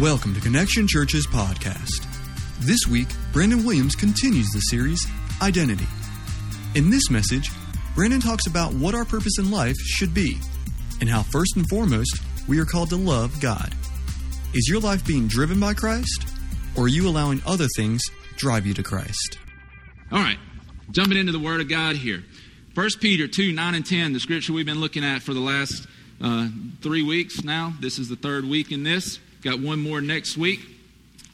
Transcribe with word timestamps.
Welcome 0.00 0.32
to 0.36 0.40
Connection 0.40 0.86
Church's 0.86 1.26
podcast. 1.26 2.06
This 2.60 2.86
week, 2.86 3.08
Brandon 3.32 3.64
Williams 3.64 3.96
continues 3.96 4.48
the 4.50 4.60
series, 4.60 5.04
Identity. 5.42 5.88
In 6.76 6.88
this 6.88 7.10
message, 7.10 7.50
Brandon 7.96 8.20
talks 8.20 8.46
about 8.46 8.72
what 8.74 8.94
our 8.94 9.04
purpose 9.04 9.40
in 9.40 9.50
life 9.50 9.74
should 9.78 10.14
be 10.14 10.38
and 11.00 11.10
how, 11.10 11.24
first 11.24 11.56
and 11.56 11.68
foremost, 11.68 12.20
we 12.46 12.60
are 12.60 12.64
called 12.64 12.90
to 12.90 12.96
love 12.96 13.40
God. 13.40 13.74
Is 14.54 14.68
your 14.68 14.78
life 14.78 15.04
being 15.04 15.26
driven 15.26 15.58
by 15.58 15.74
Christ, 15.74 16.28
or 16.76 16.84
are 16.84 16.88
you 16.88 17.08
allowing 17.08 17.42
other 17.44 17.66
things 17.74 18.00
drive 18.36 18.66
you 18.66 18.74
to 18.74 18.84
Christ? 18.84 19.40
All 20.12 20.20
right, 20.20 20.38
jumping 20.92 21.18
into 21.18 21.32
the 21.32 21.40
Word 21.40 21.60
of 21.60 21.68
God 21.68 21.96
here. 21.96 22.22
1 22.74 22.88
Peter 23.00 23.26
2 23.26 23.50
9 23.50 23.74
and 23.74 23.84
10, 23.84 24.12
the 24.12 24.20
scripture 24.20 24.52
we've 24.52 24.64
been 24.64 24.80
looking 24.80 25.04
at 25.04 25.22
for 25.22 25.34
the 25.34 25.40
last 25.40 25.88
uh, 26.22 26.46
three 26.82 27.02
weeks 27.02 27.42
now. 27.42 27.74
This 27.80 27.98
is 27.98 28.08
the 28.08 28.14
third 28.14 28.44
week 28.44 28.70
in 28.70 28.84
this. 28.84 29.18
Got 29.42 29.60
one 29.60 29.80
more 29.80 30.00
next 30.00 30.36
week. 30.36 30.60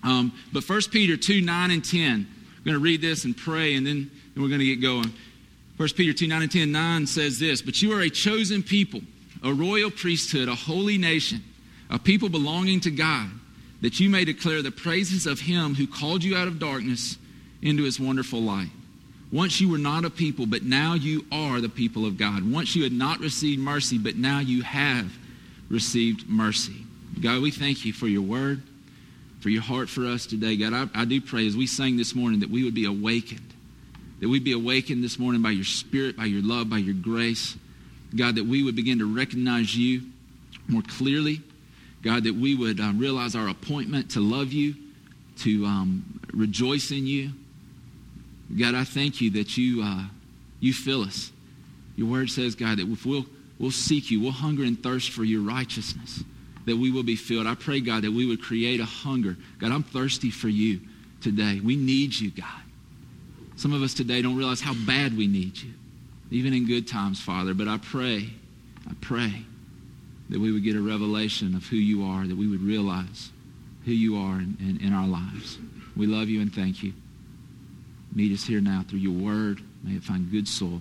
Um, 0.03 0.33
but 0.53 0.69
1 0.69 0.81
Peter 0.91 1.17
2 1.17 1.41
9 1.41 1.71
and 1.71 1.85
10. 1.85 2.11
I'm 2.11 2.65
going 2.65 2.75
to 2.75 2.83
read 2.83 3.01
this 3.01 3.25
and 3.25 3.37
pray, 3.37 3.75
and 3.75 3.87
then, 3.87 4.11
then 4.35 4.43
we're 4.43 4.49
going 4.49 4.61
to 4.61 4.67
get 4.67 4.81
going. 4.81 5.13
1 5.77 5.89
Peter 5.97 6.13
2 6.13 6.27
9 6.29 6.43
and 6.43 6.53
10 6.53 6.73
9 6.73 7.07
says 7.07 7.39
this 7.39 7.63
But 7.63 7.83
you 7.83 7.93
are 7.93 8.01
a 8.01 8.11
chosen 8.11 8.63
people, 8.63 9.01
a 9.43 9.53
royal 9.53 9.91
priesthood, 9.91 10.49
a 10.49 10.55
holy 10.55 10.99
nation, 10.99 11.43
a 11.91 11.99
people 11.99 12.29
belonging 12.29 12.81
to 12.81 12.91
God, 12.91 13.31
that 13.81 13.99
you 13.99 14.09
may 14.09 14.25
declare 14.25 14.63
the 14.63 14.71
praises 14.71 15.27
of 15.27 15.41
him 15.41 15.75
who 15.75 15.87
called 15.87 16.23
you 16.23 16.37
out 16.37 16.49
of 16.49 16.59
darkness 16.59 17.17
into 17.63 17.85
his 17.85 17.99
wonderful 17.99 18.41
light. 18.41 18.71
Once 19.33 19.61
you 19.61 19.69
were 19.69 19.79
not 19.79 20.05
a 20.05 20.11
people, 20.11 20.47
but 20.47 20.63
now 20.63 20.95
you 20.95 21.25
are 21.33 21.61
the 21.61 21.69
people 21.69 22.07
of 22.07 22.17
God. 22.17 22.49
Once 22.51 22.77
you 22.77 22.85
had 22.85 22.93
not 22.93 23.19
received 23.19 23.61
mercy, 23.61 23.99
but 23.99 24.15
now 24.17 24.39
you 24.39 24.63
have 24.63 25.11
received 25.69 26.29
mercy. 26.29 26.84
God, 27.21 27.43
we 27.43 27.51
thank 27.51 27.85
you 27.85 27.93
for 27.93 28.07
your 28.07 28.23
word, 28.23 28.63
for 29.41 29.49
your 29.49 29.63
heart 29.63 29.89
for 29.89 30.07
us 30.07 30.27
today. 30.27 30.57
God, 30.57 30.73
I, 30.73 31.03
I 31.03 31.05
do 31.05 31.21
pray 31.21 31.47
as 31.47 31.57
we 31.57 31.67
sang 31.67 31.97
this 31.97 32.15
morning 32.15 32.41
that 32.41 32.51
we 32.51 32.65
would 32.65 32.75
be 32.75 32.87
awakened, 32.87 33.53
that 34.21 34.29
we'd 34.29 34.45
be 34.45 34.53
awakened 34.53 35.03
this 35.05 35.19
morning 35.19 35.43
by 35.43 35.51
your 35.51 35.65
spirit, 35.65 36.17
by 36.17 36.25
your 36.25 36.43
love, 36.43 36.69
by 36.69 36.79
your 36.79 36.95
grace. 36.95 37.57
God, 38.15 38.37
that 38.37 38.45
we 38.45 38.63
would 38.63 38.77
begin 38.77 38.99
to 38.99 39.15
recognize 39.15 39.77
you 39.77 40.03
more 40.69 40.83
clearly. 40.83 41.41
God, 42.03 42.25
that 42.25 42.35
we 42.35 42.55
would 42.55 42.81
um, 42.81 42.99
realize 42.99 43.35
our 43.35 43.49
appointment 43.49 44.11
to 44.13 44.21
love 44.21 44.53
you, 44.53 44.75
to 45.39 45.65
um, 45.65 46.21
rejoice 46.33 46.91
in 46.91 47.07
you. 47.07 47.31
God, 48.59 48.75
I 48.75 48.85
thank 48.85 49.21
you 49.21 49.31
that 49.33 49.57
you, 49.57 49.83
uh, 49.83 50.05
you 50.61 50.73
fill 50.73 51.03
us. 51.03 51.33
Your 51.97 52.09
word 52.09 52.29
says, 52.29 52.55
God, 52.55 52.79
that 52.79 52.89
if 52.89 53.07
we'll, 53.07 53.25
we'll 53.59 53.71
seek 53.71 54.11
you, 54.11 54.21
we'll 54.21 54.33
hunger 54.33 54.65
and 54.65 54.81
thirst 54.83 55.11
for 55.11 55.25
your 55.25 55.43
righteousness 55.43 56.23
that 56.67 56.77
we 56.77 56.91
will 56.91 57.03
be 57.03 57.17
filled. 57.17 57.47
I 57.47 57.55
pray, 57.55 57.81
God, 57.81 58.03
that 58.05 58.13
we 58.13 58.27
would 58.27 58.43
create 58.43 58.81
a 58.81 58.85
hunger. 58.85 59.37
God, 59.59 59.73
I'm 59.73 59.83
thirsty 59.83 60.31
for 60.31 60.49
you 60.49 60.81
today. 61.21 61.61
We 61.63 61.77
need 61.77 62.15
you, 62.15 62.31
God. 62.31 62.63
Some 63.57 63.73
of 63.73 63.83
us 63.83 63.95
today 63.95 64.23
don't 64.23 64.37
realize 64.37 64.61
how 64.61 64.75
bad 64.87 65.17
we 65.17 65.27
need 65.27 65.59
you, 65.59 65.73
even 66.31 66.53
in 66.53 66.67
good 66.67 66.89
times, 66.89 67.21
Father. 67.21 67.55
But 67.55 67.69
I 67.69 67.79
pray, 67.79 68.31
I 68.89 68.93
pray 69.01 69.45
that 70.31 70.41
we 70.41 70.53
would 70.53 70.65
get 70.65 70.77
a 70.77 70.81
revelation 70.81 71.55
of 71.55 71.67
who 71.67 71.77
you 71.77 72.05
are, 72.05 72.27
that 72.27 72.37
we 72.37 72.49
would 72.49 72.63
realize 72.63 73.31
who 73.85 73.93
you 73.93 74.17
are 74.17 74.37
in, 74.37 74.57
in, 74.59 74.87
in 74.87 74.93
our 74.93 75.07
lives. 75.07 75.59
We 75.97 76.07
love 76.07 76.29
you 76.29 76.41
and 76.41 76.53
thank 76.53 76.83
you. 76.83 76.95
Meet 78.15 78.33
us 78.33 78.45
here 78.45 78.61
now 78.61 78.85
through 78.89 79.01
your 79.01 79.13
word. 79.13 79.61
May 79.83 79.97
it 79.97 80.03
find 80.03 80.31
good 80.31 80.49
soil. 80.49 80.81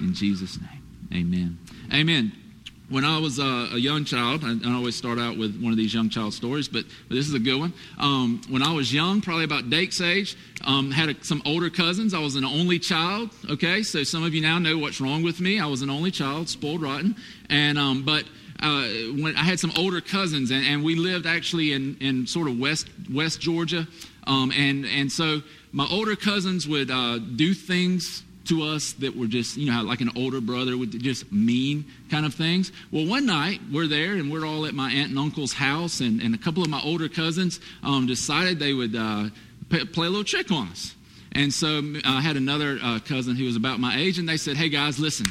In 0.00 0.14
Jesus' 0.14 0.58
name, 0.60 0.82
amen. 1.12 1.58
Amen 1.92 2.45
when 2.88 3.04
I 3.04 3.18
was 3.18 3.40
uh, 3.40 3.70
a 3.72 3.78
young 3.78 4.04
child, 4.04 4.42
I, 4.44 4.56
I, 4.64 4.74
always 4.74 4.94
start 4.94 5.18
out 5.18 5.36
with 5.36 5.60
one 5.60 5.72
of 5.72 5.78
these 5.78 5.92
young 5.92 6.08
child 6.08 6.34
stories, 6.34 6.68
but, 6.68 6.84
but 7.08 7.16
this 7.16 7.26
is 7.26 7.34
a 7.34 7.38
good 7.38 7.58
one. 7.58 7.72
Um, 7.98 8.40
when 8.48 8.62
I 8.62 8.72
was 8.72 8.92
young, 8.92 9.20
probably 9.20 9.44
about 9.44 9.70
Dake's 9.70 10.00
age, 10.00 10.36
um, 10.64 10.92
had 10.92 11.08
a, 11.08 11.24
some 11.24 11.42
older 11.44 11.68
cousins. 11.68 12.14
I 12.14 12.20
was 12.20 12.36
an 12.36 12.44
only 12.44 12.78
child. 12.78 13.30
Okay, 13.50 13.82
so 13.82 14.04
some 14.04 14.22
of 14.22 14.34
you 14.34 14.40
now 14.40 14.58
know 14.58 14.78
what's 14.78 15.00
wrong 15.00 15.22
with 15.22 15.40
me. 15.40 15.58
I 15.58 15.66
was 15.66 15.82
an 15.82 15.90
only 15.90 16.10
child, 16.10 16.48
spoiled 16.48 16.82
rotten, 16.82 17.16
and 17.50 17.78
um, 17.78 18.04
but. 18.04 18.24
Uh, 18.58 18.88
when 19.20 19.36
I 19.36 19.42
had 19.42 19.60
some 19.60 19.70
older 19.76 20.00
cousins, 20.00 20.50
and, 20.50 20.64
and, 20.64 20.82
we 20.82 20.94
lived 20.94 21.26
actually 21.26 21.74
in, 21.74 21.94
in 22.00 22.26
sort 22.26 22.48
of 22.48 22.58
West 22.58 22.88
West 23.12 23.38
Georgia, 23.38 23.86
um, 24.26 24.50
and 24.56 24.86
and 24.86 25.12
so 25.12 25.42
my 25.72 25.86
older 25.90 26.16
cousins 26.16 26.66
would 26.66 26.90
uh, 26.90 27.18
do 27.18 27.52
things 27.52 28.22
to 28.48 28.62
us 28.62 28.92
that 28.94 29.16
were 29.16 29.26
just, 29.26 29.56
you 29.56 29.72
know, 29.72 29.82
like 29.82 30.00
an 30.00 30.10
older 30.16 30.40
brother 30.40 30.76
would 30.76 30.90
just 31.02 31.30
mean 31.32 31.84
kind 32.10 32.24
of 32.26 32.34
things. 32.34 32.72
Well, 32.90 33.06
one 33.06 33.26
night 33.26 33.60
we're 33.72 33.86
there 33.86 34.12
and 34.14 34.30
we're 34.30 34.46
all 34.46 34.66
at 34.66 34.74
my 34.74 34.90
aunt 34.90 35.10
and 35.10 35.18
uncle's 35.18 35.52
house, 35.52 36.00
and, 36.00 36.20
and 36.20 36.34
a 36.34 36.38
couple 36.38 36.62
of 36.62 36.68
my 36.68 36.80
older 36.82 37.08
cousins 37.08 37.60
um, 37.82 38.06
decided 38.06 38.58
they 38.58 38.72
would 38.72 38.94
uh, 38.94 39.28
play 39.68 40.06
a 40.06 40.10
little 40.10 40.24
trick 40.24 40.50
on 40.50 40.68
us. 40.68 40.94
And 41.32 41.52
so 41.52 41.82
I 42.04 42.20
had 42.20 42.36
another 42.36 42.78
uh, 42.82 42.98
cousin 43.00 43.36
who 43.36 43.44
was 43.44 43.56
about 43.56 43.78
my 43.78 43.98
age, 43.98 44.18
and 44.18 44.28
they 44.28 44.38
said, 44.38 44.56
Hey 44.56 44.68
guys, 44.68 44.98
listen, 44.98 45.26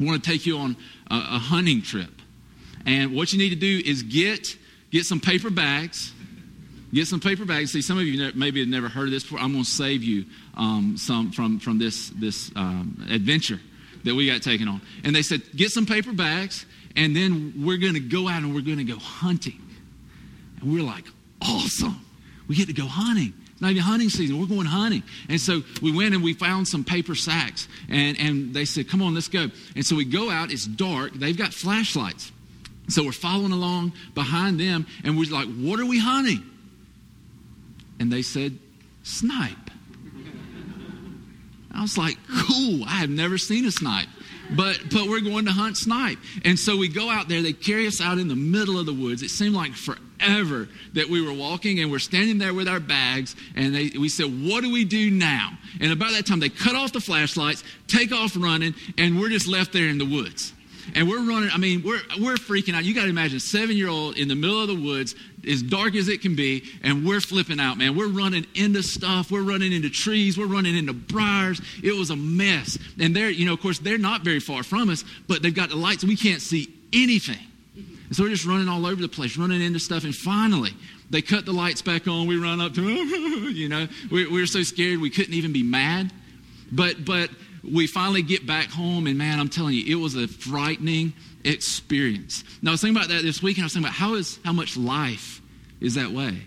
I 0.00 0.04
want 0.04 0.22
to 0.22 0.30
take 0.30 0.46
you 0.46 0.58
on 0.58 0.76
a, 1.10 1.14
a 1.14 1.38
hunting 1.38 1.82
trip. 1.82 2.10
And 2.86 3.14
what 3.14 3.32
you 3.32 3.38
need 3.38 3.50
to 3.50 3.56
do 3.56 3.82
is 3.84 4.02
get, 4.02 4.56
get 4.90 5.04
some 5.04 5.20
paper 5.20 5.50
bags 5.50 6.12
Get 6.92 7.06
some 7.06 7.20
paper 7.20 7.44
bags. 7.44 7.72
See, 7.72 7.82
some 7.82 7.98
of 7.98 8.04
you 8.04 8.32
maybe 8.34 8.60
have 8.60 8.68
never 8.68 8.88
heard 8.88 9.08
of 9.08 9.10
this 9.10 9.22
before. 9.22 9.38
I'm 9.38 9.52
going 9.52 9.64
to 9.64 9.70
save 9.70 10.02
you 10.02 10.24
um, 10.56 10.96
some 10.96 11.32
from, 11.32 11.58
from 11.58 11.78
this, 11.78 12.08
this 12.10 12.50
um, 12.56 13.06
adventure 13.10 13.60
that 14.04 14.14
we 14.14 14.26
got 14.26 14.42
taken 14.42 14.68
on. 14.68 14.80
And 15.04 15.14
they 15.14 15.22
said, 15.22 15.42
get 15.54 15.70
some 15.70 15.84
paper 15.84 16.12
bags, 16.12 16.64
and 16.96 17.14
then 17.14 17.52
we're 17.64 17.76
going 17.76 17.94
to 17.94 18.00
go 18.00 18.26
out 18.28 18.42
and 18.42 18.54
we're 18.54 18.62
going 18.62 18.78
to 18.78 18.84
go 18.84 18.96
hunting. 18.96 19.60
And 20.60 20.72
we're 20.72 20.82
like, 20.82 21.04
awesome. 21.42 22.00
We 22.48 22.56
get 22.56 22.68
to 22.68 22.72
go 22.72 22.86
hunting. 22.86 23.34
Not 23.60 23.72
even 23.72 23.82
hunting 23.82 24.08
season. 24.08 24.40
We're 24.40 24.46
going 24.46 24.66
hunting. 24.66 25.02
And 25.28 25.40
so 25.40 25.62
we 25.82 25.94
went 25.94 26.14
and 26.14 26.22
we 26.22 26.32
found 26.32 26.68
some 26.68 26.84
paper 26.84 27.14
sacks. 27.14 27.68
And, 27.90 28.18
and 28.18 28.54
they 28.54 28.64
said, 28.64 28.88
come 28.88 29.02
on, 29.02 29.14
let's 29.14 29.28
go. 29.28 29.48
And 29.74 29.84
so 29.84 29.96
we 29.96 30.04
go 30.04 30.30
out. 30.30 30.52
It's 30.52 30.64
dark. 30.64 31.12
They've 31.12 31.36
got 31.36 31.52
flashlights. 31.52 32.32
So 32.88 33.04
we're 33.04 33.12
following 33.12 33.52
along 33.52 33.92
behind 34.14 34.58
them. 34.58 34.86
And 35.04 35.18
we're 35.18 35.30
like, 35.30 35.48
what 35.56 35.80
are 35.80 35.86
we 35.86 35.98
hunting? 35.98 36.44
And 38.00 38.12
they 38.12 38.22
said, 38.22 38.58
Snipe. 39.02 39.70
I 41.78 41.82
was 41.82 41.96
like, 41.96 42.16
cool, 42.28 42.84
I 42.84 42.96
have 42.96 43.10
never 43.10 43.38
seen 43.38 43.64
a 43.64 43.70
snipe. 43.70 44.08
But, 44.50 44.80
but 44.90 45.06
we're 45.06 45.20
going 45.20 45.44
to 45.44 45.52
hunt 45.52 45.76
snipe. 45.76 46.18
And 46.44 46.58
so 46.58 46.76
we 46.76 46.88
go 46.88 47.08
out 47.08 47.28
there, 47.28 47.42
they 47.42 47.52
carry 47.52 47.86
us 47.86 48.00
out 48.00 48.18
in 48.18 48.28
the 48.28 48.36
middle 48.36 48.78
of 48.78 48.86
the 48.86 48.94
woods. 48.94 49.22
It 49.22 49.28
seemed 49.28 49.54
like 49.54 49.74
forever 49.74 50.68
that 50.94 51.08
we 51.08 51.24
were 51.24 51.32
walking 51.32 51.80
and 51.80 51.90
we're 51.90 51.98
standing 51.98 52.38
there 52.38 52.54
with 52.54 52.66
our 52.66 52.80
bags 52.80 53.36
and 53.54 53.74
they, 53.74 53.92
we 53.98 54.08
said, 54.08 54.26
what 54.26 54.64
do 54.64 54.72
we 54.72 54.84
do 54.84 55.10
now? 55.10 55.50
And 55.80 55.92
about 55.92 56.12
that 56.12 56.26
time, 56.26 56.40
they 56.40 56.48
cut 56.48 56.74
off 56.74 56.92
the 56.92 57.00
flashlights, 57.00 57.62
take 57.86 58.10
off 58.10 58.32
running, 58.36 58.74
and 58.96 59.20
we're 59.20 59.28
just 59.28 59.46
left 59.46 59.72
there 59.72 59.88
in 59.88 59.98
the 59.98 60.06
woods. 60.06 60.54
And 60.94 61.08
we're 61.08 61.22
running, 61.22 61.50
I 61.52 61.58
mean, 61.58 61.82
we're, 61.82 62.00
we're 62.20 62.36
freaking 62.36 62.74
out. 62.74 62.84
You 62.84 62.94
got 62.94 63.04
to 63.04 63.10
imagine, 63.10 63.40
seven 63.40 63.76
year 63.76 63.88
old 63.88 64.16
in 64.16 64.28
the 64.28 64.34
middle 64.34 64.60
of 64.60 64.68
the 64.68 64.74
woods, 64.74 65.14
as 65.46 65.62
dark 65.62 65.94
as 65.94 66.08
it 66.08 66.22
can 66.22 66.34
be, 66.34 66.64
and 66.82 67.06
we're 67.06 67.20
flipping 67.20 67.60
out, 67.60 67.78
man. 67.78 67.96
We're 67.96 68.08
running 68.08 68.46
into 68.54 68.82
stuff. 68.82 69.30
We're 69.30 69.42
running 69.42 69.72
into 69.72 69.90
trees. 69.90 70.36
We're 70.36 70.46
running 70.46 70.76
into 70.76 70.92
briars. 70.92 71.60
It 71.82 71.92
was 71.92 72.10
a 72.10 72.16
mess. 72.16 72.78
And 72.98 73.14
they're, 73.14 73.30
you 73.30 73.46
know, 73.46 73.52
of 73.52 73.60
course, 73.60 73.78
they're 73.78 73.98
not 73.98 74.22
very 74.22 74.40
far 74.40 74.62
from 74.62 74.90
us, 74.90 75.04
but 75.26 75.42
they've 75.42 75.54
got 75.54 75.70
the 75.70 75.76
lights. 75.76 76.04
We 76.04 76.16
can't 76.16 76.42
see 76.42 76.72
anything. 76.92 77.38
And 77.76 78.16
so 78.16 78.22
we're 78.24 78.30
just 78.30 78.46
running 78.46 78.68
all 78.68 78.86
over 78.86 79.00
the 79.00 79.08
place, 79.08 79.36
running 79.36 79.60
into 79.60 79.78
stuff. 79.78 80.04
And 80.04 80.14
finally, 80.14 80.72
they 81.10 81.22
cut 81.22 81.44
the 81.44 81.52
lights 81.52 81.82
back 81.82 82.08
on. 82.08 82.26
We 82.26 82.38
run 82.38 82.60
up 82.60 82.74
to 82.74 82.80
them, 82.80 83.50
you 83.54 83.68
know. 83.68 83.86
We, 84.10 84.26
we 84.26 84.40
were 84.40 84.46
so 84.46 84.62
scared 84.62 84.98
we 85.00 85.10
couldn't 85.10 85.34
even 85.34 85.52
be 85.52 85.62
mad. 85.62 86.10
But, 86.72 87.04
but, 87.04 87.30
we 87.62 87.86
finally 87.86 88.22
get 88.22 88.46
back 88.46 88.70
home, 88.70 89.06
and 89.06 89.16
man, 89.18 89.40
I'm 89.40 89.48
telling 89.48 89.74
you, 89.74 89.84
it 89.86 90.00
was 90.00 90.14
a 90.14 90.28
frightening 90.28 91.12
experience. 91.44 92.44
Now, 92.62 92.70
I 92.70 92.74
was 92.74 92.80
thinking 92.80 92.96
about 92.96 93.08
that 93.08 93.22
this 93.22 93.42
week, 93.42 93.56
and 93.56 93.64
I 93.64 93.66
was 93.66 93.72
thinking 93.74 93.88
about 93.88 93.96
how, 93.96 94.14
is, 94.14 94.38
how 94.44 94.52
much 94.52 94.76
life 94.76 95.40
is 95.80 95.94
that 95.94 96.10
way, 96.10 96.42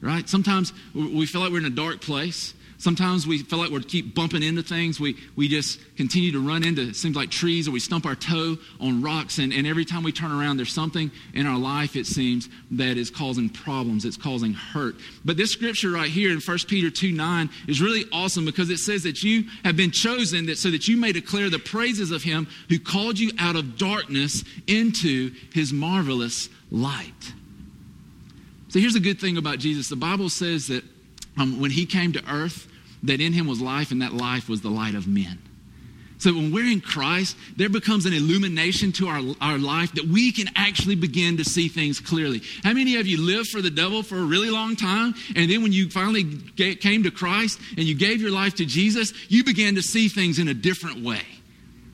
right? 0.00 0.28
Sometimes 0.28 0.72
we 0.94 1.26
feel 1.26 1.40
like 1.40 1.50
we're 1.52 1.58
in 1.58 1.64
a 1.64 1.70
dark 1.70 2.00
place. 2.00 2.54
Sometimes 2.84 3.26
we 3.26 3.38
feel 3.38 3.58
like 3.58 3.70
we 3.70 3.82
keep 3.82 4.14
bumping 4.14 4.42
into 4.42 4.62
things. 4.62 5.00
We, 5.00 5.16
we 5.36 5.48
just 5.48 5.80
continue 5.96 6.32
to 6.32 6.46
run 6.46 6.62
into, 6.62 6.82
it 6.82 6.96
seems 6.96 7.16
like 7.16 7.30
trees, 7.30 7.66
or 7.66 7.70
we 7.70 7.80
stump 7.80 8.04
our 8.04 8.14
toe 8.14 8.58
on 8.78 9.00
rocks. 9.00 9.38
And, 9.38 9.54
and 9.54 9.66
every 9.66 9.86
time 9.86 10.02
we 10.02 10.12
turn 10.12 10.30
around, 10.30 10.58
there's 10.58 10.74
something 10.74 11.10
in 11.32 11.46
our 11.46 11.56
life, 11.56 11.96
it 11.96 12.04
seems, 12.04 12.50
that 12.72 12.98
is 12.98 13.08
causing 13.08 13.48
problems. 13.48 14.04
It's 14.04 14.18
causing 14.18 14.52
hurt. 14.52 14.96
But 15.24 15.38
this 15.38 15.50
scripture 15.50 15.92
right 15.92 16.10
here 16.10 16.30
in 16.30 16.40
1 16.40 16.58
Peter 16.68 16.90
2 16.90 17.10
9 17.10 17.48
is 17.68 17.80
really 17.80 18.04
awesome 18.12 18.44
because 18.44 18.68
it 18.68 18.76
says 18.76 19.04
that 19.04 19.22
you 19.22 19.44
have 19.64 19.78
been 19.78 19.90
chosen 19.90 20.44
that, 20.44 20.58
so 20.58 20.70
that 20.70 20.86
you 20.86 20.98
may 20.98 21.12
declare 21.12 21.48
the 21.48 21.58
praises 21.58 22.10
of 22.10 22.22
him 22.22 22.46
who 22.68 22.78
called 22.78 23.18
you 23.18 23.30
out 23.38 23.56
of 23.56 23.78
darkness 23.78 24.44
into 24.66 25.32
his 25.54 25.72
marvelous 25.72 26.50
light. 26.70 27.32
So 28.68 28.78
here's 28.78 28.92
the 28.92 29.00
good 29.00 29.18
thing 29.22 29.38
about 29.38 29.58
Jesus 29.58 29.88
the 29.88 29.96
Bible 29.96 30.28
says 30.28 30.66
that 30.66 30.84
um, 31.38 31.58
when 31.62 31.70
he 31.70 31.86
came 31.86 32.12
to 32.12 32.22
earth, 32.30 32.68
that 33.04 33.20
in 33.20 33.32
him 33.32 33.46
was 33.46 33.60
life, 33.60 33.90
and 33.90 34.02
that 34.02 34.12
life 34.12 34.48
was 34.48 34.60
the 34.60 34.70
light 34.70 34.94
of 34.94 35.06
men. 35.06 35.38
So 36.18 36.32
when 36.32 36.52
we're 36.52 36.70
in 36.70 36.80
Christ, 36.80 37.36
there 37.56 37.68
becomes 37.68 38.06
an 38.06 38.12
illumination 38.12 38.92
to 38.92 39.08
our, 39.08 39.20
our 39.40 39.58
life 39.58 39.92
that 39.94 40.06
we 40.06 40.32
can 40.32 40.48
actually 40.56 40.94
begin 40.94 41.36
to 41.36 41.44
see 41.44 41.68
things 41.68 42.00
clearly. 42.00 42.40
How 42.62 42.72
many 42.72 42.96
of 42.96 43.06
you 43.06 43.20
lived 43.20 43.48
for 43.48 43.60
the 43.60 43.70
devil 43.70 44.02
for 44.02 44.16
a 44.16 44.24
really 44.24 44.48
long 44.48 44.76
time? 44.76 45.14
And 45.36 45.50
then 45.50 45.62
when 45.62 45.72
you 45.72 45.90
finally 45.90 46.24
came 46.56 47.02
to 47.02 47.10
Christ 47.10 47.60
and 47.76 47.84
you 47.84 47.94
gave 47.94 48.22
your 48.22 48.30
life 48.30 48.54
to 48.56 48.64
Jesus, 48.64 49.12
you 49.28 49.44
began 49.44 49.74
to 49.74 49.82
see 49.82 50.08
things 50.08 50.38
in 50.38 50.48
a 50.48 50.54
different 50.54 51.04
way. 51.04 51.20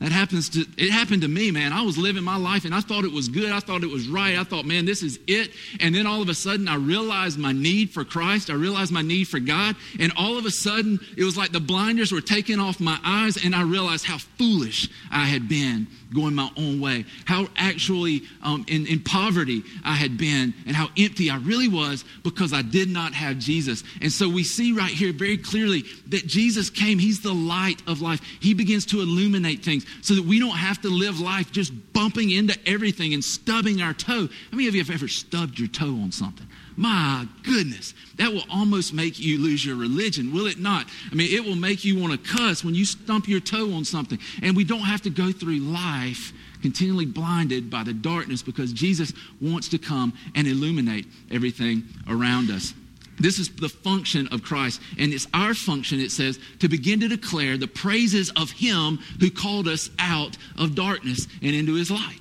That 0.01 0.13
happens 0.13 0.49
to 0.51 0.65
it 0.79 0.91
happened 0.91 1.23
to 1.23 1.29
me, 1.29 1.51
man. 1.51 1.75
I 1.75 1.83
was 1.83 1.99
living 1.99 2.25
my 2.25 2.37
life 2.37 2.65
and 2.65 2.75
I 2.75 2.81
thought 2.81 3.05
it 3.05 3.13
was 3.13 3.29
good. 3.29 3.53
I 3.53 3.61
thought 3.61 3.85
it 3.85 3.91
was 3.91 4.09
right. 4.09 4.39
I 4.39 4.45
thought, 4.45 4.65
man, 4.65 4.87
this 4.87 5.03
is 5.03 5.21
it. 5.27 5.51
And 5.79 5.95
then 5.95 6.07
all 6.07 6.23
of 6.23 6.31
a 6.31 6.35
sudden 6.35 6.69
I 6.69 6.77
realized 6.77 7.39
my 7.39 7.53
need 7.53 7.91
for 7.91 8.03
Christ. 8.03 8.49
I 8.49 8.55
realized 8.55 8.93
my 8.93 9.03
need 9.03 9.29
for 9.29 9.39
God. 9.39 9.77
And 9.99 10.11
all 10.17 10.39
of 10.39 10.47
a 10.47 10.51
sudden 10.51 11.01
it 11.19 11.25
was 11.25 11.37
like 11.37 11.53
the 11.53 11.61
blinders 11.61 12.13
were 12.13 12.23
taken 12.23 12.61
off 12.61 12.81
my 12.81 12.99
eyes 13.05 13.45
and 13.45 13.55
I 13.55 13.63
realized 13.63 14.07
how 14.07 14.17
foolish 14.17 14.89
I 15.11 15.27
had 15.27 15.51
been 15.51 15.87
going 16.15 16.35
my 16.35 16.51
own 16.57 16.81
way, 16.81 17.05
how 17.25 17.47
actually 17.57 18.23
um, 18.43 18.65
in, 18.69 18.87
in 18.87 19.01
poverty 19.01 19.63
I 19.85 19.95
had 19.95 20.19
been, 20.19 20.55
and 20.67 20.75
how 20.75 20.89
empty 20.99 21.31
I 21.31 21.37
really 21.39 21.69
was 21.69 22.05
because 22.23 22.53
I 22.53 22.63
did 22.63 22.89
not 22.89 23.15
have 23.15 23.39
Jesus. 23.39 23.85
And 24.01 24.13
so 24.13 24.29
we 24.29 24.45
see 24.45 24.73
right 24.73 24.91
here 24.91 25.13
very 25.13 25.39
clearly 25.39 25.85
that 26.09 26.27
Jesus 26.27 26.71
came. 26.71 26.99
He's 26.99 27.21
the 27.21 27.33
light 27.33 27.83
of 27.87 28.01
life. 28.01 28.21
He 28.41 28.55
begins 28.55 28.87
to 28.87 29.01
illuminate 29.01 29.65
things 29.65 29.87
so 30.03 30.15
that 30.15 30.25
we 30.25 30.39
don't 30.39 30.51
have 30.51 30.81
to 30.83 30.89
live 30.89 31.21
life 31.21 31.53
just 31.53 31.73
bumping 31.93 32.31
into 32.31 32.57
everything 32.67 33.15
and 33.15 33.23
stubbing 33.23 33.83
our 33.83 33.93
toe. 33.93 34.27
How 34.27 34.57
many 34.57 34.69
of 34.69 34.75
you 34.75 34.83
have 34.83 34.95
ever 34.95 35.09
stubbed 35.09 35.59
your 35.59 35.69
toe 35.69 35.87
on 35.87 36.13
something? 36.13 36.47
My 36.77 37.27
goodness, 37.43 37.95
that 38.17 38.33
will 38.33 38.45
almost 38.51 38.95
make 38.95 39.19
you 39.19 39.39
lose 39.39 39.65
your 39.65 39.77
religion, 39.77 40.33
will 40.33 40.47
it 40.47 40.59
not? 40.59 40.87
I 41.11 41.15
mean, 41.15 41.33
it 41.33 41.45
will 41.45 41.57
make 41.57 41.85
you 41.85 41.99
want 41.99 42.13
to 42.13 42.37
cuss 42.37 42.65
when 42.65 42.75
you 42.75 42.85
stump 42.85 43.29
your 43.29 43.41
toe 43.41 43.73
on 43.75 43.85
something. 43.85 44.19
And 44.43 44.57
we 44.57 44.65
don't 44.65 44.81
have 44.81 45.03
to 45.03 45.11
go 45.11 45.33
through 45.33 45.59
life 45.59 46.33
continually 46.63 47.07
blinded 47.07 47.71
by 47.71 47.83
the 47.83 47.93
darkness 47.93 48.43
because 48.43 48.73
Jesus 48.73 49.13
wants 49.41 49.69
to 49.69 49.79
come 49.79 50.13
and 50.35 50.47
illuminate 50.47 51.07
everything 51.31 51.85
around 52.09 52.51
us. 52.51 52.75
This 53.19 53.39
is 53.39 53.51
the 53.51 53.69
function 53.69 54.29
of 54.29 54.43
Christ. 54.43 54.81
And 54.99 55.13
it's 55.13 55.27
our 55.35 55.53
function, 55.53 56.01
it 56.01 56.11
says, 56.11 56.39
to 56.61 56.69
begin 56.69 57.01
to 57.01 57.09
declare 57.09 57.59
the 57.59 57.69
praises 57.69 58.31
of 58.31 58.51
Him 58.51 58.99
who 59.21 59.31
called 59.31 59.69
us 59.69 59.91
out 59.99 60.39
of 60.59 60.75
darkness 60.75 61.27
and 61.43 61.55
into 61.55 61.75
His 61.75 61.91
light. 61.91 62.21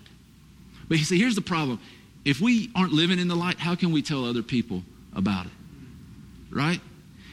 But 0.90 0.98
you 0.98 1.06
see, 1.06 1.18
here's 1.18 1.36
the 1.36 1.42
problem 1.42 1.80
if 2.30 2.40
we 2.40 2.70
aren't 2.76 2.94
living 2.94 3.18
in 3.18 3.28
the 3.28 3.36
light, 3.36 3.58
how 3.58 3.74
can 3.74 3.92
we 3.92 4.04
tell 4.04 4.24
other 4.24 4.44
people 4.44 4.84
about 5.16 5.48
it? 5.48 5.52
Right? 6.52 6.80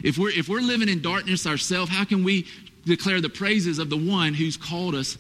If 0.03 0.17
we're, 0.17 0.31
if 0.31 0.49
we're 0.49 0.63
living 0.63 0.89
in 0.89 1.03
darkness 1.03 1.47
ourselves, 1.47 1.91
how 1.91 2.05
can 2.05 2.25
we 2.25 2.47
declare 2.87 3.21
the 3.21 3.29
praises 3.29 3.79
of 3.79 3.91
the 3.91 3.97
one 3.97 4.33
who's 4.33 4.57
called 4.57 4.95
us 4.95 5.19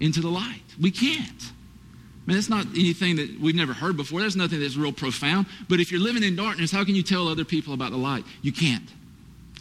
into 0.00 0.20
the 0.20 0.28
light? 0.28 0.62
We 0.78 0.90
can't. 0.90 1.42
I 1.42 2.26
mean, 2.26 2.36
that's 2.36 2.50
not 2.50 2.66
anything 2.74 3.16
that 3.16 3.40
we've 3.40 3.54
never 3.54 3.72
heard 3.72 3.96
before. 3.96 4.20
There's 4.20 4.36
nothing 4.36 4.60
that's 4.60 4.76
real 4.76 4.92
profound. 4.92 5.46
But 5.66 5.80
if 5.80 5.90
you're 5.90 6.00
living 6.00 6.22
in 6.22 6.36
darkness, 6.36 6.70
how 6.70 6.84
can 6.84 6.94
you 6.94 7.02
tell 7.02 7.26
other 7.26 7.46
people 7.46 7.72
about 7.72 7.92
the 7.92 7.96
light? 7.96 8.24
You 8.42 8.52
can't. 8.52 8.88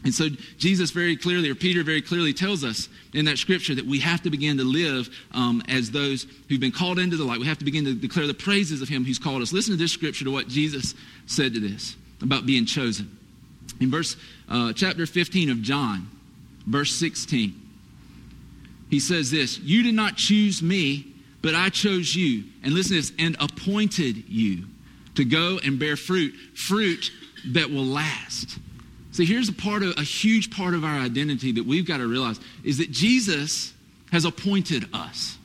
And 0.03 0.13
so 0.13 0.29
Jesus 0.57 0.91
very 0.91 1.17
clearly, 1.17 1.49
or 1.49 1.55
Peter 1.55 1.83
very 1.83 2.01
clearly 2.01 2.33
tells 2.33 2.63
us 2.63 2.87
in 3.13 3.25
that 3.25 3.37
scripture 3.37 3.75
that 3.75 3.85
we 3.85 3.99
have 3.99 4.21
to 4.23 4.29
begin 4.29 4.57
to 4.57 4.63
live 4.63 5.09
um, 5.33 5.61
as 5.67 5.91
those 5.91 6.25
who've 6.47 6.59
been 6.59 6.71
called 6.71 6.99
into 6.99 7.17
the 7.17 7.25
light. 7.25 7.39
We 7.39 7.47
have 7.47 7.57
to 7.59 7.65
begin 7.65 7.83
to 7.85 7.93
declare 7.93 8.25
the 8.25 8.33
praises 8.33 8.81
of 8.81 8.87
Him 8.87 9.03
who's 9.03 9.19
called 9.19 9.41
us. 9.41 9.51
Listen 9.51 9.73
to 9.73 9.77
this 9.77 9.91
scripture 9.91 10.23
to 10.25 10.31
what 10.31 10.47
Jesus 10.47 10.95
said 11.25 11.53
to 11.53 11.59
this 11.59 11.97
about 12.21 12.45
being 12.45 12.65
chosen. 12.65 13.17
In 13.81 13.91
verse 13.91 14.15
uh, 14.47 14.71
chapter 14.73 15.05
15 15.05 15.49
of 15.49 15.61
John, 15.61 16.09
verse 16.65 16.95
16, 16.95 17.53
he 18.89 18.99
says 18.99 19.31
this: 19.31 19.59
"You 19.59 19.83
did 19.83 19.95
not 19.95 20.15
choose 20.15 20.63
me, 20.63 21.07
but 21.41 21.55
I 21.55 21.69
chose 21.69 22.15
you." 22.15 22.45
And 22.63 22.73
listen 22.73 22.95
to 22.95 23.01
this: 23.01 23.11
and 23.19 23.35
appointed 23.39 24.29
you 24.29 24.65
to 25.15 25.25
go 25.25 25.59
and 25.63 25.77
bear 25.77 25.97
fruit, 25.97 26.33
fruit 26.55 27.11
that 27.47 27.69
will 27.69 27.85
last. 27.85 28.57
See, 29.19 29.25
here's 29.25 29.49
a 29.49 29.53
part 29.53 29.83
of 29.83 29.97
a 29.97 30.01
huge 30.01 30.49
part 30.49 30.73
of 30.73 30.85
our 30.85 30.97
identity 30.97 31.51
that 31.51 31.65
we've 31.65 31.85
got 31.85 31.97
to 31.97 32.07
realize 32.07 32.39
is 32.63 32.77
that 32.77 32.89
Jesus 32.89 33.73
has 34.13 34.23
appointed 34.23 34.85
us. 34.93 35.37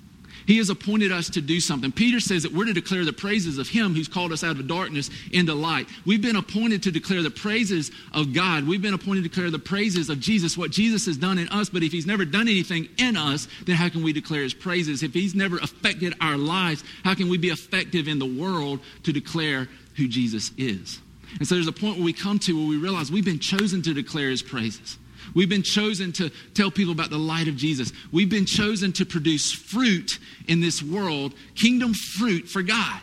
He 0.46 0.58
has 0.58 0.70
appointed 0.70 1.10
us 1.10 1.28
to 1.30 1.40
do 1.40 1.58
something. 1.58 1.90
Peter 1.90 2.20
says 2.20 2.44
that 2.44 2.52
we're 2.52 2.66
to 2.66 2.72
declare 2.72 3.04
the 3.04 3.12
praises 3.12 3.58
of 3.58 3.66
Him 3.68 3.92
who's 3.92 4.06
called 4.06 4.30
us 4.30 4.44
out 4.44 4.60
of 4.60 4.68
darkness 4.68 5.10
into 5.32 5.54
light. 5.54 5.88
We've 6.06 6.22
been 6.22 6.36
appointed 6.36 6.84
to 6.84 6.92
declare 6.92 7.20
the 7.20 7.32
praises 7.32 7.90
of 8.12 8.32
God. 8.32 8.64
We've 8.64 8.80
been 8.80 8.94
appointed 8.94 9.24
to 9.24 9.28
declare 9.28 9.50
the 9.50 9.58
praises 9.58 10.08
of 10.08 10.20
Jesus, 10.20 10.56
what 10.56 10.70
Jesus 10.70 11.06
has 11.06 11.16
done 11.16 11.38
in 11.38 11.48
us. 11.48 11.68
But 11.68 11.82
if 11.82 11.90
He's 11.90 12.06
never 12.06 12.24
done 12.24 12.46
anything 12.46 12.88
in 12.96 13.16
us, 13.16 13.48
then 13.66 13.74
how 13.74 13.88
can 13.88 14.04
we 14.04 14.12
declare 14.12 14.42
His 14.42 14.54
praises? 14.54 15.02
If 15.02 15.14
He's 15.14 15.34
never 15.34 15.58
affected 15.58 16.14
our 16.20 16.36
lives, 16.36 16.84
how 17.02 17.16
can 17.16 17.28
we 17.28 17.38
be 17.38 17.48
effective 17.48 18.06
in 18.06 18.20
the 18.20 18.40
world 18.40 18.78
to 19.02 19.12
declare 19.12 19.66
who 19.96 20.06
Jesus 20.06 20.52
is? 20.56 21.00
And 21.38 21.48
so 21.48 21.54
there's 21.54 21.68
a 21.68 21.72
point 21.72 21.96
where 21.96 22.04
we 22.04 22.12
come 22.12 22.38
to 22.40 22.56
where 22.56 22.68
we 22.68 22.76
realize 22.76 23.10
we've 23.10 23.24
been 23.24 23.40
chosen 23.40 23.82
to 23.82 23.94
declare 23.94 24.30
his 24.30 24.42
praises. 24.42 24.98
We've 25.34 25.48
been 25.48 25.62
chosen 25.62 26.12
to 26.12 26.30
tell 26.54 26.70
people 26.70 26.92
about 26.92 27.10
the 27.10 27.18
light 27.18 27.48
of 27.48 27.56
Jesus. 27.56 27.92
We've 28.12 28.28
been 28.28 28.46
chosen 28.46 28.92
to 28.94 29.06
produce 29.06 29.50
fruit 29.52 30.18
in 30.46 30.60
this 30.60 30.82
world, 30.82 31.34
kingdom 31.54 31.94
fruit 31.94 32.48
for 32.48 32.62
God. 32.62 33.00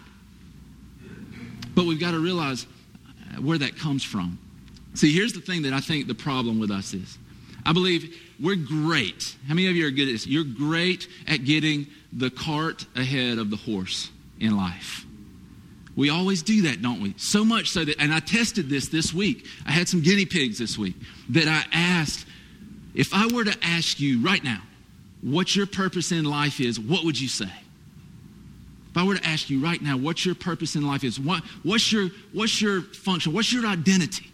But 1.74 1.86
we've 1.86 2.00
got 2.00 2.12
to 2.12 2.20
realize 2.20 2.68
uh, 3.06 3.42
where 3.42 3.58
that 3.58 3.78
comes 3.78 4.04
from. 4.04 4.38
See, 4.94 5.12
here's 5.14 5.34
the 5.34 5.42
thing 5.42 5.64
that 5.64 5.74
I 5.74 5.80
think 5.80 6.08
the 6.08 6.16
problem 6.16 6.60
with 6.60 6.72
us 6.72 6.94
is. 6.94 7.18
I 7.66 7.74
believe 7.74 8.18
we're 8.40 8.56
great. 8.56 9.36
How 9.48 9.54
many 9.54 9.68
of 9.70 9.76
you 9.76 9.88
are 9.88 9.92
good 9.92 10.08
at 10.08 10.12
this? 10.12 10.28
You're 10.28 10.44
great 10.44 11.08
at 11.28 11.46
getting 11.46 11.88
the 12.12 12.30
cart 12.30 12.86
ahead 12.96 13.38
of 13.38 13.50
the 13.50 13.56
horse 13.56 14.10
in 14.40 14.58
life. 14.58 15.06
We 15.96 16.10
always 16.10 16.42
do 16.42 16.64
that, 16.64 16.82
don't 16.82 17.02
we? 17.02 17.14
So 17.18 17.44
much 17.44 17.70
so 17.70 17.84
that, 17.84 18.00
and 18.00 18.14
I 18.14 18.20
tested 18.20 18.70
this 18.70 18.88
this 18.88 19.14
week. 19.14 19.46
I 19.66 19.72
had 19.72 19.90
some 19.90 20.02
guinea 20.02 20.26
pigs 20.26 20.58
this 20.58 20.78
week 20.78 20.96
that 21.30 21.48
I 21.48 21.66
asked, 21.74 22.26
if 22.94 23.14
I 23.14 23.28
were 23.28 23.44
to 23.44 23.58
ask 23.62 24.00
you 24.00 24.22
right 24.22 24.44
now 24.44 24.62
what 25.22 25.56
your 25.56 25.68
purpose 25.68 26.12
in 26.12 26.26
life 26.26 26.60
is, 26.60 26.80
what 26.80 27.04
would 27.04 27.20
you 27.20 27.28
say? 27.28 27.52
If 28.92 28.98
I 28.98 29.04
were 29.04 29.16
to 29.16 29.26
ask 29.26 29.50
you 29.50 29.62
right 29.62 29.82
now 29.82 29.98
what 29.98 30.26
your 30.26 30.36
purpose 30.36 30.76
in 30.76 30.86
life 30.86 31.04
is, 31.04 31.20
what, 31.20 31.44
what's, 31.64 31.92
your, 31.92 32.10
what's 32.34 32.62
your 32.62 32.82
function, 32.82 33.34
what's 33.34 33.52
your 33.52 33.66
identity? 33.66 34.30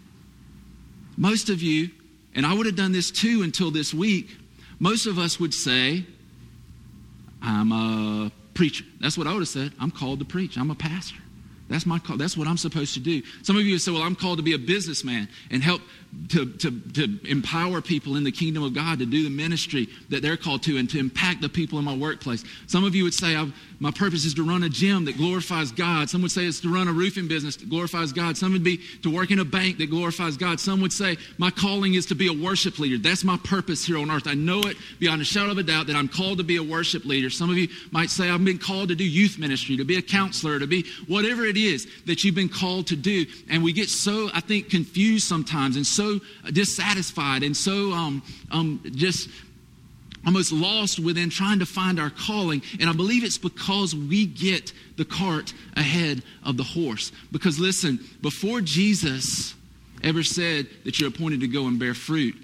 Most 1.16 1.48
of 1.48 1.62
you, 1.62 1.90
and 2.34 2.46
I 2.46 2.54
would 2.54 2.66
have 2.66 2.76
done 2.76 2.92
this 2.92 3.10
too 3.10 3.42
until 3.42 3.70
this 3.70 3.92
week, 3.92 4.36
most 4.78 5.06
of 5.06 5.18
us 5.18 5.40
would 5.40 5.54
say, 5.54 6.04
I'm 7.42 7.72
a 7.72 8.32
preacher. 8.54 8.84
That's 9.00 9.18
what 9.18 9.26
I 9.26 9.32
would 9.32 9.40
have 9.40 9.48
said. 9.48 9.72
I'm 9.80 9.90
called 9.90 10.20
to 10.20 10.24
preach. 10.24 10.56
I'm 10.56 10.70
a 10.70 10.74
pastor. 10.74 11.18
That's 11.68 11.86
my 11.86 11.98
call. 11.98 12.16
That's 12.16 12.36
what 12.36 12.48
I'm 12.48 12.56
supposed 12.56 12.94
to 12.94 13.00
do. 13.00 13.22
Some 13.42 13.56
of 13.56 13.62
you 13.62 13.78
say, 13.78 13.92
well, 13.92 14.02
I'm 14.02 14.16
called 14.16 14.38
to 14.38 14.42
be 14.42 14.54
a 14.54 14.58
businessman 14.58 15.28
and 15.50 15.62
help 15.62 15.82
to, 16.28 16.46
to, 16.54 16.80
to 16.92 17.18
empower 17.30 17.80
people 17.80 18.16
in 18.16 18.24
the 18.24 18.32
kingdom 18.32 18.62
of 18.62 18.74
God 18.74 18.98
to 18.98 19.06
do 19.06 19.22
the 19.22 19.30
ministry 19.30 19.88
that 20.08 20.22
they're 20.22 20.36
called 20.36 20.62
to 20.64 20.76
and 20.76 20.88
to 20.90 20.98
impact 20.98 21.42
the 21.42 21.48
people 21.48 21.78
in 21.78 21.84
my 21.84 21.96
workplace. 21.96 22.44
Some 22.66 22.84
of 22.84 22.94
you 22.94 23.04
would 23.04 23.14
say, 23.14 23.36
my 23.80 23.90
purpose 23.90 24.24
is 24.24 24.34
to 24.34 24.42
run 24.42 24.62
a 24.62 24.68
gym 24.68 25.04
that 25.04 25.16
glorifies 25.16 25.70
God. 25.70 26.10
Some 26.10 26.22
would 26.22 26.30
say 26.30 26.44
it's 26.44 26.60
to 26.60 26.72
run 26.72 26.88
a 26.88 26.92
roofing 26.92 27.28
business 27.28 27.56
that 27.56 27.68
glorifies 27.68 28.12
God. 28.12 28.36
Some 28.36 28.52
would 28.52 28.64
be 28.64 28.80
to 29.02 29.14
work 29.14 29.30
in 29.30 29.38
a 29.38 29.44
bank 29.44 29.78
that 29.78 29.90
glorifies 29.90 30.36
God. 30.36 30.60
Some 30.60 30.80
would 30.80 30.92
say, 30.92 31.16
my 31.36 31.50
calling 31.50 31.94
is 31.94 32.06
to 32.06 32.14
be 32.14 32.28
a 32.28 32.32
worship 32.32 32.78
leader. 32.78 32.98
That's 32.98 33.22
my 33.24 33.36
purpose 33.44 33.84
here 33.84 33.98
on 33.98 34.10
earth. 34.10 34.26
I 34.26 34.34
know 34.34 34.60
it 34.60 34.76
beyond 34.98 35.22
a 35.22 35.24
shadow 35.24 35.52
of 35.52 35.58
a 35.58 35.62
doubt 35.62 35.86
that 35.86 35.96
I'm 35.96 36.08
called 36.08 36.38
to 36.38 36.44
be 36.44 36.56
a 36.56 36.62
worship 36.62 37.04
leader. 37.04 37.30
Some 37.30 37.50
of 37.50 37.56
you 37.56 37.68
might 37.90 38.10
say, 38.10 38.30
I've 38.30 38.44
been 38.44 38.58
called 38.58 38.88
to 38.88 38.94
do 38.94 39.04
youth 39.04 39.38
ministry, 39.38 39.76
to 39.76 39.84
be 39.84 39.96
a 39.96 40.02
counselor, 40.02 40.58
to 40.58 40.66
be 40.66 40.84
whatever 41.06 41.44
it 41.44 41.56
is 41.56 41.86
that 42.06 42.24
you've 42.24 42.34
been 42.34 42.48
called 42.48 42.86
to 42.88 42.96
do. 42.96 43.26
And 43.48 43.62
we 43.62 43.72
get 43.72 43.88
so, 43.88 44.30
I 44.34 44.40
think, 44.40 44.70
confused 44.70 45.26
sometimes 45.26 45.76
and 45.76 45.86
so 45.86 45.97
dissatisfied 46.52 47.42
and 47.42 47.56
so 47.56 47.92
um, 47.92 48.22
um, 48.50 48.80
just 48.94 49.28
almost 50.26 50.52
lost 50.52 50.98
within 50.98 51.30
trying 51.30 51.58
to 51.60 51.66
find 51.66 51.98
our 51.98 52.10
calling. 52.10 52.62
And 52.80 52.90
I 52.90 52.92
believe 52.92 53.24
it's 53.24 53.38
because 53.38 53.94
we 53.94 54.26
get 54.26 54.72
the 54.96 55.04
cart 55.04 55.54
ahead 55.76 56.22
of 56.44 56.56
the 56.56 56.64
horse. 56.64 57.12
Because 57.32 57.58
listen, 57.58 57.98
before 58.20 58.60
Jesus 58.60 59.54
ever 60.02 60.22
said 60.22 60.66
that 60.84 61.00
you're 61.00 61.08
appointed 61.08 61.40
to 61.40 61.48
go 61.48 61.66
and 61.66 61.78
bear 61.78 61.94
fruit, 61.94 62.36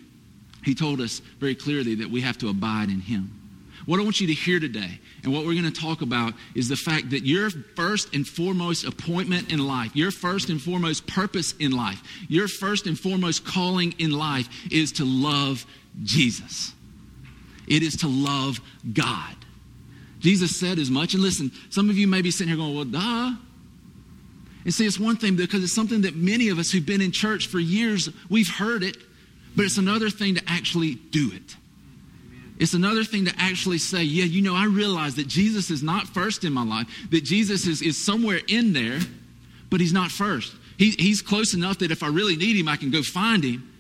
he 0.65 0.75
told 0.75 1.01
us 1.01 1.21
very 1.41 1.55
clearly 1.55 1.97
that 1.97 2.11
we 2.11 2.23
have 2.23 2.39
to 2.39 2.49
abide 2.49 2.89
in 2.89 3.01
him. 3.01 3.44
What 3.87 4.01
I 4.01 4.03
want 4.03 4.21
you 4.21 4.27
to 4.29 4.33
hear 4.33 4.61
today, 4.61 4.99
and 5.23 5.33
what 5.33 5.45
we're 5.45 5.61
going 5.61 5.71
to 5.71 5.81
talk 5.81 6.01
about, 6.01 6.33
is 6.55 6.69
the 6.69 6.77
fact 6.77 7.11
that 7.11 7.25
your 7.25 7.51
first 7.51 8.15
and 8.15 8.27
foremost 8.27 8.85
appointment 8.85 9.53
in 9.53 9.67
life, 9.67 9.95
your 9.95 10.11
first 10.11 10.49
and 10.49 10.61
foremost 10.61 11.07
purpose 11.07 11.53
in 11.59 11.73
life, 11.73 12.03
your 12.29 12.49
first 12.49 12.87
and 12.87 12.99
foremost 12.99 13.45
calling 13.45 13.95
in 13.99 14.11
life 14.11 14.49
is 14.73 14.93
to 14.93 15.05
love 15.05 15.67
Jesus. 16.03 16.73
It 17.67 17.83
is 17.83 17.97
to 17.99 18.09
love 18.09 18.61
God. 18.93 19.37
Jesus 20.21 20.59
said 20.59 20.79
as 20.79 20.91
much. 20.91 21.13
And 21.13 21.23
listen, 21.23 21.53
some 21.69 21.91
of 21.91 21.99
you 21.99 22.07
may 22.07 22.23
be 22.23 22.31
sitting 22.31 22.49
here 22.49 22.57
going, 22.57 22.75
well, 22.75 22.85
duh. 22.85 23.37
And 24.65 24.73
see, 24.73 24.87
it's 24.87 24.99
one 24.99 25.17
thing 25.17 25.37
because 25.37 25.63
it's 25.63 25.75
something 25.75 26.03
that 26.03 26.17
many 26.17 26.49
of 26.49 26.59
us 26.59 26.71
who've 26.71 26.85
been 26.85 27.03
in 27.03 27.13
church 27.13 27.49
for 27.49 27.59
years, 27.59 28.09
we've 28.31 28.49
heard 28.49 28.83
it, 28.83 28.97
but 29.55 29.67
it's 29.67 29.77
another 29.77 30.09
thing 30.09 30.37
to 30.37 30.43
actually 30.47 30.95
do 30.95 31.31
it. 31.35 31.57
It's 32.59 32.75
another 32.75 33.03
thing 33.03 33.25
to 33.25 33.33
actually 33.37 33.79
say, 33.79 34.05
yeah, 34.05 34.25
you 34.25 34.41
know, 34.41 34.55
I 34.55 34.67
realize 34.67 35.17
that 35.17 35.27
Jesus 35.27 35.71
is 35.71 35.83
not 35.83 36.07
first 36.07 36.45
in 36.45 36.53
my 36.53 36.65
life, 36.65 36.87
that 37.11 37.25
Jesus 37.25 37.67
is, 37.67 37.83
is 37.83 38.03
somewhere 38.03 38.41
in 38.47 38.73
there, 38.73 39.01
but 39.71 39.81
he's 39.81 39.93
not 39.93 40.11
first. 40.11 40.55
He, 40.79 40.91
he's 40.91 41.21
close 41.21 41.55
enough 41.55 41.79
that 41.79 41.91
if 41.91 42.03
I 42.03 42.09
really 42.09 42.37
need 42.37 42.57
him, 42.57 42.69
I 42.69 42.77
can 42.77 42.91
go 42.91 43.03
find 43.03 43.43
him, 43.43 43.71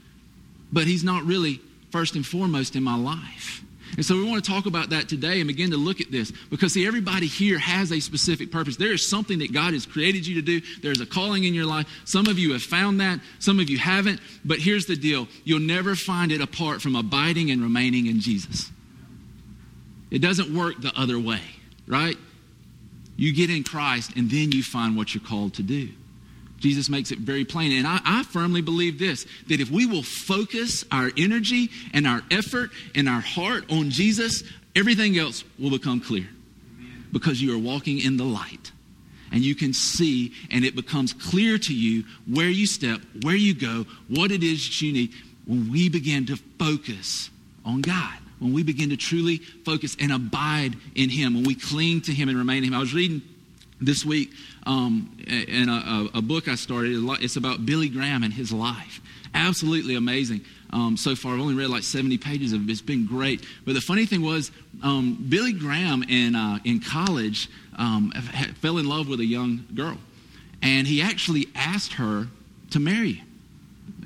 but 0.73 0.87
he's 0.87 1.05
not 1.05 1.25
really 1.25 1.61
first 1.91 2.17
and 2.17 2.27
foremost 2.27 2.75
in 2.75 2.83
my 2.83 2.97
life. 2.97 3.63
And 3.97 4.05
so 4.05 4.17
we 4.17 4.25
want 4.25 4.45
to 4.45 4.51
talk 4.51 4.67
about 4.67 4.91
that 4.91 5.09
today 5.09 5.41
and 5.41 5.47
begin 5.47 5.71
to 5.71 5.77
look 5.77 6.01
at 6.01 6.11
this 6.11 6.33
because, 6.51 6.73
see, 6.73 6.87
everybody 6.87 7.27
here 7.27 7.59
has 7.59 7.93
a 7.93 8.01
specific 8.01 8.51
purpose. 8.51 8.77
There 8.77 8.93
is 8.93 9.09
something 9.09 9.39
that 9.39 9.53
God 9.53 9.73
has 9.73 9.87
created 9.87 10.27
you 10.27 10.35
to 10.37 10.43
do, 10.43 10.61
there's 10.83 11.01
a 11.01 11.07
calling 11.07 11.45
in 11.45 11.55
your 11.55 11.67
life. 11.67 11.87
Some 12.05 12.27
of 12.27 12.39
you 12.39 12.53
have 12.53 12.63
found 12.63 13.01
that, 13.01 13.21
some 13.39 13.61
of 13.61 13.71
you 13.71 13.79
haven't. 13.79 14.21
But 14.45 14.59
here's 14.59 14.87
the 14.87 14.97
deal 14.97 15.29
you'll 15.45 15.61
never 15.61 15.95
find 15.95 16.33
it 16.33 16.41
apart 16.41 16.83
from 16.83 16.97
abiding 16.97 17.51
and 17.51 17.63
remaining 17.63 18.07
in 18.07 18.21
Jesus. 18.21 18.71
It 20.11 20.19
doesn't 20.21 20.57
work 20.57 20.81
the 20.81 20.93
other 20.97 21.19
way, 21.19 21.41
right? 21.87 22.17
You 23.17 23.33
get 23.33 23.51
in 23.51 23.65
Christ 23.65 24.13
and 24.17 24.31
then 24.31 24.53
you 24.53 24.63
find 24.63 24.97
what 24.97 25.15
you're 25.15 25.25
called 25.25 25.55
to 25.55 25.63
do. 25.63 25.89
Jesus 26.65 26.89
makes 26.89 27.13
it 27.13 27.19
very 27.19 27.45
plain. 27.45 27.73
And 27.73 27.87
I, 27.87 28.01
I, 28.07 28.23
firmly 28.23 28.63
believe 28.63 28.99
this 28.99 29.27
that 29.49 29.61
if 29.61 29.71
we 29.71 29.85
will 29.85 30.03
focus 30.03 30.83
our 30.91 31.11
energy 31.15 31.69
and 31.93 32.07
our 32.07 32.23
effort 32.31 32.71
and 32.95 33.07
our 33.07 33.21
heart 33.21 33.71
on 33.71 33.91
Jesus, 33.91 34.43
everything 34.75 35.19
else 35.19 35.45
will 35.59 35.69
become 35.69 36.01
clear 36.01 36.27
because 37.13 37.43
you 37.43 37.55
are 37.55 37.59
walking 37.59 37.99
in 37.99 38.17
the 38.17 38.25
light. 38.25 38.73
And 39.31 39.43
you 39.43 39.55
can 39.55 39.75
see, 39.75 40.33
and 40.51 40.65
it 40.65 40.75
becomes 40.75 41.13
clear 41.13 41.59
to 41.59 41.75
you 41.75 42.05
where 42.27 42.49
you 42.49 42.67
step, 42.67 43.03
where 43.21 43.37
you 43.37 43.55
go, 43.55 43.85
what 44.09 44.33
it 44.33 44.43
is 44.43 44.65
that 44.65 44.81
you 44.81 44.93
need 44.95 45.13
when 45.45 45.71
we 45.71 45.91
begin 45.91 46.25
to 46.27 46.37
focus 46.59 47.29
on 47.63 47.83
God 47.83 48.15
when 48.39 48.53
we 48.53 48.63
begin 48.63 48.91
to 48.91 48.97
truly 48.97 49.39
focus 49.39 49.97
and 49.99 50.13
abide 50.13 50.77
in 50.95 51.09
Him, 51.09 51.35
when 51.35 51.45
we 51.45 51.55
cling 51.55 52.03
to 52.03 52.13
Him 52.13 52.29
and 52.29 52.37
remain 52.37 52.59
in 52.59 52.65
Him. 52.65 52.75
I 52.75 52.81
was 52.81 52.93
reading 52.93 53.23
this 53.81 54.05
week 54.05 54.31
um, 54.67 55.17
in 55.27 55.69
a, 55.69 56.09
a, 56.15 56.23
book 56.23 56.49
I 56.49 56.55
started. 56.55 56.97
It's 57.21 57.37
about 57.37 57.67
Billy 57.67 57.89
Graham 57.89 58.23
and 58.23 58.33
his 58.33 58.53
life. 58.53 59.01
Absolutely 59.35 59.97
amazing. 59.97 60.43
Um, 60.71 60.97
so 60.97 61.15
far, 61.15 61.35
I've 61.35 61.41
only 61.41 61.55
read 61.55 61.71
like 61.71 61.83
70 61.83 62.19
pages 62.19 62.53
of 62.53 62.69
it. 62.69 62.73
It's 62.73 62.81
been 62.81 63.07
great. 63.07 63.45
But 63.65 63.75
the 63.75 63.81
funny 63.81 64.07
thing 64.07 64.23
was, 64.23 64.51
um, 64.83 65.25
Billy 65.29 65.53
Graham 65.53 66.03
in, 66.05 66.35
uh, 66.35 66.59
in 66.65 66.81
college 66.81 67.49
um, 67.77 68.13
fell 68.61 68.79
in 68.79 68.89
love 68.89 69.09
with 69.09 69.21
a 69.21 69.25
young 69.25 69.65
girl. 69.75 69.99
And 70.63 70.87
he 70.87 71.03
actually 71.03 71.49
asked 71.55 71.95
her 71.95 72.29
to 72.71 72.81
marry 72.81 73.15
him. 73.15 73.27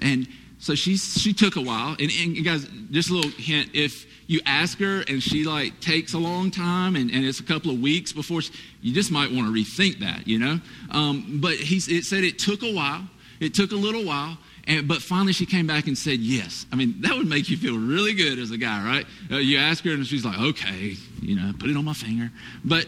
And 0.02 0.28
so 0.58 0.74
she, 0.74 0.96
she 0.96 1.32
took 1.32 1.56
a 1.56 1.60
while. 1.60 1.96
And, 1.98 2.10
and 2.20 2.44
guys, 2.44 2.66
just 2.90 3.10
a 3.10 3.14
little 3.14 3.30
hint 3.30 3.70
if 3.74 4.06
you 4.28 4.40
ask 4.46 4.78
her 4.78 5.02
and 5.08 5.20
she 5.22 5.42
like 5.44 5.80
takes 5.80 6.12
a 6.12 6.18
long 6.18 6.50
time 6.52 6.94
and, 6.94 7.10
and 7.10 7.24
it's 7.24 7.40
a 7.40 7.42
couple 7.42 7.72
of 7.72 7.80
weeks 7.80 8.12
before 8.12 8.42
she, 8.42 8.52
you 8.82 8.94
just 8.94 9.10
might 9.10 9.32
want 9.32 9.46
to 9.46 9.52
rethink 9.52 9.98
that 9.98 10.28
you 10.28 10.38
know? 10.38 10.60
Um, 10.90 11.40
but 11.42 11.54
he 11.54 11.76
it 11.76 12.04
said 12.04 12.22
it 12.22 12.38
took 12.38 12.62
a 12.62 12.72
while. 12.72 13.02
It 13.40 13.54
took 13.54 13.72
a 13.72 13.76
little 13.76 14.04
while 14.04 14.38
and, 14.66 14.86
but 14.86 14.98
finally 14.98 15.32
she 15.32 15.46
came 15.46 15.66
back 15.66 15.86
and 15.86 15.96
said 15.96 16.20
yes. 16.20 16.66
I 16.70 16.76
mean 16.76 17.00
that 17.00 17.16
would 17.16 17.26
make 17.26 17.48
you 17.48 17.56
feel 17.56 17.78
really 17.78 18.14
good 18.14 18.38
as 18.38 18.50
a 18.50 18.58
guy 18.58 18.84
right? 18.84 19.06
Uh, 19.30 19.38
you 19.38 19.58
ask 19.58 19.82
her 19.84 19.90
and 19.90 20.06
she's 20.06 20.24
like 20.24 20.38
okay 20.38 20.94
you 21.22 21.34
know 21.34 21.52
put 21.58 21.70
it 21.70 21.76
on 21.76 21.84
my 21.84 21.94
finger. 21.94 22.30
But 22.64 22.86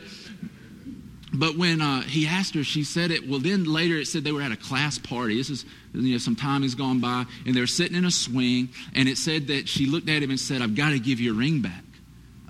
but 1.33 1.57
when 1.57 1.81
uh, 1.81 2.03
he 2.03 2.27
asked 2.27 2.55
her, 2.55 2.65
she 2.65 2.83
said 2.83 3.11
it. 3.11 3.29
Well, 3.29 3.39
then 3.39 3.65
later 3.65 3.97
it 3.97 4.07
said 4.07 4.25
they 4.25 4.33
were 4.33 4.43
at 4.43 4.51
a 4.51 4.57
class 4.57 4.99
party. 4.99 5.37
This 5.37 5.49
is, 5.49 5.65
you 5.95 6.13
know, 6.13 6.19
some 6.19 6.35
time 6.35 6.63
has 6.63 6.75
gone 6.75 7.01
by, 7.01 7.25
and 7.47 7.55
they're 7.55 7.69
sitting 7.69 7.97
in 7.97 8.05
a 8.05 8.11
swing, 8.11 8.69
and 8.95 9.09
it 9.09 9.17
said 9.17 9.47
that 9.47 9.69
she 9.69 9.87
looked 9.87 10.09
at 10.09 10.23
him 10.23 10.31
and 10.31 10.41
said, 10.41 10.61
I've 10.61 10.75
got 10.75 10.91
to 10.91 10.99
give 10.99 11.21
your 11.21 11.35
ring 11.35 11.61
back. 11.61 11.85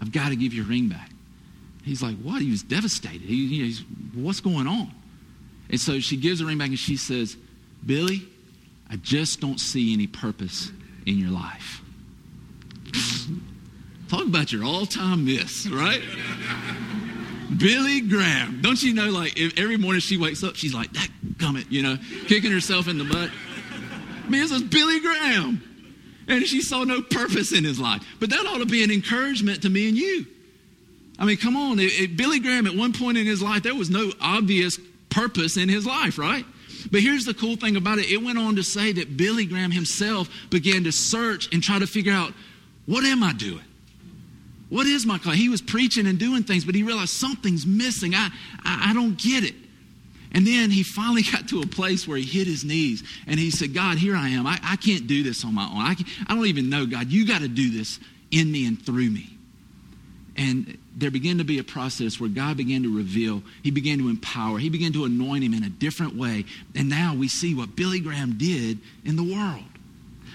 I've 0.00 0.12
got 0.12 0.30
to 0.30 0.36
give 0.36 0.54
your 0.54 0.64
ring 0.64 0.88
back. 0.88 1.10
He's 1.84 2.02
like, 2.02 2.16
What? 2.18 2.40
He 2.40 2.50
was 2.50 2.62
devastated. 2.62 3.20
He, 3.22 3.34
you 3.34 3.58
know, 3.60 3.66
he's, 3.66 3.84
What's 4.14 4.40
going 4.40 4.66
on? 4.66 4.90
And 5.68 5.78
so 5.78 6.00
she 6.00 6.16
gives 6.16 6.38
the 6.38 6.46
ring 6.46 6.58
back, 6.58 6.68
and 6.68 6.78
she 6.78 6.96
says, 6.96 7.36
Billy, 7.84 8.22
I 8.88 8.96
just 8.96 9.40
don't 9.40 9.60
see 9.60 9.92
any 9.92 10.06
purpose 10.06 10.72
in 11.06 11.18
your 11.18 11.30
life. 11.30 11.82
Talk 14.08 14.26
about 14.26 14.52
your 14.52 14.64
all 14.64 14.86
time 14.86 15.26
miss, 15.26 15.68
right? 15.68 16.02
Billy 17.60 18.00
Graham. 18.00 18.60
Don't 18.62 18.82
you 18.82 18.94
know, 18.94 19.10
like, 19.10 19.38
every 19.58 19.76
morning 19.76 20.00
she 20.00 20.16
wakes 20.16 20.42
up, 20.42 20.56
she's 20.56 20.74
like, 20.74 20.92
that 20.94 21.08
gummit, 21.36 21.66
you 21.70 21.82
know, 21.82 21.96
kicking 22.26 22.50
herself 22.50 22.88
in 22.88 22.98
the 22.98 23.04
butt. 23.04 23.30
Man, 24.28 24.40
this 24.40 24.50
is 24.50 24.62
Billy 24.62 25.00
Graham. 25.00 25.62
And 26.26 26.46
she 26.46 26.62
saw 26.62 26.84
no 26.84 27.02
purpose 27.02 27.52
in 27.52 27.64
his 27.64 27.78
life. 27.78 28.02
But 28.18 28.30
that 28.30 28.46
ought 28.46 28.58
to 28.58 28.66
be 28.66 28.82
an 28.82 28.90
encouragement 28.90 29.62
to 29.62 29.68
me 29.68 29.88
and 29.88 29.96
you. 29.96 30.26
I 31.18 31.26
mean, 31.26 31.36
come 31.36 31.56
on. 31.56 31.78
It, 31.78 31.92
it, 32.00 32.16
Billy 32.16 32.38
Graham, 32.40 32.66
at 32.66 32.74
one 32.74 32.92
point 32.92 33.18
in 33.18 33.26
his 33.26 33.42
life, 33.42 33.62
there 33.62 33.74
was 33.74 33.90
no 33.90 34.10
obvious 34.20 34.78
purpose 35.10 35.56
in 35.56 35.68
his 35.68 35.84
life, 35.84 36.18
right? 36.18 36.46
But 36.90 37.00
here's 37.00 37.26
the 37.26 37.34
cool 37.34 37.56
thing 37.56 37.76
about 37.76 37.98
it 37.98 38.10
it 38.10 38.22
went 38.22 38.38
on 38.38 38.56
to 38.56 38.62
say 38.62 38.92
that 38.92 39.16
Billy 39.16 39.44
Graham 39.44 39.70
himself 39.70 40.30
began 40.48 40.84
to 40.84 40.92
search 40.92 41.52
and 41.52 41.62
try 41.62 41.78
to 41.78 41.86
figure 41.86 42.12
out 42.12 42.32
what 42.86 43.04
am 43.04 43.22
I 43.22 43.32
doing? 43.32 43.64
What 44.70 44.86
is 44.86 45.04
my 45.04 45.18
call? 45.18 45.32
He 45.32 45.48
was 45.48 45.60
preaching 45.60 46.06
and 46.06 46.18
doing 46.18 46.44
things, 46.44 46.64
but 46.64 46.74
he 46.74 46.82
realized 46.82 47.10
something's 47.10 47.66
missing. 47.66 48.14
I, 48.14 48.30
I, 48.64 48.90
I 48.90 48.94
don't 48.94 49.18
get 49.18 49.44
it. 49.44 49.54
And 50.32 50.46
then 50.46 50.70
he 50.70 50.84
finally 50.84 51.22
got 51.32 51.48
to 51.48 51.60
a 51.60 51.66
place 51.66 52.08
where 52.08 52.16
he 52.16 52.24
hit 52.24 52.46
his 52.46 52.64
knees 52.64 53.02
and 53.26 53.38
he 53.38 53.50
said, 53.50 53.74
God, 53.74 53.98
here 53.98 54.16
I 54.16 54.28
am. 54.30 54.46
I, 54.46 54.58
I 54.62 54.76
can't 54.76 55.06
do 55.06 55.22
this 55.22 55.44
on 55.44 55.54
my 55.54 55.64
own. 55.64 55.78
I, 55.78 55.96
I 56.28 56.34
don't 56.34 56.46
even 56.46 56.70
know, 56.70 56.86
God. 56.86 57.08
You 57.08 57.26
got 57.26 57.40
to 57.42 57.48
do 57.48 57.70
this 57.70 57.98
in 58.30 58.50
me 58.50 58.66
and 58.66 58.80
through 58.80 59.10
me. 59.10 59.36
And 60.36 60.78
there 60.96 61.10
began 61.10 61.38
to 61.38 61.44
be 61.44 61.58
a 61.58 61.64
process 61.64 62.20
where 62.20 62.30
God 62.30 62.56
began 62.56 62.84
to 62.84 62.96
reveal, 62.96 63.42
He 63.62 63.70
began 63.70 63.98
to 63.98 64.08
empower, 64.08 64.58
He 64.58 64.70
began 64.70 64.92
to 64.92 65.04
anoint 65.04 65.44
him 65.44 65.52
in 65.52 65.64
a 65.64 65.68
different 65.68 66.16
way. 66.16 66.44
And 66.74 66.88
now 66.88 67.14
we 67.14 67.28
see 67.28 67.54
what 67.54 67.76
Billy 67.76 68.00
Graham 68.00 68.38
did 68.38 68.78
in 69.04 69.16
the 69.16 69.22
world. 69.22 69.64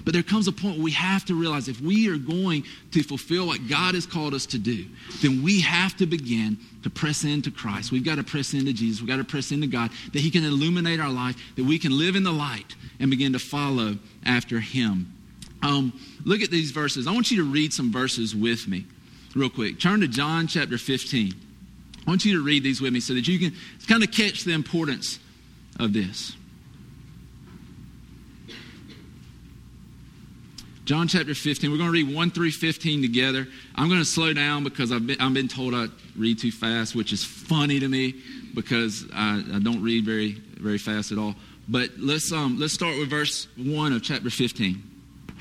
But 0.05 0.13
there 0.13 0.23
comes 0.23 0.47
a 0.47 0.51
point 0.51 0.75
where 0.75 0.83
we 0.83 0.91
have 0.91 1.25
to 1.25 1.35
realize 1.35 1.67
if 1.67 1.81
we 1.81 2.07
are 2.09 2.17
going 2.17 2.63
to 2.91 3.01
fulfill 3.01 3.47
what 3.47 3.67
God 3.67 3.95
has 3.95 4.05
called 4.05 4.35
us 4.35 4.45
to 4.47 4.59
do, 4.59 4.85
then 5.21 5.43
we 5.43 5.61
have 5.61 5.97
to 5.97 6.05
begin 6.05 6.59
to 6.83 6.91
press 6.91 7.23
into 7.23 7.49
Christ. 7.49 7.91
We've 7.91 8.05
got 8.05 8.15
to 8.15 8.23
press 8.23 8.53
into 8.53 8.71
Jesus. 8.71 9.01
We've 9.01 9.09
got 9.09 9.17
to 9.17 9.23
press 9.23 9.51
into 9.51 9.65
God 9.65 9.89
that 10.13 10.19
He 10.19 10.29
can 10.29 10.45
illuminate 10.45 10.99
our 10.99 11.09
life, 11.09 11.35
that 11.55 11.65
we 11.65 11.79
can 11.79 11.97
live 11.97 12.15
in 12.15 12.23
the 12.23 12.31
light 12.31 12.75
and 12.99 13.09
begin 13.09 13.33
to 13.33 13.39
follow 13.39 13.97
after 14.23 14.59
Him. 14.59 15.11
Um, 15.63 15.99
look 16.23 16.41
at 16.41 16.51
these 16.51 16.69
verses. 16.69 17.07
I 17.07 17.11
want 17.11 17.31
you 17.31 17.37
to 17.37 17.43
read 17.43 17.73
some 17.73 17.91
verses 17.91 18.35
with 18.35 18.67
me, 18.67 18.85
real 19.35 19.49
quick. 19.49 19.79
Turn 19.79 20.01
to 20.01 20.07
John 20.07 20.45
chapter 20.45 20.77
15. 20.77 21.33
I 22.05 22.09
want 22.09 22.23
you 22.23 22.37
to 22.37 22.43
read 22.43 22.61
these 22.61 22.79
with 22.79 22.93
me 22.93 22.99
so 22.99 23.15
that 23.15 23.27
you 23.27 23.39
can 23.39 23.57
kind 23.87 24.03
of 24.03 24.11
catch 24.11 24.43
the 24.43 24.53
importance 24.53 25.19
of 25.79 25.93
this. 25.93 26.35
John 30.85 31.07
chapter 31.07 31.33
15. 31.33 31.71
We're 31.71 31.77
going 31.77 31.91
to 31.91 31.93
read 31.93 32.15
1 32.15 32.29
through 32.29 32.51
15 32.51 33.01
together. 33.01 33.47
I'm 33.73 33.87
going 33.87 34.01
to 34.01 34.05
slow 34.05 34.33
down 34.33 34.63
because 34.63 34.91
I've 34.91 35.07
been, 35.07 35.19
I've 35.19 35.33
been 35.33 35.47
told 35.47 35.73
I 35.73 35.87
read 36.15 36.37
too 36.37 36.51
fast, 36.51 36.95
which 36.95 37.11
is 37.11 37.25
funny 37.25 37.79
to 37.79 37.87
me 37.87 38.13
because 38.53 39.03
I, 39.11 39.43
I 39.51 39.59
don't 39.59 39.81
read 39.81 40.05
very, 40.05 40.33
very 40.33 40.77
fast 40.77 41.11
at 41.11 41.17
all. 41.17 41.33
But 41.67 41.89
let's, 41.97 42.31
um, 42.31 42.59
let's 42.59 42.73
start 42.73 42.99
with 42.99 43.09
verse 43.09 43.47
1 43.57 43.93
of 43.93 44.03
chapter 44.03 44.29
15. 44.29 44.83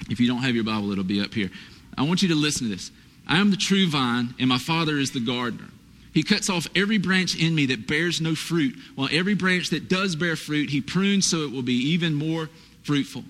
If 0.09 0.19
you 0.19 0.27
don't 0.27 0.41
have 0.41 0.55
your 0.55 0.65
Bible, 0.65 0.91
it'll 0.93 1.05
be 1.05 1.21
up 1.21 1.35
here. 1.35 1.51
I 1.99 2.05
want 2.05 2.23
you 2.23 2.29
to 2.29 2.35
listen 2.35 2.71
to 2.71 2.75
this. 2.75 2.91
I 3.29 3.37
am 3.37 3.51
the 3.51 3.59
true 3.59 3.87
vine, 3.87 4.35
and 4.41 4.49
my 4.49 4.59
Father 4.59 4.97
is 4.97 5.11
the 5.11 5.21
gardener. 5.21 5.69
He 6.15 6.23
cuts 6.23 6.49
off 6.49 6.67
every 6.75 6.97
branch 6.97 7.39
in 7.39 7.55
me 7.55 7.67
that 7.67 7.87
bears 7.87 8.19
no 8.19 8.35
fruit, 8.35 8.77
while 8.95 9.11
every 9.13 9.35
branch 9.35 9.69
that 9.71 9.91
does 9.91 10.17
bear 10.17 10.37
fruit, 10.37 10.71
he 10.71 10.81
prunes 10.81 11.29
so 11.29 11.43
it 11.43 11.53
will 11.53 11.63
be 11.63 11.75
even 11.75 12.15
more 12.15 12.49
fruitful. 12.83 13.25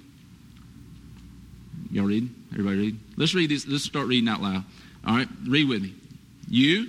Y'all 1.95 2.07
read? 2.07 2.29
Everybody 2.51 2.77
read? 2.77 2.99
Let's 3.17 3.37
read 3.37 3.51
this. 3.51 3.69
Let's 3.69 3.85
start 3.85 4.09
reading 4.09 4.29
out 4.29 4.43
loud. 4.43 4.65
All 5.07 5.15
right, 5.15 5.29
read 5.47 5.69
with 5.69 5.81
me. 5.81 5.95
You. 6.49 6.89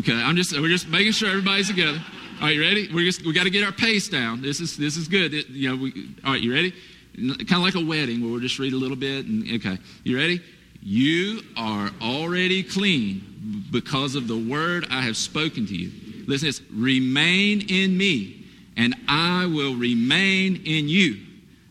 Okay, 0.00 0.12
I'm 0.12 0.36
just 0.36 0.52
we're 0.52 0.68
just 0.68 0.88
making 0.88 1.12
sure 1.12 1.30
everybody's 1.30 1.68
together. 1.68 1.98
All 2.38 2.48
right, 2.48 2.54
you 2.54 2.60
ready? 2.60 2.90
We're 2.92 3.06
just 3.06 3.24
we 3.24 3.32
got 3.32 3.44
to 3.44 3.50
get 3.50 3.64
our 3.64 3.72
pace 3.72 4.10
down. 4.10 4.42
This 4.42 4.60
is 4.60 4.76
this 4.76 4.98
is 4.98 5.08
good. 5.08 5.32
It, 5.32 5.48
you 5.48 5.70
know, 5.70 5.82
we, 5.82 6.14
all 6.22 6.32
right, 6.32 6.42
you 6.42 6.52
ready? 6.52 6.74
Kind 7.16 7.52
of 7.52 7.60
like 7.60 7.76
a 7.76 7.84
wedding 7.84 8.20
where 8.20 8.30
we'll 8.30 8.40
just 8.40 8.58
read 8.58 8.74
a 8.74 8.76
little 8.76 8.94
bit. 8.94 9.24
And 9.24 9.50
okay, 9.54 9.78
you 10.04 10.18
ready? 10.18 10.42
You 10.82 11.40
are 11.56 11.90
already 12.02 12.62
clean 12.62 13.64
because 13.70 14.16
of 14.16 14.28
the 14.28 14.36
word 14.36 14.86
I 14.90 15.00
have 15.00 15.16
spoken 15.16 15.66
to 15.66 15.74
you. 15.74 16.24
Listen, 16.26 16.48
this 16.48 16.60
remain 16.70 17.64
in 17.70 17.96
me, 17.96 18.44
and 18.76 18.94
I 19.08 19.46
will 19.46 19.76
remain 19.76 20.56
in 20.66 20.90
you. 20.90 21.25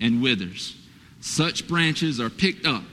and 0.00 0.22
withers. 0.22 0.76
Such 1.20 1.66
branches 1.66 2.20
are 2.20 2.30
picked 2.30 2.66
up, 2.66 2.84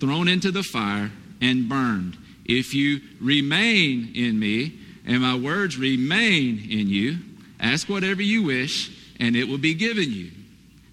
thrown 0.00 0.28
into 0.28 0.50
the 0.50 0.62
fire, 0.62 1.10
and 1.40 1.68
burned. 1.68 2.16
If 2.44 2.74
you 2.74 3.00
remain 3.20 4.12
in 4.14 4.38
me, 4.38 4.78
and 5.04 5.22
my 5.22 5.36
words 5.36 5.76
remain 5.76 6.58
in 6.70 6.88
you, 6.88 7.18
ask 7.60 7.88
whatever 7.88 8.22
you 8.22 8.44
wish, 8.44 8.90
and 9.18 9.36
it 9.36 9.48
will 9.48 9.58
be 9.58 9.74
given 9.74 10.10
you. 10.12 10.30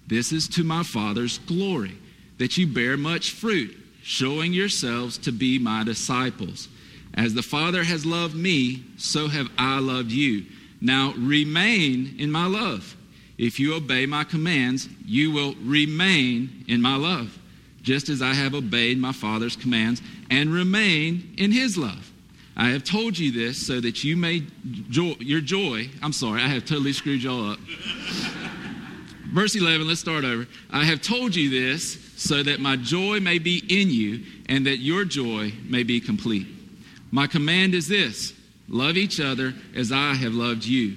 This 0.06 0.32
is 0.32 0.48
to 0.48 0.64
my 0.64 0.82
Father's 0.82 1.38
glory, 1.38 1.96
that 2.38 2.56
you 2.56 2.66
bear 2.66 2.96
much 2.96 3.30
fruit, 3.30 3.76
showing 4.02 4.52
yourselves 4.52 5.16
to 5.18 5.32
be 5.32 5.58
my 5.58 5.84
disciples. 5.84 6.68
As 7.14 7.34
the 7.34 7.42
Father 7.42 7.84
has 7.84 8.04
loved 8.04 8.34
me, 8.34 8.84
so 8.96 9.28
have 9.28 9.48
I 9.56 9.78
loved 9.78 10.10
you. 10.10 10.44
Now 10.80 11.14
remain 11.16 12.16
in 12.18 12.30
my 12.30 12.46
love. 12.46 12.96
If 13.38 13.58
you 13.58 13.74
obey 13.74 14.06
my 14.06 14.24
commands, 14.24 14.88
you 15.04 15.32
will 15.32 15.54
remain 15.62 16.64
in 16.68 16.80
my 16.80 16.96
love, 16.96 17.36
just 17.82 18.08
as 18.08 18.22
I 18.22 18.32
have 18.34 18.54
obeyed 18.54 18.98
my 18.98 19.12
Father's 19.12 19.56
commands 19.56 20.00
and 20.30 20.52
remain 20.52 21.34
in 21.36 21.50
his 21.50 21.76
love. 21.76 22.12
I 22.56 22.68
have 22.68 22.84
told 22.84 23.18
you 23.18 23.32
this 23.32 23.66
so 23.66 23.80
that 23.80 24.04
you 24.04 24.16
may 24.16 24.44
joy, 24.88 25.16
your 25.18 25.40
joy. 25.40 25.90
I'm 26.02 26.12
sorry, 26.12 26.40
I 26.40 26.48
have 26.48 26.64
totally 26.64 26.92
screwed 26.92 27.22
y'all 27.22 27.50
up. 27.52 27.58
Verse 29.32 29.56
11, 29.56 29.88
let's 29.88 29.98
start 29.98 30.24
over. 30.24 30.46
I 30.70 30.84
have 30.84 31.02
told 31.02 31.34
you 31.34 31.50
this 31.50 31.98
so 32.16 32.44
that 32.44 32.60
my 32.60 32.76
joy 32.76 33.18
may 33.18 33.40
be 33.40 33.62
in 33.68 33.90
you 33.90 34.24
and 34.48 34.64
that 34.66 34.76
your 34.76 35.04
joy 35.04 35.52
may 35.64 35.82
be 35.82 36.00
complete. 36.00 36.46
My 37.10 37.26
command 37.26 37.74
is 37.74 37.88
this 37.88 38.32
love 38.68 38.96
each 38.96 39.18
other 39.20 39.52
as 39.74 39.90
I 39.90 40.14
have 40.14 40.34
loved 40.34 40.64
you. 40.64 40.96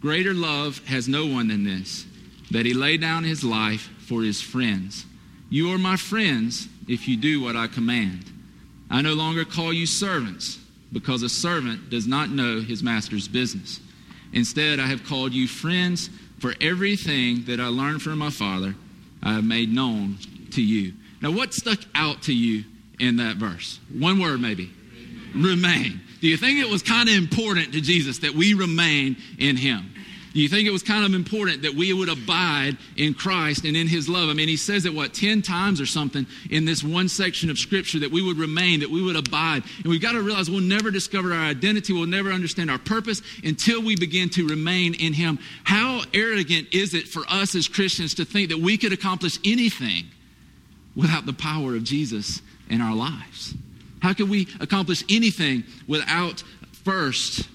Greater 0.00 0.34
love 0.34 0.86
has 0.86 1.08
no 1.08 1.26
one 1.26 1.48
than 1.48 1.64
this, 1.64 2.06
that 2.50 2.66
he 2.66 2.74
lay 2.74 2.96
down 2.96 3.24
his 3.24 3.42
life 3.42 3.90
for 4.06 4.22
his 4.22 4.40
friends. 4.40 5.04
You 5.50 5.72
are 5.72 5.78
my 5.78 5.96
friends 5.96 6.68
if 6.88 7.08
you 7.08 7.16
do 7.16 7.40
what 7.40 7.56
I 7.56 7.66
command. 7.66 8.24
I 8.90 9.02
no 9.02 9.14
longer 9.14 9.44
call 9.44 9.72
you 9.72 9.86
servants, 9.86 10.58
because 10.92 11.22
a 11.22 11.28
servant 11.28 11.90
does 11.90 12.06
not 12.06 12.30
know 12.30 12.60
his 12.60 12.82
master's 12.82 13.26
business. 13.26 13.80
Instead, 14.32 14.78
I 14.78 14.86
have 14.86 15.04
called 15.04 15.32
you 15.32 15.48
friends, 15.48 16.10
for 16.38 16.54
everything 16.60 17.44
that 17.46 17.60
I 17.60 17.66
learned 17.68 18.02
from 18.02 18.18
my 18.18 18.30
Father, 18.30 18.74
I 19.22 19.32
have 19.32 19.44
made 19.44 19.72
known 19.72 20.18
to 20.52 20.62
you. 20.62 20.92
Now, 21.22 21.30
what 21.30 21.54
stuck 21.54 21.80
out 21.94 22.22
to 22.24 22.34
you 22.34 22.64
in 23.00 23.16
that 23.16 23.36
verse? 23.36 23.80
One 23.92 24.20
word, 24.20 24.40
maybe. 24.40 24.70
Remain. 25.34 26.00
Do 26.20 26.28
you 26.28 26.36
think 26.36 26.58
it 26.58 26.68
was 26.68 26.82
kind 26.82 27.08
of 27.08 27.14
important 27.14 27.72
to 27.72 27.80
Jesus 27.80 28.18
that 28.20 28.32
we 28.32 28.54
remain 28.54 29.16
in 29.38 29.56
him? 29.56 29.92
Do 30.36 30.42
you 30.42 30.50
think 30.50 30.68
it 30.68 30.70
was 30.70 30.82
kind 30.82 31.02
of 31.02 31.14
important 31.14 31.62
that 31.62 31.72
we 31.72 31.94
would 31.94 32.10
abide 32.10 32.76
in 32.98 33.14
Christ 33.14 33.64
and 33.64 33.74
in 33.74 33.88
his 33.88 34.06
love? 34.06 34.28
I 34.28 34.34
mean, 34.34 34.48
he 34.48 34.58
says 34.58 34.84
it, 34.84 34.92
what, 34.92 35.14
10 35.14 35.40
times 35.40 35.80
or 35.80 35.86
something 35.86 36.26
in 36.50 36.66
this 36.66 36.84
one 36.84 37.08
section 37.08 37.48
of 37.48 37.58
scripture 37.58 38.00
that 38.00 38.10
we 38.10 38.20
would 38.20 38.36
remain, 38.36 38.80
that 38.80 38.90
we 38.90 39.00
would 39.00 39.16
abide. 39.16 39.62
And 39.78 39.86
we've 39.86 40.02
got 40.02 40.12
to 40.12 40.20
realize 40.20 40.50
we'll 40.50 40.60
never 40.60 40.90
discover 40.90 41.32
our 41.32 41.42
identity, 41.42 41.94
we'll 41.94 42.04
never 42.04 42.32
understand 42.32 42.70
our 42.70 42.76
purpose 42.76 43.22
until 43.44 43.82
we 43.82 43.96
begin 43.96 44.28
to 44.28 44.46
remain 44.46 44.92
in 44.92 45.14
him. 45.14 45.38
How 45.64 46.02
arrogant 46.12 46.68
is 46.70 46.92
it 46.92 47.08
for 47.08 47.22
us 47.30 47.54
as 47.54 47.66
Christians 47.66 48.12
to 48.16 48.26
think 48.26 48.50
that 48.50 48.58
we 48.58 48.76
could 48.76 48.92
accomplish 48.92 49.38
anything 49.42 50.04
without 50.94 51.24
the 51.24 51.32
power 51.32 51.74
of 51.76 51.84
Jesus 51.84 52.42
in 52.68 52.82
our 52.82 52.94
lives? 52.94 53.54
How 54.06 54.12
can 54.12 54.28
we 54.28 54.46
accomplish 54.60 55.02
anything 55.10 55.64
without 55.88 56.44
first 56.84 57.48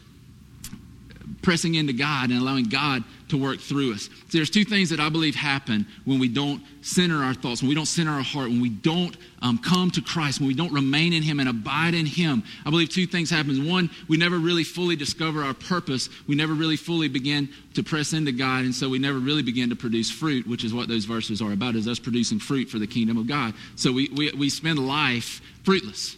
pressing 1.42 1.76
into 1.76 1.94
God 1.94 2.30
and 2.30 2.40
allowing 2.40 2.66
God 2.66 3.06
to 3.30 3.38
work 3.42 3.62
through 3.62 3.94
us. 3.94 4.10
So 4.28 4.38
there's 4.38 4.50
two 4.50 4.66
things 4.66 4.90
that 4.90 5.00
I 5.00 5.08
believe 5.08 5.34
happen 5.34 5.88
when 6.04 6.20
we 6.20 6.28
don't 6.28 6.62
center 6.82 7.24
our 7.24 7.34
thoughts, 7.34 7.62
when 7.62 7.70
we 7.70 7.76
don't 7.76 7.86
center 7.86 8.12
our 8.12 8.22
heart, 8.22 8.50
when 8.50 8.62
we 8.62 8.70
don't 8.70 9.16
um, 9.42 9.58
come 9.60 9.90
to 9.92 10.02
Christ, 10.02 10.42
when 10.42 10.48
we 10.48 10.54
don't 10.54 10.74
remain 10.74 11.14
in 11.14 11.24
Him 11.24 11.40
and 11.40 11.48
abide 11.48 11.94
in 11.94 12.06
Him. 12.06 12.44
I 12.66 12.70
believe 12.70 12.90
two 12.90 13.08
things 13.08 13.30
happen. 13.30 13.70
One, 13.70 13.90
we 14.10 14.18
never 14.18 14.38
really 14.38 14.66
fully 14.66 14.98
discover 14.98 15.44
our 15.44 15.54
purpose. 15.54 16.10
We 16.28 16.36
never 16.36 16.54
really 16.54 16.76
fully 16.76 17.08
begin 17.08 17.48
to 17.76 17.84
press 17.84 18.12
into 18.12 18.34
God, 18.34 18.66
and 18.66 18.76
so 18.76 18.90
we 18.90 19.00
never 19.00 19.20
really 19.20 19.44
begin 19.44 19.70
to 19.70 19.76
produce 19.78 20.12
fruit, 20.12 20.46
which 20.46 20.66
is 20.66 20.74
what 20.74 20.90
those 20.90 21.06
verses 21.06 21.42
are 21.42 21.54
about, 21.54 21.76
is 21.76 21.88
us 21.88 22.00
producing 22.00 22.40
fruit 22.40 22.70
for 22.70 22.80
the 22.80 22.88
kingdom 22.88 23.18
of 23.18 23.28
God. 23.28 23.54
So 23.78 23.94
we, 23.94 24.10
we, 24.10 24.32
we 24.34 24.50
spend 24.50 24.86
life 24.86 25.42
fruitless, 25.64 26.18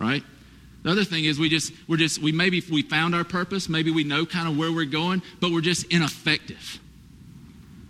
right? 0.00 0.24
The 0.82 0.90
other 0.90 1.04
thing 1.04 1.26
is 1.26 1.38
we 1.38 1.48
just 1.50 1.72
we're 1.86 1.98
just 1.98 2.20
we 2.20 2.32
maybe 2.32 2.62
we 2.70 2.82
found 2.82 3.14
our 3.14 3.24
purpose, 3.24 3.68
maybe 3.68 3.90
we 3.90 4.02
know 4.02 4.24
kind 4.24 4.48
of 4.48 4.56
where 4.56 4.72
we're 4.72 4.86
going, 4.86 5.22
but 5.38 5.52
we're 5.52 5.60
just 5.60 5.86
ineffective. 5.92 6.80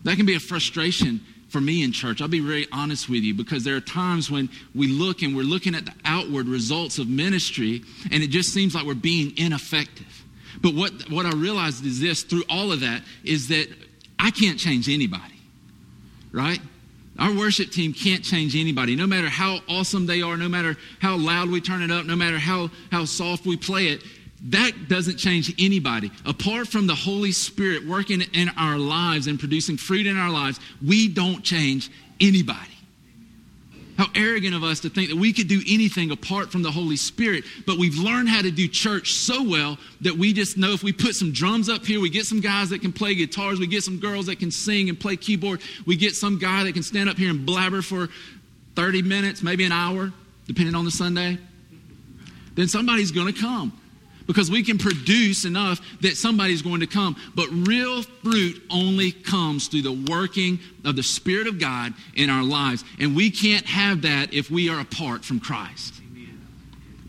That 0.04 0.16
can 0.16 0.26
be 0.26 0.34
a 0.34 0.40
frustration 0.40 1.20
for 1.48 1.60
me 1.60 1.82
in 1.82 1.92
church. 1.92 2.20
I'll 2.20 2.28
be 2.28 2.40
very 2.40 2.66
honest 2.72 3.08
with 3.08 3.22
you 3.22 3.34
because 3.34 3.64
there 3.64 3.76
are 3.76 3.80
times 3.80 4.30
when 4.30 4.48
we 4.74 4.88
look 4.88 5.22
and 5.22 5.36
we're 5.36 5.42
looking 5.42 5.74
at 5.74 5.84
the 5.84 5.92
outward 6.04 6.46
results 6.46 6.98
of 6.98 7.08
ministry 7.08 7.82
and 8.10 8.22
it 8.22 8.30
just 8.30 8.52
seems 8.52 8.74
like 8.74 8.86
we're 8.86 8.94
being 8.94 9.36
ineffective. 9.36 10.24
But 10.60 10.74
what 10.74 11.10
what 11.10 11.26
I 11.26 11.30
realized 11.30 11.86
is 11.86 12.00
this 12.00 12.24
through 12.24 12.44
all 12.48 12.72
of 12.72 12.80
that 12.80 13.02
is 13.22 13.48
that 13.48 13.68
I 14.18 14.32
can't 14.32 14.58
change 14.58 14.88
anybody. 14.88 15.34
Right? 16.32 16.60
Our 17.18 17.36
worship 17.36 17.70
team 17.70 17.92
can't 17.92 18.24
change 18.24 18.56
anybody, 18.56 18.96
no 18.96 19.06
matter 19.06 19.28
how 19.28 19.60
awesome 19.68 20.06
they 20.06 20.22
are, 20.22 20.36
no 20.36 20.48
matter 20.48 20.76
how 21.00 21.16
loud 21.16 21.50
we 21.50 21.60
turn 21.60 21.82
it 21.82 21.90
up, 21.90 22.06
no 22.06 22.16
matter 22.16 22.38
how, 22.38 22.70
how 22.90 23.04
soft 23.04 23.44
we 23.44 23.56
play 23.56 23.88
it. 23.88 24.02
That 24.44 24.88
doesn't 24.88 25.18
change 25.18 25.54
anybody. 25.58 26.10
Apart 26.24 26.68
from 26.68 26.86
the 26.86 26.94
Holy 26.94 27.32
Spirit 27.32 27.86
working 27.86 28.22
in 28.32 28.48
our 28.56 28.78
lives 28.78 29.26
and 29.26 29.38
producing 29.38 29.76
fruit 29.76 30.06
in 30.06 30.16
our 30.16 30.30
lives, 30.30 30.58
we 30.86 31.08
don't 31.08 31.44
change 31.44 31.90
anybody. 32.20 32.70
How 34.00 34.08
arrogant 34.14 34.54
of 34.54 34.64
us 34.64 34.80
to 34.80 34.88
think 34.88 35.10
that 35.10 35.18
we 35.18 35.30
could 35.30 35.46
do 35.46 35.60
anything 35.68 36.10
apart 36.10 36.50
from 36.50 36.62
the 36.62 36.70
Holy 36.70 36.96
Spirit, 36.96 37.44
but 37.66 37.76
we've 37.76 37.98
learned 37.98 38.30
how 38.30 38.40
to 38.40 38.50
do 38.50 38.66
church 38.66 39.12
so 39.12 39.42
well 39.42 39.76
that 40.00 40.16
we 40.16 40.32
just 40.32 40.56
know 40.56 40.72
if 40.72 40.82
we 40.82 40.90
put 40.90 41.14
some 41.14 41.32
drums 41.32 41.68
up 41.68 41.84
here, 41.84 42.00
we 42.00 42.08
get 42.08 42.24
some 42.24 42.40
guys 42.40 42.70
that 42.70 42.80
can 42.80 42.94
play 42.94 43.14
guitars, 43.14 43.60
we 43.60 43.66
get 43.66 43.82
some 43.82 43.98
girls 43.98 44.24
that 44.24 44.38
can 44.38 44.50
sing 44.50 44.88
and 44.88 44.98
play 44.98 45.16
keyboard, 45.16 45.60
we 45.84 45.96
get 45.96 46.14
some 46.16 46.38
guy 46.38 46.64
that 46.64 46.72
can 46.72 46.82
stand 46.82 47.10
up 47.10 47.18
here 47.18 47.28
and 47.28 47.44
blabber 47.44 47.82
for 47.82 48.08
30 48.74 49.02
minutes, 49.02 49.42
maybe 49.42 49.66
an 49.66 49.72
hour, 49.72 50.10
depending 50.46 50.74
on 50.74 50.86
the 50.86 50.90
Sunday, 50.90 51.36
then 52.54 52.68
somebody's 52.68 53.10
going 53.10 53.30
to 53.30 53.38
come 53.38 53.78
because 54.30 54.48
we 54.48 54.62
can 54.62 54.78
produce 54.78 55.44
enough 55.44 55.80
that 56.02 56.16
somebody's 56.16 56.62
going 56.62 56.78
to 56.78 56.86
come. 56.86 57.16
But 57.34 57.48
real 57.50 58.02
fruit 58.02 58.62
only 58.70 59.10
comes 59.10 59.66
through 59.66 59.82
the 59.82 60.06
working 60.08 60.60
of 60.84 60.94
the 60.94 61.02
Spirit 61.02 61.48
of 61.48 61.58
God 61.58 61.94
in 62.14 62.30
our 62.30 62.44
lives. 62.44 62.84
And 63.00 63.16
we 63.16 63.32
can't 63.32 63.66
have 63.66 64.02
that 64.02 64.32
if 64.32 64.48
we 64.48 64.68
are 64.68 64.78
apart 64.78 65.24
from 65.24 65.40
Christ. 65.40 65.94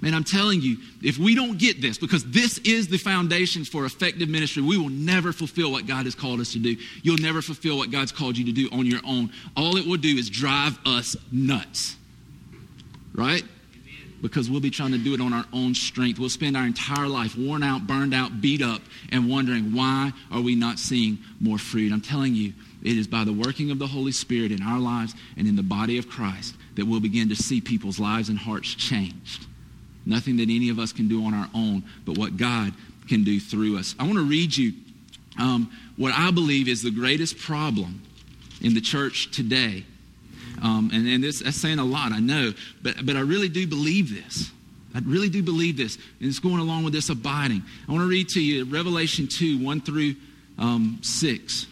Man, 0.01 0.15
I'm 0.15 0.23
telling 0.23 0.61
you, 0.61 0.77
if 1.03 1.19
we 1.19 1.35
don't 1.35 1.59
get 1.59 1.79
this, 1.79 1.99
because 1.99 2.23
this 2.25 2.57
is 2.57 2.87
the 2.87 2.97
foundation 2.97 3.65
for 3.65 3.85
effective 3.85 4.27
ministry, 4.27 4.63
we 4.63 4.79
will 4.79 4.89
never 4.89 5.31
fulfill 5.31 5.71
what 5.71 5.85
God 5.85 6.05
has 6.05 6.15
called 6.15 6.39
us 6.39 6.53
to 6.53 6.59
do. 6.59 6.75
You'll 7.03 7.19
never 7.19 7.43
fulfill 7.43 7.77
what 7.77 7.91
God's 7.91 8.11
called 8.11 8.35
you 8.35 8.45
to 8.45 8.51
do 8.51 8.67
on 8.71 8.87
your 8.87 9.01
own. 9.05 9.31
All 9.55 9.77
it 9.77 9.85
will 9.85 9.97
do 9.97 10.17
is 10.17 10.27
drive 10.27 10.79
us 10.87 11.15
nuts. 11.31 11.97
Right? 13.13 13.43
Because 14.21 14.49
we'll 14.49 14.61
be 14.61 14.69
trying 14.69 14.91
to 14.91 14.97
do 14.97 15.13
it 15.13 15.21
on 15.21 15.33
our 15.33 15.45
own 15.51 15.73
strength. 15.73 16.19
We'll 16.19 16.29
spend 16.29 16.55
our 16.55 16.65
entire 16.65 17.07
life 17.07 17.37
worn 17.37 17.63
out, 17.63 17.87
burned 17.87 18.13
out, 18.13 18.41
beat 18.41 18.61
up, 18.61 18.81
and 19.11 19.29
wondering 19.29 19.73
why 19.73 20.13
are 20.31 20.41
we 20.41 20.55
not 20.55 20.79
seeing 20.79 21.19
more 21.39 21.57
fruit. 21.57 21.91
I'm 21.91 22.01
telling 22.01 22.35
you, 22.35 22.53
it 22.83 22.97
is 22.97 23.07
by 23.07 23.23
the 23.23 23.33
working 23.33 23.71
of 23.71 23.79
the 23.79 23.87
Holy 23.87 24.11
Spirit 24.11 24.51
in 24.51 24.61
our 24.61 24.79
lives 24.79 25.15
and 25.37 25.47
in 25.47 25.55
the 25.55 25.63
body 25.63 25.97
of 25.97 26.09
Christ 26.09 26.55
that 26.75 26.85
we'll 26.85 26.99
begin 26.99 27.29
to 27.29 27.35
see 27.35 27.61
people's 27.61 27.99
lives 27.99 28.29
and 28.29 28.37
hearts 28.37 28.73
changed. 28.73 29.47
Nothing 30.05 30.37
that 30.37 30.49
any 30.49 30.69
of 30.69 30.79
us 30.79 30.91
can 30.91 31.07
do 31.07 31.25
on 31.25 31.33
our 31.33 31.49
own, 31.53 31.83
but 32.05 32.17
what 32.17 32.37
God 32.37 32.73
can 33.07 33.23
do 33.23 33.39
through 33.39 33.77
us. 33.77 33.95
I 33.99 34.03
want 34.03 34.15
to 34.15 34.25
read 34.25 34.55
you 34.55 34.73
um, 35.39 35.71
what 35.97 36.13
I 36.15 36.31
believe 36.31 36.67
is 36.67 36.81
the 36.81 36.91
greatest 36.91 37.37
problem 37.37 38.01
in 38.61 38.73
the 38.73 38.81
church 38.81 39.31
today 39.31 39.85
um, 40.61 40.91
and 40.93 41.07
and 41.07 41.23
this, 41.23 41.41
that's 41.41 41.57
saying 41.57 41.79
a 41.79 41.85
lot, 41.85 42.11
I 42.11 42.19
know, 42.19 42.53
but, 42.81 43.05
but 43.05 43.15
I 43.15 43.21
really 43.21 43.49
do 43.49 43.65
believe 43.65 44.13
this. 44.13 44.51
I 44.93 44.99
really 44.99 45.29
do 45.29 45.41
believe 45.41 45.77
this. 45.77 45.95
And 46.19 46.29
it's 46.29 46.39
going 46.39 46.59
along 46.59 46.83
with 46.83 46.93
this 46.93 47.09
abiding. 47.09 47.63
I 47.87 47.91
want 47.91 48.03
to 48.03 48.09
read 48.09 48.29
to 48.29 48.41
you 48.41 48.65
Revelation 48.65 49.27
2 49.27 49.63
1 49.63 49.81
through 49.81 50.15
um, 50.57 50.99
6. 51.01 51.67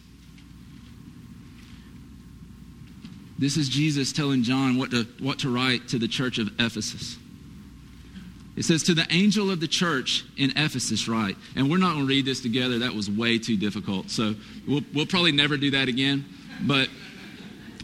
This 3.37 3.55
is 3.55 3.69
Jesus 3.69 4.11
telling 4.11 4.43
John 4.43 4.77
what 4.77 4.91
to, 4.91 5.03
what 5.19 5.39
to 5.39 5.53
write 5.53 5.89
to 5.89 5.99
the 5.99 6.07
church 6.07 6.39
of 6.39 6.49
Ephesus. 6.59 7.17
It 8.57 8.63
says, 8.63 8.83
To 8.83 8.93
the 8.93 9.07
angel 9.09 9.49
of 9.49 9.61
the 9.61 9.67
church 9.67 10.25
in 10.35 10.51
Ephesus, 10.51 11.07
write. 11.07 11.37
And 11.55 11.71
we're 11.71 11.77
not 11.77 11.93
going 11.93 12.05
to 12.05 12.09
read 12.09 12.25
this 12.25 12.41
together. 12.41 12.79
That 12.79 12.93
was 12.93 13.09
way 13.09 13.39
too 13.39 13.55
difficult. 13.55 14.09
So 14.09 14.35
we'll, 14.67 14.81
we'll 14.93 15.05
probably 15.05 15.31
never 15.31 15.55
do 15.55 15.71
that 15.71 15.87
again. 15.87 16.25
But 16.61 16.89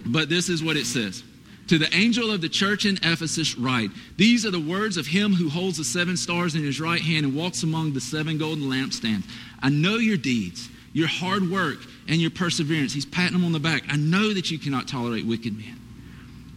but 0.06 0.30
this 0.30 0.50
is 0.50 0.64
what 0.64 0.78
it 0.78 0.86
says 0.86 1.24
To 1.68 1.78
the 1.78 1.94
angel 1.96 2.32
of 2.32 2.42
the 2.42 2.50
church 2.50 2.86
in 2.86 2.98
Ephesus, 2.98 3.58
write 3.58 3.92
These 4.18 4.46
are 4.46 4.52
the 4.52 4.60
words 4.60 4.98
of 4.98 5.08
him 5.08 5.34
who 5.34 5.50
holds 5.50 5.78
the 5.78 5.84
seven 5.84 6.18
stars 6.18 6.56
in 6.56 6.64
his 6.64 6.80
right 6.80 7.02
hand 7.02 7.26
and 7.26 7.36
walks 7.36 7.64
among 7.64 7.94
the 7.94 8.02
seven 8.02 8.38
golden 8.38 8.66
lampstands. 8.66 9.24
I 9.62 9.70
know 9.70 9.96
your 9.96 10.18
deeds, 10.18 10.70
your 10.94 11.08
hard 11.08 11.50
work, 11.50 11.78
and 12.08 12.22
your 12.22 12.32
perseverance. 12.32 12.94
He's 12.94 13.06
patting 13.06 13.34
them 13.34 13.46
on 13.46 13.52
the 13.52 13.60
back. 13.60 13.84
I 13.90 13.98
know 13.98 14.34
that 14.34 14.52
you 14.52 14.60
cannot 14.60 14.88
tolerate 14.88 15.26
wicked 15.26 15.58
men, 15.58 15.80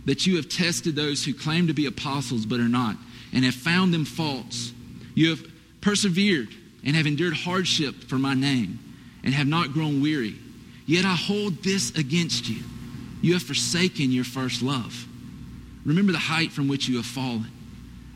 that 0.04 0.26
you 0.26 0.36
have 0.36 0.48
tested 0.48 0.94
those 0.94 1.24
who 1.24 1.32
claim 1.32 1.66
to 1.68 1.74
be 1.74 1.86
apostles 1.86 2.44
but 2.44 2.60
are 2.60 2.68
not, 2.68 2.96
and 3.32 3.44
have 3.44 3.54
found 3.54 3.94
them 3.94 4.04
false. 4.04 4.72
You 5.14 5.30
have 5.30 5.46
persevered 5.80 6.48
and 6.84 6.94
have 6.94 7.06
endured 7.06 7.34
hardship 7.34 8.04
for 8.04 8.16
my 8.16 8.34
name, 8.34 8.78
and 9.24 9.34
have 9.34 9.46
not 9.46 9.72
grown 9.72 10.00
weary. 10.00 10.36
Yet 10.86 11.04
I 11.04 11.14
hold 11.14 11.62
this 11.62 11.90
against 11.98 12.48
you 12.48 12.62
you 13.20 13.32
have 13.34 13.42
forsaken 13.42 14.10
your 14.10 14.24
first 14.24 14.62
love. 14.62 15.06
Remember 15.84 16.12
the 16.12 16.18
height 16.18 16.52
from 16.52 16.68
which 16.68 16.88
you 16.88 16.96
have 16.96 17.06
fallen. 17.06 17.50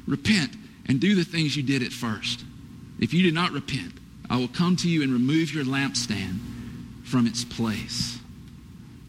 Repent 0.07 0.55
and 0.87 1.01
do 1.01 1.15
the 1.15 1.25
things 1.25 1.57
you 1.57 1.63
did 1.63 1.83
at 1.83 1.93
first. 1.93 2.45
If 3.01 3.15
you 3.15 3.23
do 3.23 3.33
not 3.33 3.53
repent, 3.53 3.95
I 4.29 4.37
will 4.37 4.49
come 4.49 4.77
to 4.77 4.89
you 4.89 5.03
and 5.03 5.13
remove 5.13 5.55
your 5.55 5.65
lampstand 5.65 6.39
from 7.05 7.27
its 7.27 7.45
place. 7.45 8.19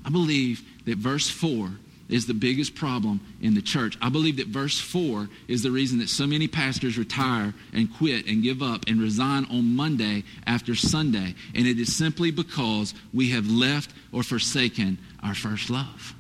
I 0.06 0.10
believe 0.10 0.62
that 0.86 0.98
verse 0.98 1.30
4 1.30 1.72
is 2.10 2.28
the 2.28 2.34
biggest 2.34 2.76
problem 2.76 3.22
in 3.42 3.56
the 3.56 3.62
church. 3.62 3.98
I 4.02 4.10
believe 4.10 4.38
that 4.38 4.48
verse 4.48 4.80
4 4.80 5.30
is 5.48 5.64
the 5.64 5.72
reason 5.72 6.00
that 6.00 6.10
so 6.10 6.28
many 6.28 6.48
pastors 6.48 6.98
retire 6.98 7.54
and 7.74 7.94
quit 7.96 8.28
and 8.28 8.44
give 8.44 8.62
up 8.62 8.84
and 8.88 9.02
resign 9.02 9.46
on 9.46 9.76
Monday 9.76 10.24
after 10.46 10.76
Sunday. 10.76 11.34
And 11.56 11.66
it 11.66 11.80
is 11.80 11.96
simply 11.96 12.32
because 12.32 12.94
we 13.14 13.30
have 13.30 13.50
left 13.50 13.92
or 14.12 14.22
forsaken 14.22 14.98
our 15.24 15.34
first 15.34 15.70
love. 15.70 16.14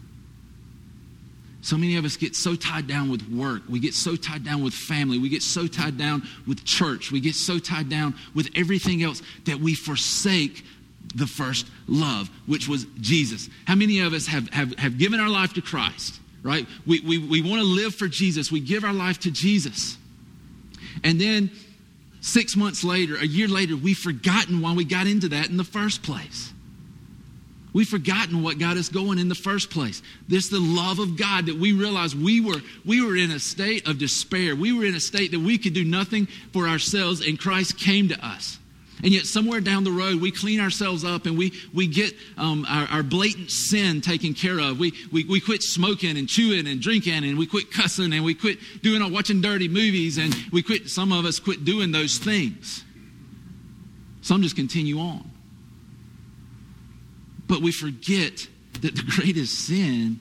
So 1.61 1.77
many 1.77 1.95
of 1.95 2.03
us 2.03 2.17
get 2.17 2.35
so 2.35 2.55
tied 2.55 2.87
down 2.87 3.09
with 3.09 3.27
work. 3.29 3.61
We 3.69 3.79
get 3.79 3.93
so 3.93 4.17
tied 4.17 4.43
down 4.43 4.63
with 4.63 4.73
family. 4.73 5.17
We 5.17 5.29
get 5.29 5.41
so 5.41 5.65
tied 5.65 5.97
down 5.97 6.23
with 6.45 6.65
church. 6.65 7.09
We 7.09 7.21
get 7.21 7.35
so 7.35 7.57
tied 7.57 7.87
down 7.87 8.15
with 8.35 8.49
everything 8.55 9.01
else 9.01 9.21
that 9.45 9.59
we 9.59 9.73
forsake 9.73 10.65
the 11.15 11.25
first 11.25 11.67
love, 11.87 12.29
which 12.47 12.67
was 12.67 12.85
Jesus. 12.99 13.49
How 13.65 13.75
many 13.75 14.01
of 14.01 14.11
us 14.11 14.27
have, 14.27 14.49
have, 14.49 14.77
have 14.77 14.97
given 14.97 15.21
our 15.21 15.29
life 15.29 15.53
to 15.53 15.61
Christ, 15.61 16.19
right? 16.41 16.67
We, 16.85 16.99
we, 16.99 17.17
we 17.17 17.41
want 17.41 17.61
to 17.61 17.67
live 17.67 17.95
for 17.95 18.09
Jesus. 18.09 18.51
We 18.51 18.59
give 18.59 18.83
our 18.83 18.93
life 18.93 19.21
to 19.21 19.31
Jesus. 19.31 19.97
And 21.01 21.19
then 21.19 21.49
six 22.19 22.57
months 22.57 22.83
later, 22.83 23.15
a 23.15 23.25
year 23.25 23.47
later, 23.47 23.77
we've 23.77 23.97
forgotten 23.97 24.59
why 24.59 24.73
we 24.73 24.83
got 24.83 25.07
into 25.07 25.29
that 25.29 25.49
in 25.49 25.55
the 25.55 25.63
first 25.63 26.03
place. 26.03 26.51
We've 27.73 27.89
forgotten 27.89 28.43
what 28.43 28.59
got 28.59 28.77
us 28.77 28.88
going 28.88 29.17
in 29.17 29.29
the 29.29 29.36
first 29.36 29.71
place. 29.71 30.03
This 30.27 30.49
the 30.49 30.59
love 30.59 30.99
of 30.99 31.17
God 31.17 31.47
that 31.47 31.57
we 31.57 31.73
realized 31.73 32.15
we 32.19 32.39
were 32.39 32.62
we 32.86 33.03
were 33.03 33.17
in 33.17 33.31
a 33.31 33.39
state 33.39 33.88
of 33.88 33.97
despair. 33.97 34.55
We 34.55 34.71
were 34.71 34.86
in 34.86 34.93
a 34.93 34.99
state 34.99 35.31
that 35.31 35.39
we 35.39 35.57
could 35.57 35.73
do 35.73 35.83
nothing 35.83 36.27
for 36.51 36.67
ourselves 36.67 37.25
and 37.25 37.39
Christ 37.39 37.79
came 37.79 38.09
to 38.09 38.25
us. 38.25 38.59
And 39.01 39.12
yet, 39.12 39.25
somewhere 39.25 39.59
down 39.59 39.83
the 39.83 39.91
road, 39.91 40.21
we 40.21 40.31
clean 40.31 40.62
ourselves 40.62 41.03
up 41.03 41.25
and 41.25 41.38
we, 41.38 41.51
we 41.73 41.88
get 41.88 42.13
um, 42.38 42.65
our, 42.69 42.86
our, 42.88 43.03
blatant 43.03 43.51
sin 43.51 43.99
taken 43.99 44.33
care 44.33 44.59
of. 44.59 44.79
We, 44.79 44.93
we, 45.12 45.25
we 45.25 45.41
quit 45.41 45.62
smoking 45.62 46.17
and 46.17 46.29
chewing 46.29 46.67
and 46.67 46.79
drinking 46.79 47.25
and 47.25 47.38
we 47.38 47.45
quit 47.45 47.69
cussing 47.69 48.13
and 48.13 48.23
we 48.23 48.33
quit 48.33 48.59
doing 48.81 49.01
or 49.01 49.09
watching 49.09 49.41
dirty 49.41 49.67
movies 49.67 50.17
and 50.17 50.33
we 50.53 50.63
quit, 50.63 50.89
some 50.89 51.12
of 51.12 51.25
us 51.25 51.38
quit 51.39 51.65
doing 51.65 51.91
those 51.91 52.17
things. 52.17 52.86
Some 54.21 54.41
just 54.41 54.55
continue 54.55 54.99
on. 54.99 55.32
But 57.47 57.62
we 57.62 57.71
forget 57.71 58.47
that 58.82 58.95
the 58.95 59.03
greatest 59.03 59.67
sin 59.67 60.19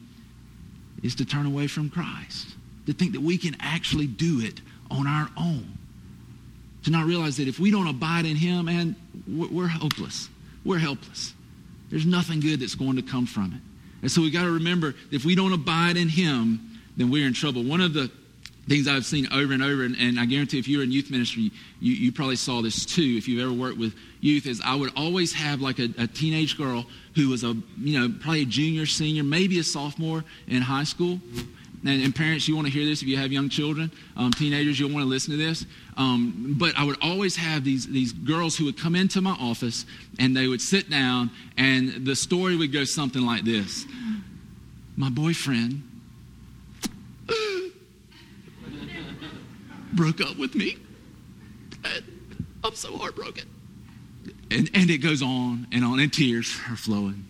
is 1.02 1.14
to 1.16 1.24
turn 1.24 1.46
away 1.46 1.66
from 1.66 1.90
Christ, 1.90 2.48
to 2.86 2.92
think 2.92 3.12
that 3.12 3.22
we 3.22 3.38
can 3.38 3.56
actually 3.60 4.06
do 4.06 4.40
it 4.40 4.60
on 4.90 5.06
our 5.06 5.28
own 5.36 5.78
to 6.84 6.90
not 6.90 7.06
realize 7.06 7.36
that 7.36 7.48
if 7.48 7.58
we 7.58 7.70
don't 7.70 7.86
abide 7.86 8.26
in 8.26 8.36
Him, 8.36 8.66
man, 8.66 8.96
we're 9.26 9.68
hopeless. 9.68 10.28
We're 10.64 10.78
helpless. 10.78 11.34
There's 11.90 12.06
nothing 12.06 12.40
good 12.40 12.60
that's 12.60 12.74
going 12.74 12.96
to 12.96 13.02
come 13.02 13.26
from 13.26 13.52
it. 13.52 13.60
And 14.02 14.10
so 14.10 14.20
we 14.20 14.30
got 14.30 14.42
to 14.42 14.50
remember 14.50 14.94
if 15.10 15.24
we 15.24 15.34
don't 15.34 15.52
abide 15.52 15.96
in 15.96 16.08
Him, 16.08 16.80
then 16.96 17.10
we're 17.10 17.26
in 17.26 17.34
trouble. 17.34 17.62
One 17.62 17.80
of 17.80 17.94
the 17.94 18.10
things 18.72 18.88
I've 18.88 19.04
seen 19.04 19.30
over 19.30 19.52
and 19.52 19.62
over, 19.62 19.84
and, 19.84 19.94
and 20.00 20.18
I 20.18 20.24
guarantee 20.24 20.58
if 20.58 20.66
you're 20.66 20.82
in 20.82 20.90
youth 20.90 21.10
ministry, 21.10 21.50
you, 21.78 21.92
you, 21.92 22.10
probably 22.10 22.36
saw 22.36 22.62
this 22.62 22.86
too, 22.86 23.16
if 23.18 23.28
you've 23.28 23.42
ever 23.42 23.52
worked 23.52 23.76
with 23.76 23.94
youth, 24.22 24.46
is 24.46 24.62
I 24.64 24.74
would 24.74 24.90
always 24.96 25.34
have 25.34 25.60
like 25.60 25.78
a, 25.78 25.90
a 25.98 26.06
teenage 26.06 26.56
girl 26.56 26.86
who 27.14 27.28
was 27.28 27.44
a, 27.44 27.54
you 27.76 28.00
know, 28.00 28.14
probably 28.18 28.42
a 28.42 28.46
junior, 28.46 28.86
senior, 28.86 29.24
maybe 29.24 29.58
a 29.58 29.62
sophomore 29.62 30.24
in 30.48 30.62
high 30.62 30.84
school. 30.84 31.20
And, 31.84 32.02
and, 32.02 32.16
parents, 32.16 32.48
you 32.48 32.56
want 32.56 32.66
to 32.66 32.72
hear 32.72 32.86
this 32.86 33.02
if 33.02 33.08
you 33.08 33.18
have 33.18 33.30
young 33.30 33.50
children, 33.50 33.92
um, 34.16 34.30
teenagers, 34.30 34.80
you'll 34.80 34.92
want 34.92 35.04
to 35.04 35.08
listen 35.08 35.32
to 35.32 35.36
this. 35.36 35.66
Um, 35.98 36.54
but 36.58 36.72
I 36.78 36.84
would 36.84 36.96
always 37.02 37.36
have 37.36 37.64
these, 37.64 37.86
these 37.86 38.14
girls 38.14 38.56
who 38.56 38.64
would 38.64 38.78
come 38.78 38.94
into 38.94 39.20
my 39.20 39.32
office 39.32 39.84
and 40.18 40.34
they 40.34 40.46
would 40.46 40.62
sit 40.62 40.88
down, 40.88 41.30
and 41.58 42.06
the 42.06 42.16
story 42.16 42.56
would 42.56 42.72
go 42.72 42.84
something 42.84 43.20
like 43.20 43.44
this 43.44 43.84
My 44.96 45.10
boyfriend 45.10 45.82
broke 49.92 50.20
up 50.20 50.38
with 50.38 50.54
me. 50.54 50.76
I'm 52.64 52.74
so 52.74 52.96
heartbroken. 52.96 53.48
And, 54.50 54.70
and 54.74 54.90
it 54.90 54.98
goes 54.98 55.22
on 55.22 55.66
and 55.72 55.84
on, 55.84 55.98
and 55.98 56.12
tears 56.12 56.56
are 56.70 56.76
flowing. 56.76 57.26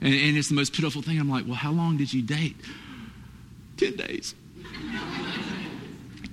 And, 0.00 0.12
and 0.12 0.36
it's 0.36 0.48
the 0.48 0.54
most 0.54 0.72
pitiful 0.74 1.02
thing. 1.02 1.18
I'm 1.18 1.30
like, 1.30 1.46
well, 1.46 1.54
how 1.54 1.70
long 1.70 1.96
did 1.96 2.12
you 2.12 2.22
date? 2.22 2.56
10 3.78 3.96
days. 3.96 4.34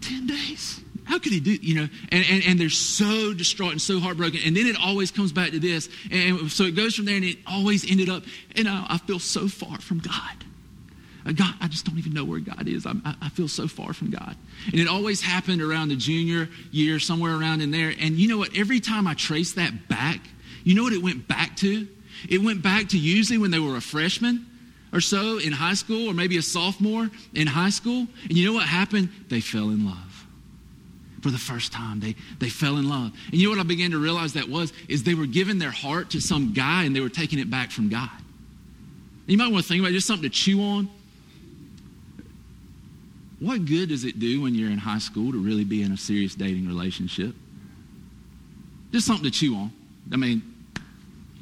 10 0.02 0.28
days. 0.28 0.82
How 1.06 1.20
could 1.20 1.34
he 1.34 1.40
do, 1.40 1.52
you 1.52 1.76
know? 1.76 1.88
And, 2.12 2.26
and, 2.30 2.44
and 2.46 2.60
they're 2.60 2.70
so 2.70 3.34
distraught 3.34 3.74
and 3.74 3.82
so 3.82 4.00
heartbroken. 4.00 4.40
And 4.46 4.56
then 4.56 4.68
it 4.68 4.78
always 4.80 5.12
comes 5.12 5.32
back 5.32 5.52
to 5.52 5.60
this. 5.60 5.90
And 6.12 6.52
so 6.52 6.64
it 6.64 6.76
goes 6.76 6.96
from 6.96 7.06
there 7.06 7.16
and 7.16 7.26
it 7.26 7.38
always 7.46 7.90
ended 7.90 8.10
up, 8.10 8.24
and 8.56 8.68
I, 8.68 8.86
I 8.90 8.98
feel 9.00 9.20
so 9.20 9.48
far 9.48 9.80
from 9.80 10.00
God. 10.00 10.43
Uh, 11.26 11.32
God, 11.32 11.54
I 11.62 11.68
just 11.68 11.86
don't 11.86 11.98
even 11.98 12.14
know 12.14 12.26
where 12.26 12.40
God 12.40 12.68
is. 12.68 12.86
I, 12.86 12.94
I, 13.22 13.30
feel 13.30 13.48
so 13.48 13.68
far 13.68 13.94
from 13.94 14.10
God. 14.10 14.36
And 14.68 14.80
it 14.80 14.88
always 14.88 15.22
happened 15.22 15.62
around 15.62 15.90
the 15.90 15.96
junior 15.96 16.50
year, 16.72 17.00
somewhere 17.00 17.34
around 17.34 17.62
in 17.62 17.72
there. 17.72 17.94
And 17.98 18.16
you 18.16 18.28
know 18.28 18.38
what? 18.38 18.50
Every 18.56 18.80
time 18.80 19.08
I 19.08 19.14
trace 19.14 19.54
that 19.54 19.88
back, 19.88 20.20
you 20.64 20.76
know 20.76 20.84
what 20.84 20.94
it 20.94 21.02
went 21.02 21.28
back 21.28 21.56
to? 21.58 21.88
It 22.30 22.42
went 22.42 22.62
back 22.62 22.90
to 22.90 23.00
usually 23.00 23.38
when 23.38 23.52
they 23.52 23.60
were 23.60 23.78
a 23.78 23.82
freshman 23.82 24.46
or 24.92 25.02
so 25.02 25.40
in 25.40 25.52
high 25.52 25.74
school, 25.74 26.10
or 26.10 26.14
maybe 26.14 26.38
a 26.38 26.42
sophomore 26.42 27.10
in 27.34 27.48
high 27.48 27.72
school. 27.72 28.08
And 28.24 28.38
you 28.38 28.46
know 28.46 28.54
what 28.54 28.68
happened? 28.68 29.10
They 29.30 29.42
fell 29.42 29.70
in 29.70 29.86
love. 29.86 29.98
For 31.22 31.32
the 31.32 31.38
first 31.38 31.72
time, 31.72 32.02
they, 32.02 32.16
they 32.40 32.50
fell 32.50 32.78
in 32.78 32.88
love. 32.88 33.12
And 33.32 33.40
you 33.40 33.48
know 33.48 33.56
what 33.56 33.60
I 33.60 33.68
began 33.68 33.92
to 33.92 33.98
realize 33.98 34.34
that 34.34 34.50
was? 34.50 34.74
Is 34.90 35.04
they 35.04 35.16
were 35.16 35.26
giving 35.26 35.58
their 35.58 35.72
heart 35.72 36.12
to 36.12 36.20
some 36.20 36.54
guy 36.54 36.84
and 36.84 36.96
they 36.96 37.00
were 37.00 37.10
taking 37.10 37.40
it 37.40 37.50
back 37.50 37.72
from 37.72 37.90
God. 37.90 38.10
You 39.26 39.38
might 39.38 39.52
want 39.52 39.64
to 39.64 39.70
think 39.70 39.80
about 39.80 39.92
it, 39.92 39.94
just 39.94 40.06
something 40.06 40.30
to 40.30 40.36
chew 40.36 40.62
on. 40.62 40.90
What 43.44 43.66
good 43.66 43.90
does 43.90 44.06
it 44.06 44.20
do 44.20 44.42
when 44.42 44.56
you're 44.56 44.72
in 44.72 44.78
high 44.78 45.00
school 45.00 45.34
to 45.34 45.38
really 45.38 45.66
be 45.66 45.84
in 45.84 45.92
a 45.92 45.98
serious 45.98 46.34
dating 46.34 46.66
relationship? 46.66 47.36
Just 48.94 49.06
something 49.06 49.30
to 49.30 49.32
chew 49.32 49.54
on. 49.54 49.74
I 50.14 50.16
mean, 50.16 50.42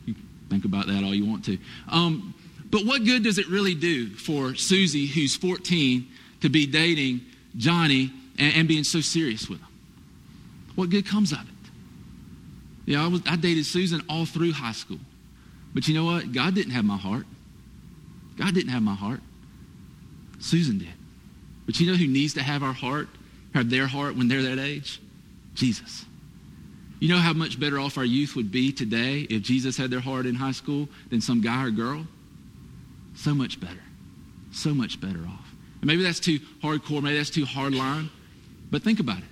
you 0.07 0.15
think 0.49 0.65
about 0.65 0.87
that 0.87 1.03
all 1.03 1.13
you 1.13 1.27
want 1.27 1.45
to. 1.45 1.59
Um, 1.87 2.33
but 2.71 2.87
what 2.87 3.05
good 3.05 3.23
does 3.23 3.37
it 3.37 3.47
really 3.49 3.75
do 3.75 4.09
for 4.09 4.55
Susie, 4.55 5.05
who's 5.05 5.35
14, 5.35 6.07
to 6.41 6.49
be 6.49 6.65
dating 6.65 7.21
Johnny 7.55 8.11
and, 8.39 8.55
and 8.55 8.67
being 8.67 8.83
so 8.83 8.99
serious 8.99 9.47
with 9.47 9.59
him? 9.59 9.67
What 10.73 10.89
good 10.89 11.05
comes 11.05 11.31
of 11.31 11.41
it? 11.41 11.69
Yeah, 12.87 13.03
I, 13.03 13.09
was, 13.09 13.21
I 13.27 13.35
dated 13.35 13.67
Susan 13.67 14.01
all 14.09 14.25
through 14.25 14.53
high 14.53 14.71
school. 14.71 14.97
But 15.75 15.87
you 15.87 15.93
know 15.93 16.05
what? 16.05 16.31
God 16.31 16.55
didn't 16.55 16.71
have 16.71 16.83
my 16.83 16.97
heart. 16.97 17.27
God 18.37 18.55
didn't 18.55 18.71
have 18.71 18.81
my 18.81 18.95
heart. 18.95 19.19
Susan 20.39 20.79
did. 20.79 20.87
But 21.65 21.79
you 21.79 21.91
know 21.91 21.97
who 21.97 22.07
needs 22.07 22.33
to 22.35 22.43
have 22.43 22.63
our 22.63 22.73
heart, 22.73 23.07
have 23.53 23.69
their 23.69 23.87
heart 23.87 24.15
when 24.15 24.27
they're 24.27 24.43
that 24.43 24.59
age? 24.59 24.99
Jesus. 25.53 26.05
You 26.99 27.09
know 27.09 27.17
how 27.17 27.33
much 27.33 27.59
better 27.59 27.79
off 27.79 27.97
our 27.97 28.05
youth 28.05 28.35
would 28.35 28.51
be 28.51 28.71
today 28.71 29.21
if 29.29 29.41
Jesus 29.41 29.75
had 29.75 29.89
their 29.89 29.99
heart 29.99 30.25
in 30.25 30.35
high 30.35 30.51
school 30.51 30.87
than 31.09 31.19
some 31.21 31.41
guy 31.41 31.65
or 31.65 31.71
girl? 31.71 32.05
So 33.15 33.33
much 33.33 33.59
better. 33.59 33.83
So 34.51 34.73
much 34.73 35.01
better 35.01 35.19
off. 35.27 35.51
And 35.81 35.87
maybe 35.87 36.03
that's 36.03 36.19
too 36.19 36.39
hardcore, 36.63 37.01
maybe 37.01 37.17
that's 37.17 37.31
too 37.31 37.45
hard 37.45 37.73
line, 37.73 38.09
but 38.69 38.83
think 38.83 38.99
about 38.99 39.17
it. 39.17 39.23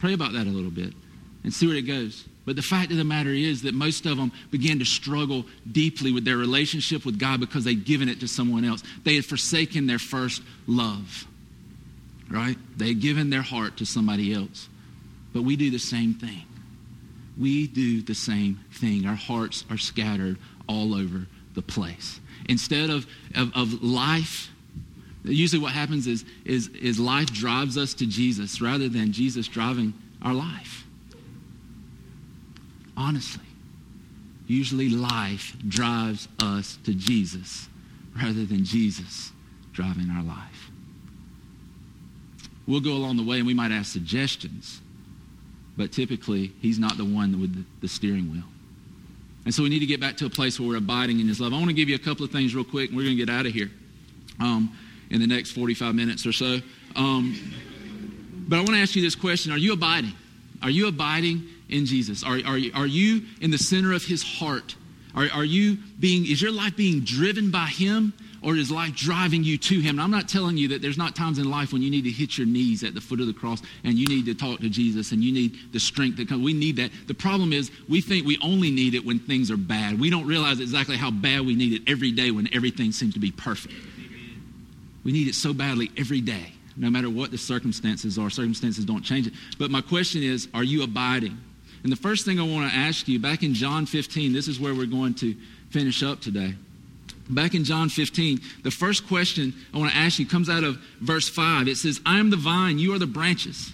Pray 0.00 0.12
about 0.12 0.32
that 0.32 0.46
a 0.46 0.50
little 0.50 0.70
bit 0.70 0.92
and 1.44 1.54
see 1.54 1.66
where 1.66 1.76
it 1.76 1.82
goes. 1.82 2.24
But 2.44 2.56
the 2.56 2.62
fact 2.62 2.90
of 2.90 2.96
the 2.96 3.04
matter 3.04 3.30
is 3.30 3.62
that 3.62 3.74
most 3.74 4.04
of 4.06 4.16
them 4.16 4.32
began 4.50 4.78
to 4.80 4.84
struggle 4.84 5.46
deeply 5.70 6.12
with 6.12 6.24
their 6.24 6.36
relationship 6.36 7.06
with 7.06 7.18
God 7.18 7.40
because 7.40 7.64
they'd 7.64 7.84
given 7.84 8.08
it 8.08 8.20
to 8.20 8.28
someone 8.28 8.64
else. 8.64 8.82
They 9.04 9.14
had 9.14 9.24
forsaken 9.24 9.86
their 9.86 9.98
first 9.98 10.42
love, 10.66 11.26
right? 12.30 12.56
They 12.76 12.88
had 12.88 13.00
given 13.00 13.30
their 13.30 13.42
heart 13.42 13.76
to 13.78 13.86
somebody 13.86 14.32
else. 14.32 14.68
But 15.32 15.42
we 15.42 15.56
do 15.56 15.70
the 15.70 15.78
same 15.78 16.14
thing. 16.14 16.42
We 17.38 17.66
do 17.66 18.02
the 18.02 18.14
same 18.14 18.60
thing. 18.72 19.06
Our 19.06 19.14
hearts 19.14 19.64
are 19.70 19.78
scattered 19.78 20.38
all 20.68 20.94
over 20.94 21.26
the 21.54 21.62
place. 21.62 22.20
Instead 22.48 22.90
of, 22.90 23.06
of, 23.34 23.52
of 23.56 23.82
life 23.82 24.50
Usually, 25.24 25.62
what 25.62 25.72
happens 25.72 26.06
is, 26.06 26.24
is, 26.44 26.68
is 26.68 26.98
life 26.98 27.32
drives 27.32 27.78
us 27.78 27.94
to 27.94 28.06
Jesus 28.06 28.60
rather 28.60 28.88
than 28.88 29.12
Jesus 29.12 29.48
driving 29.48 29.94
our 30.20 30.34
life. 30.34 30.84
Honestly, 32.96 33.44
usually 34.46 34.90
life 34.90 35.56
drives 35.66 36.28
us 36.40 36.78
to 36.84 36.92
Jesus 36.92 37.68
rather 38.14 38.44
than 38.44 38.64
Jesus 38.64 39.32
driving 39.72 40.10
our 40.10 40.22
life. 40.22 40.70
We'll 42.66 42.80
go 42.80 42.92
along 42.92 43.16
the 43.16 43.24
way 43.24 43.38
and 43.38 43.46
we 43.46 43.54
might 43.54 43.72
ask 43.72 43.92
suggestions, 43.92 44.80
but 45.76 45.92
typically, 45.92 46.52
He's 46.60 46.78
not 46.78 46.96
the 46.96 47.04
one 47.04 47.40
with 47.40 47.64
the 47.80 47.88
steering 47.88 48.30
wheel. 48.32 48.44
And 49.44 49.54
so 49.54 49.62
we 49.62 49.68
need 49.68 49.80
to 49.80 49.86
get 49.86 50.00
back 50.00 50.16
to 50.18 50.26
a 50.26 50.30
place 50.30 50.58
where 50.58 50.68
we're 50.68 50.76
abiding 50.76 51.20
in 51.20 51.28
His 51.28 51.40
love. 51.40 51.52
I 51.52 51.56
want 51.56 51.68
to 51.68 51.74
give 51.74 51.88
you 51.88 51.94
a 51.94 51.98
couple 51.98 52.24
of 52.24 52.30
things 52.30 52.54
real 52.54 52.64
quick, 52.64 52.90
and 52.90 52.96
we're 52.96 53.04
going 53.04 53.16
to 53.16 53.24
get 53.24 53.32
out 53.32 53.46
of 53.46 53.52
here. 53.52 53.70
Um, 54.40 54.76
in 55.10 55.20
the 55.20 55.26
next 55.26 55.52
45 55.52 55.94
minutes 55.94 56.26
or 56.26 56.32
so. 56.32 56.58
Um, 56.96 57.38
but 58.48 58.56
I 58.56 58.58
want 58.60 58.70
to 58.70 58.78
ask 58.80 58.94
you 58.96 59.02
this 59.02 59.14
question 59.14 59.52
Are 59.52 59.58
you 59.58 59.72
abiding? 59.72 60.12
Are 60.62 60.70
you 60.70 60.88
abiding 60.88 61.44
in 61.68 61.86
Jesus? 61.86 62.24
Are, 62.24 62.38
are, 62.44 62.58
are 62.74 62.86
you 62.86 63.22
in 63.40 63.50
the 63.50 63.58
center 63.58 63.92
of 63.92 64.04
his 64.04 64.22
heart? 64.22 64.76
Are, 65.14 65.28
are 65.32 65.44
you 65.44 65.78
being, 66.00 66.26
is 66.26 66.42
your 66.42 66.52
life 66.52 66.76
being 66.76 67.00
driven 67.00 67.50
by 67.50 67.66
him 67.66 68.12
or 68.42 68.56
is 68.56 68.70
life 68.70 68.94
driving 68.94 69.44
you 69.44 69.56
to 69.58 69.80
him? 69.80 69.90
And 69.90 70.00
I'm 70.00 70.10
not 70.10 70.28
telling 70.28 70.56
you 70.56 70.68
that 70.68 70.82
there's 70.82 70.98
not 70.98 71.14
times 71.14 71.38
in 71.38 71.48
life 71.48 71.72
when 71.72 71.82
you 71.82 71.90
need 71.90 72.04
to 72.04 72.10
hit 72.10 72.36
your 72.36 72.46
knees 72.46 72.82
at 72.82 72.94
the 72.94 73.00
foot 73.00 73.20
of 73.20 73.26
the 73.26 73.32
cross 73.32 73.62
and 73.84 73.94
you 73.94 74.06
need 74.06 74.26
to 74.26 74.34
talk 74.34 74.60
to 74.60 74.68
Jesus 74.68 75.12
and 75.12 75.22
you 75.22 75.32
need 75.32 75.56
the 75.72 75.80
strength 75.80 76.16
that 76.16 76.28
comes. 76.28 76.42
We 76.42 76.52
need 76.52 76.76
that. 76.76 76.90
The 77.06 77.14
problem 77.14 77.52
is 77.52 77.70
we 77.88 78.00
think 78.00 78.26
we 78.26 78.38
only 78.42 78.70
need 78.70 78.94
it 78.94 79.04
when 79.04 79.20
things 79.20 79.50
are 79.50 79.56
bad. 79.56 80.00
We 80.00 80.10
don't 80.10 80.26
realize 80.26 80.60
exactly 80.60 80.96
how 80.96 81.10
bad 81.10 81.46
we 81.46 81.54
need 81.54 81.72
it 81.74 81.90
every 81.90 82.10
day 82.10 82.30
when 82.32 82.52
everything 82.52 82.90
seems 82.90 83.14
to 83.14 83.20
be 83.20 83.30
perfect. 83.30 83.74
We 85.04 85.12
need 85.12 85.28
it 85.28 85.34
so 85.34 85.52
badly 85.52 85.90
every 85.96 86.20
day, 86.22 86.52
no 86.76 86.90
matter 86.90 87.10
what 87.10 87.30
the 87.30 87.38
circumstances 87.38 88.18
are. 88.18 88.30
Circumstances 88.30 88.84
don't 88.84 89.02
change 89.02 89.26
it. 89.26 89.34
But 89.58 89.70
my 89.70 89.80
question 89.80 90.22
is 90.22 90.48
are 90.54 90.64
you 90.64 90.82
abiding? 90.82 91.38
And 91.84 91.92
the 91.92 91.96
first 91.96 92.24
thing 92.24 92.40
I 92.40 92.42
want 92.42 92.70
to 92.72 92.76
ask 92.76 93.06
you, 93.06 93.20
back 93.20 93.42
in 93.42 93.52
John 93.52 93.84
15, 93.84 94.32
this 94.32 94.48
is 94.48 94.58
where 94.58 94.74
we're 94.74 94.86
going 94.86 95.14
to 95.16 95.36
finish 95.70 96.02
up 96.02 96.20
today. 96.20 96.54
Back 97.28 97.54
in 97.54 97.64
John 97.64 97.90
15, 97.90 98.40
the 98.62 98.70
first 98.70 99.06
question 99.06 99.54
I 99.72 99.78
want 99.78 99.92
to 99.92 99.96
ask 99.96 100.18
you 100.18 100.26
comes 100.26 100.48
out 100.48 100.64
of 100.64 100.76
verse 101.00 101.28
5. 101.28 101.68
It 101.68 101.76
says, 101.76 102.00
I 102.04 102.18
am 102.18 102.30
the 102.30 102.36
vine, 102.36 102.78
you 102.78 102.94
are 102.94 102.98
the 102.98 103.06
branches. 103.06 103.72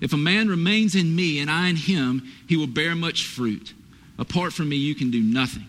If 0.00 0.12
a 0.12 0.16
man 0.16 0.48
remains 0.48 0.94
in 0.94 1.14
me 1.14 1.40
and 1.40 1.50
I 1.50 1.68
in 1.68 1.76
him, 1.76 2.22
he 2.48 2.56
will 2.56 2.68
bear 2.68 2.94
much 2.94 3.26
fruit. 3.26 3.74
Apart 4.18 4.52
from 4.52 4.68
me, 4.68 4.76
you 4.76 4.94
can 4.94 5.10
do 5.10 5.20
nothing. 5.20 5.66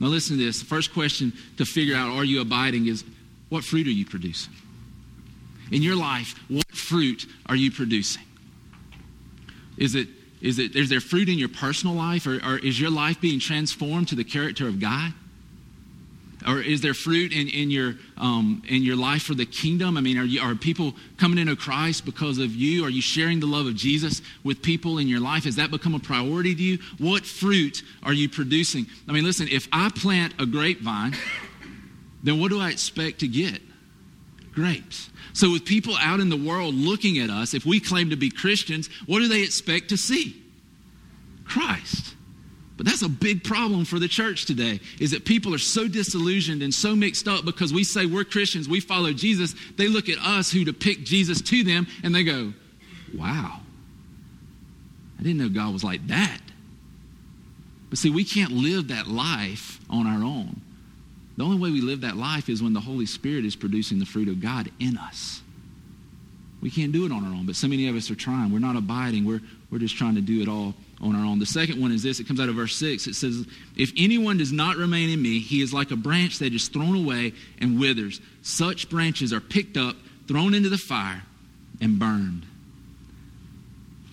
Now, 0.00 0.08
listen 0.08 0.38
to 0.38 0.44
this. 0.44 0.60
The 0.60 0.66
first 0.66 0.92
question 0.94 1.34
to 1.58 1.66
figure 1.66 1.96
out, 1.96 2.16
are 2.16 2.24
you 2.24 2.40
abiding, 2.40 2.86
is 2.86 3.04
what 3.50 3.62
fruit 3.62 3.86
are 3.86 3.90
you 3.90 4.06
producing? 4.06 4.52
In 5.70 5.82
your 5.82 5.96
life, 5.96 6.34
what 6.48 6.70
fruit 6.70 7.26
are 7.46 7.56
you 7.56 7.70
producing? 7.70 8.22
Is 9.76 9.94
it 9.94 10.08
is 10.40 10.58
it 10.58 10.76
is 10.76 10.88
there 10.88 11.00
fruit 11.00 11.28
in 11.28 11.38
your 11.38 11.48
personal 11.48 11.94
life 11.94 12.26
or, 12.26 12.36
or 12.44 12.58
is 12.58 12.80
your 12.80 12.90
life 12.90 13.20
being 13.20 13.40
transformed 13.40 14.08
to 14.08 14.14
the 14.14 14.24
character 14.24 14.66
of 14.68 14.80
God? 14.80 15.12
Or 16.46 16.60
is 16.60 16.80
there 16.80 16.94
fruit 16.94 17.32
in, 17.32 17.48
in, 17.48 17.72
your, 17.72 17.94
um, 18.16 18.62
in 18.68 18.84
your 18.84 18.94
life 18.94 19.22
for 19.22 19.34
the 19.34 19.46
kingdom? 19.46 19.96
I 19.96 20.00
mean, 20.00 20.16
are, 20.16 20.24
you, 20.24 20.40
are 20.40 20.54
people 20.54 20.94
coming 21.16 21.38
into 21.38 21.56
Christ 21.56 22.04
because 22.04 22.38
of 22.38 22.54
you? 22.54 22.84
Are 22.84 22.88
you 22.88 23.02
sharing 23.02 23.40
the 23.40 23.46
love 23.46 23.66
of 23.66 23.74
Jesus 23.74 24.22
with 24.44 24.62
people 24.62 24.98
in 24.98 25.08
your 25.08 25.18
life? 25.18 25.42
Has 25.42 25.56
that 25.56 25.72
become 25.72 25.96
a 25.96 25.98
priority 25.98 26.54
to 26.54 26.62
you? 26.62 26.78
What 26.98 27.26
fruit 27.26 27.82
are 28.04 28.12
you 28.12 28.28
producing? 28.28 28.86
I 29.08 29.12
mean, 29.12 29.24
listen, 29.24 29.48
if 29.50 29.66
I 29.72 29.88
plant 29.88 30.34
a 30.38 30.46
grapevine 30.46 31.16
then 32.26 32.40
what 32.40 32.50
do 32.50 32.60
I 32.60 32.70
expect 32.70 33.20
to 33.20 33.28
get? 33.28 33.62
Grapes. 34.56 35.10
So, 35.34 35.52
with 35.52 35.66
people 35.66 35.94
out 36.00 36.18
in 36.18 36.30
the 36.30 36.36
world 36.36 36.74
looking 36.74 37.18
at 37.18 37.28
us, 37.28 37.52
if 37.52 37.66
we 37.66 37.78
claim 37.78 38.08
to 38.08 38.16
be 38.16 38.30
Christians, 38.30 38.88
what 39.04 39.18
do 39.18 39.28
they 39.28 39.42
expect 39.42 39.90
to 39.90 39.98
see? 39.98 40.42
Christ. 41.44 42.14
But 42.78 42.86
that's 42.86 43.02
a 43.02 43.08
big 43.08 43.44
problem 43.44 43.84
for 43.84 43.98
the 43.98 44.08
church 44.08 44.46
today 44.46 44.80
is 44.98 45.10
that 45.10 45.26
people 45.26 45.54
are 45.54 45.58
so 45.58 45.88
disillusioned 45.88 46.62
and 46.62 46.72
so 46.72 46.96
mixed 46.96 47.28
up 47.28 47.44
because 47.44 47.72
we 47.72 47.84
say 47.84 48.06
we're 48.06 48.24
Christians, 48.24 48.66
we 48.66 48.80
follow 48.80 49.12
Jesus. 49.12 49.54
They 49.76 49.88
look 49.88 50.08
at 50.08 50.18
us 50.18 50.50
who 50.50 50.64
depict 50.64 51.04
Jesus 51.04 51.42
to 51.42 51.62
them 51.62 51.86
and 52.02 52.14
they 52.14 52.24
go, 52.24 52.54
wow, 53.14 53.60
I 55.18 55.22
didn't 55.22 55.38
know 55.38 55.48
God 55.50 55.72
was 55.72 55.84
like 55.84 56.06
that. 56.08 56.40
But 57.90 57.98
see, 57.98 58.10
we 58.10 58.24
can't 58.24 58.52
live 58.52 58.88
that 58.88 59.06
life 59.06 59.80
on 59.88 60.06
our 60.06 60.24
own. 60.24 60.62
The 61.36 61.44
only 61.44 61.58
way 61.58 61.70
we 61.70 61.80
live 61.80 62.00
that 62.00 62.16
life 62.16 62.48
is 62.48 62.62
when 62.62 62.72
the 62.72 62.80
Holy 62.80 63.06
Spirit 63.06 63.44
is 63.44 63.56
producing 63.56 63.98
the 63.98 64.06
fruit 64.06 64.28
of 64.28 64.40
God 64.40 64.70
in 64.80 64.96
us. 64.96 65.42
We 66.62 66.70
can't 66.70 66.92
do 66.92 67.04
it 67.04 67.12
on 67.12 67.24
our 67.24 67.32
own, 67.32 67.46
but 67.46 67.54
so 67.54 67.68
many 67.68 67.88
of 67.88 67.96
us 67.96 68.10
are 68.10 68.14
trying. 68.14 68.50
We're 68.50 68.58
not 68.58 68.76
abiding, 68.76 69.24
we're, 69.24 69.42
we're 69.70 69.78
just 69.78 69.96
trying 69.96 70.14
to 70.14 70.22
do 70.22 70.40
it 70.40 70.48
all 70.48 70.74
on 71.00 71.14
our 71.14 71.24
own. 71.24 71.38
The 71.38 71.46
second 71.46 71.80
one 71.80 71.92
is 71.92 72.02
this 72.02 72.18
it 72.18 72.26
comes 72.26 72.40
out 72.40 72.48
of 72.48 72.54
verse 72.54 72.74
6. 72.76 73.06
It 73.06 73.14
says, 73.14 73.46
If 73.76 73.92
anyone 73.98 74.38
does 74.38 74.52
not 74.52 74.76
remain 74.76 75.10
in 75.10 75.20
me, 75.20 75.38
he 75.38 75.60
is 75.60 75.74
like 75.74 75.90
a 75.90 75.96
branch 75.96 76.38
that 76.38 76.54
is 76.54 76.68
thrown 76.68 76.96
away 76.96 77.34
and 77.60 77.78
withers. 77.78 78.20
Such 78.40 78.88
branches 78.88 79.32
are 79.32 79.40
picked 79.40 79.76
up, 79.76 79.96
thrown 80.26 80.54
into 80.54 80.70
the 80.70 80.78
fire, 80.78 81.22
and 81.80 81.98
burned. 81.98 82.46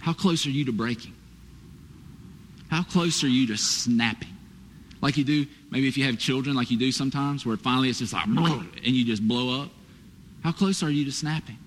How 0.01 0.11
close 0.11 0.45
are 0.45 0.51
you 0.51 0.65
to 0.65 0.73
breaking? 0.73 1.13
How 2.69 2.83
close 2.83 3.23
are 3.23 3.29
you 3.29 3.47
to 3.47 3.57
snapping? 3.57 4.35
Like 5.03 5.17
you 5.17 5.25
do, 5.25 5.45
maybe 5.69 5.89
if 5.89 5.97
you 5.97 6.05
have 6.05 6.17
children, 6.17 6.55
like 6.55 6.71
you 6.71 6.79
do 6.79 6.89
sometimes, 6.89 7.45
where 7.45 7.57
finally 7.57 7.89
it's 7.89 7.99
just 7.99 8.13
like, 8.13 8.25
and 8.25 8.77
you 8.95 9.03
just 9.03 9.27
blow 9.27 9.61
up? 9.61 9.69
How 10.45 10.53
close 10.53 10.81
are 10.81 10.89
you 10.89 11.03
to 11.03 11.11
snapping? 11.11 11.57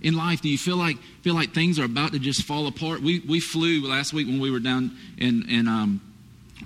In 0.00 0.16
life, 0.16 0.40
do 0.40 0.48
you 0.48 0.56
feel 0.56 0.78
like 0.78 0.96
feel 1.20 1.34
like 1.34 1.52
things 1.52 1.78
are 1.78 1.84
about 1.84 2.12
to 2.12 2.18
just 2.18 2.44
fall 2.44 2.66
apart? 2.66 3.02
We 3.02 3.20
we 3.20 3.40
flew 3.40 3.86
last 3.86 4.14
week 4.14 4.26
when 4.26 4.40
we 4.40 4.50
were 4.50 4.58
down 4.58 4.96
in 5.18 5.46
in 5.50 5.68
um, 5.68 6.00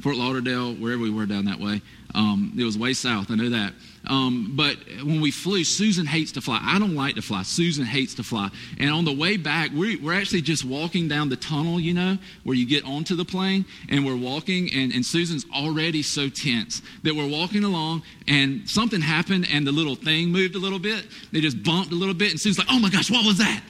Fort 0.01 0.15
Lauderdale, 0.15 0.75
wherever 0.75 1.03
we 1.03 1.11
were 1.11 1.27
down 1.27 1.47
that 1.47 1.59
way. 1.59 1.83
Um, 2.15 2.53
it 2.59 2.65
was 2.65 2.77
way 2.77 2.93
south, 2.93 3.31
I 3.31 3.37
know 3.37 3.51
that. 3.51 3.73
Um, 4.07 4.53
but 4.57 4.77
when 5.03 5.21
we 5.21 5.31
flew, 5.31 5.65
Susan 5.65 6.07
hates 6.07 6.33
to 6.33 6.41
fly. 6.41 6.59
I 6.61 6.79
don't 6.79 6.95
like 6.95 7.15
to 7.15 7.23
fly. 7.23 7.43
Susan 7.43 7.85
hates 7.85 8.15
to 8.15 8.23
fly. 8.23 8.51
And 8.79 8.91
on 8.91 9.05
the 9.05 9.13
way 9.13 9.37
back, 9.37 9.71
we, 9.73 9.97
we're 9.97 10.13
actually 10.13 10.43
just 10.43 10.65
walking 10.65 11.09
down 11.09 11.29
the 11.29 11.37
tunnel, 11.37 11.79
you 11.79 11.95
know, 11.95 12.19
where 12.43 12.57
you 12.57 12.67
get 12.67 12.85
onto 12.85 13.15
the 13.15 13.25
plane, 13.25 13.65
and 13.89 14.05
we're 14.05 14.17
walking, 14.17 14.71
and, 14.75 14.93
and 14.93 15.07
Susan's 15.07 15.47
already 15.55 16.03
so 16.03 16.29
tense 16.29 16.83
that 17.05 17.15
we're 17.15 17.29
walking 17.29 17.65
along, 17.65 18.03
and 18.27 18.69
something 18.69 19.01
happened, 19.01 19.47
and 19.51 19.67
the 19.67 19.73
little 19.73 19.95
thing 19.95 20.29
moved 20.29 20.55
a 20.55 20.59
little 20.59 20.81
bit. 20.81 21.07
They 21.31 21.41
just 21.41 21.63
bumped 21.63 21.93
a 21.93 21.97
little 21.97 22.15
bit, 22.15 22.31
and 22.31 22.41
Susan's 22.41 22.67
like, 22.67 22.75
oh 22.75 22.81
my 22.81 22.91
gosh, 22.91 23.11
what 23.11 23.25
was 23.25 23.39
that? 23.39 23.63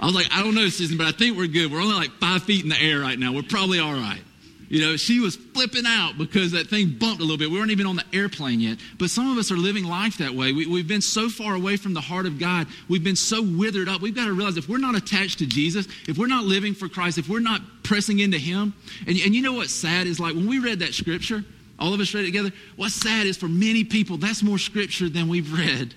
I 0.00 0.06
was 0.06 0.14
like, 0.14 0.28
I 0.32 0.42
don't 0.42 0.54
know, 0.54 0.68
Susan, 0.68 0.96
but 0.96 1.06
I 1.06 1.12
think 1.12 1.36
we're 1.36 1.46
good. 1.46 1.70
We're 1.70 1.82
only 1.82 1.94
like 1.94 2.12
five 2.12 2.42
feet 2.44 2.62
in 2.62 2.70
the 2.70 2.80
air 2.80 3.00
right 3.00 3.18
now. 3.18 3.32
We're 3.32 3.42
probably 3.42 3.78
all 3.78 3.92
right. 3.92 4.22
You 4.70 4.80
know, 4.80 4.96
she 4.96 5.18
was 5.18 5.34
flipping 5.34 5.82
out 5.84 6.16
because 6.16 6.52
that 6.52 6.68
thing 6.68 6.90
bumped 6.96 7.18
a 7.18 7.24
little 7.24 7.36
bit. 7.36 7.50
We 7.50 7.58
weren't 7.58 7.72
even 7.72 7.86
on 7.86 7.96
the 7.96 8.04
airplane 8.12 8.60
yet. 8.60 8.78
But 8.98 9.10
some 9.10 9.28
of 9.28 9.36
us 9.36 9.50
are 9.50 9.56
living 9.56 9.84
life 9.84 10.18
that 10.18 10.32
way. 10.32 10.52
We, 10.52 10.78
have 10.78 10.86
been 10.86 11.02
so 11.02 11.28
far 11.28 11.56
away 11.56 11.76
from 11.76 11.92
the 11.92 12.00
heart 12.00 12.24
of 12.24 12.38
God. 12.38 12.68
We've 12.88 13.02
been 13.02 13.16
so 13.16 13.42
withered 13.42 13.88
up. 13.88 14.00
We've 14.00 14.14
got 14.14 14.26
to 14.26 14.32
realize 14.32 14.56
if 14.56 14.68
we're 14.68 14.78
not 14.78 14.94
attached 14.94 15.40
to 15.40 15.46
Jesus, 15.46 15.88
if 16.06 16.18
we're 16.18 16.28
not 16.28 16.44
living 16.44 16.74
for 16.74 16.88
Christ, 16.88 17.18
if 17.18 17.28
we're 17.28 17.40
not 17.40 17.60
pressing 17.82 18.20
into 18.20 18.38
Him, 18.38 18.72
and, 19.08 19.18
and 19.18 19.34
you 19.34 19.42
know 19.42 19.54
what's 19.54 19.74
sad 19.74 20.06
is 20.06 20.20
like 20.20 20.36
when 20.36 20.46
we 20.46 20.60
read 20.60 20.78
that 20.78 20.94
scripture, 20.94 21.44
all 21.76 21.92
of 21.92 21.98
us 21.98 22.14
read 22.14 22.22
it 22.22 22.26
together. 22.26 22.52
What's 22.76 22.94
sad 22.94 23.26
is 23.26 23.36
for 23.36 23.48
many 23.48 23.82
people, 23.82 24.18
that's 24.18 24.40
more 24.40 24.58
scripture 24.58 25.08
than 25.08 25.28
we've 25.28 25.52
read 25.52 25.94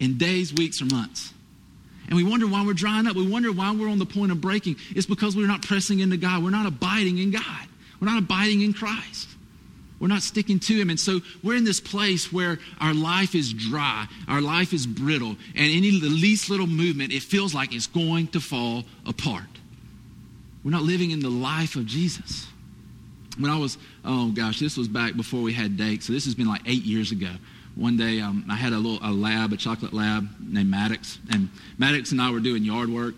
in 0.00 0.18
days, 0.18 0.52
weeks, 0.52 0.82
or 0.82 0.86
months. 0.86 1.32
And 2.08 2.16
we 2.16 2.24
wonder 2.24 2.48
why 2.48 2.66
we're 2.66 2.72
drying 2.72 3.06
up. 3.06 3.14
We 3.14 3.28
wonder 3.28 3.52
why 3.52 3.72
we're 3.72 3.88
on 3.88 4.00
the 4.00 4.06
point 4.06 4.32
of 4.32 4.40
breaking. 4.40 4.74
It's 4.90 5.06
because 5.06 5.36
we're 5.36 5.46
not 5.46 5.62
pressing 5.62 6.00
into 6.00 6.16
God. 6.16 6.42
We're 6.42 6.50
not 6.50 6.66
abiding 6.66 7.18
in 7.18 7.30
God. 7.30 7.68
We're 8.02 8.08
not 8.08 8.18
abiding 8.18 8.62
in 8.62 8.72
Christ. 8.72 9.28
We're 10.00 10.08
not 10.08 10.22
sticking 10.22 10.58
to 10.58 10.74
Him. 10.74 10.90
And 10.90 10.98
so 10.98 11.20
we're 11.44 11.54
in 11.54 11.62
this 11.62 11.78
place 11.78 12.32
where 12.32 12.58
our 12.80 12.92
life 12.92 13.36
is 13.36 13.52
dry, 13.52 14.08
our 14.26 14.40
life 14.40 14.72
is 14.72 14.88
brittle, 14.88 15.36
and 15.54 15.72
any 15.72 16.00
the 16.00 16.08
least 16.08 16.50
little 16.50 16.66
movement, 16.66 17.12
it 17.12 17.22
feels 17.22 17.54
like 17.54 17.72
it's 17.72 17.86
going 17.86 18.26
to 18.28 18.40
fall 18.40 18.82
apart. 19.06 19.44
We're 20.64 20.72
not 20.72 20.82
living 20.82 21.12
in 21.12 21.20
the 21.20 21.30
life 21.30 21.76
of 21.76 21.86
Jesus. 21.86 22.48
When 23.38 23.48
I 23.48 23.56
was, 23.56 23.78
oh 24.04 24.32
gosh, 24.32 24.58
this 24.58 24.76
was 24.76 24.88
back 24.88 25.14
before 25.14 25.40
we 25.40 25.52
had 25.52 25.76
Dake, 25.76 26.02
so 26.02 26.12
this 26.12 26.24
has 26.24 26.34
been 26.34 26.48
like 26.48 26.62
eight 26.66 26.82
years 26.82 27.12
ago. 27.12 27.30
One 27.76 27.96
day 27.96 28.20
um, 28.20 28.44
I 28.50 28.56
had 28.56 28.72
a 28.72 28.78
little 28.78 28.98
a 29.00 29.12
lab, 29.12 29.52
a 29.52 29.56
chocolate 29.56 29.92
lab 29.92 30.28
named 30.40 30.68
Maddox, 30.68 31.20
and 31.30 31.50
Maddox 31.78 32.10
and 32.10 32.20
I 32.20 32.32
were 32.32 32.40
doing 32.40 32.64
yard 32.64 32.88
work. 32.88 33.14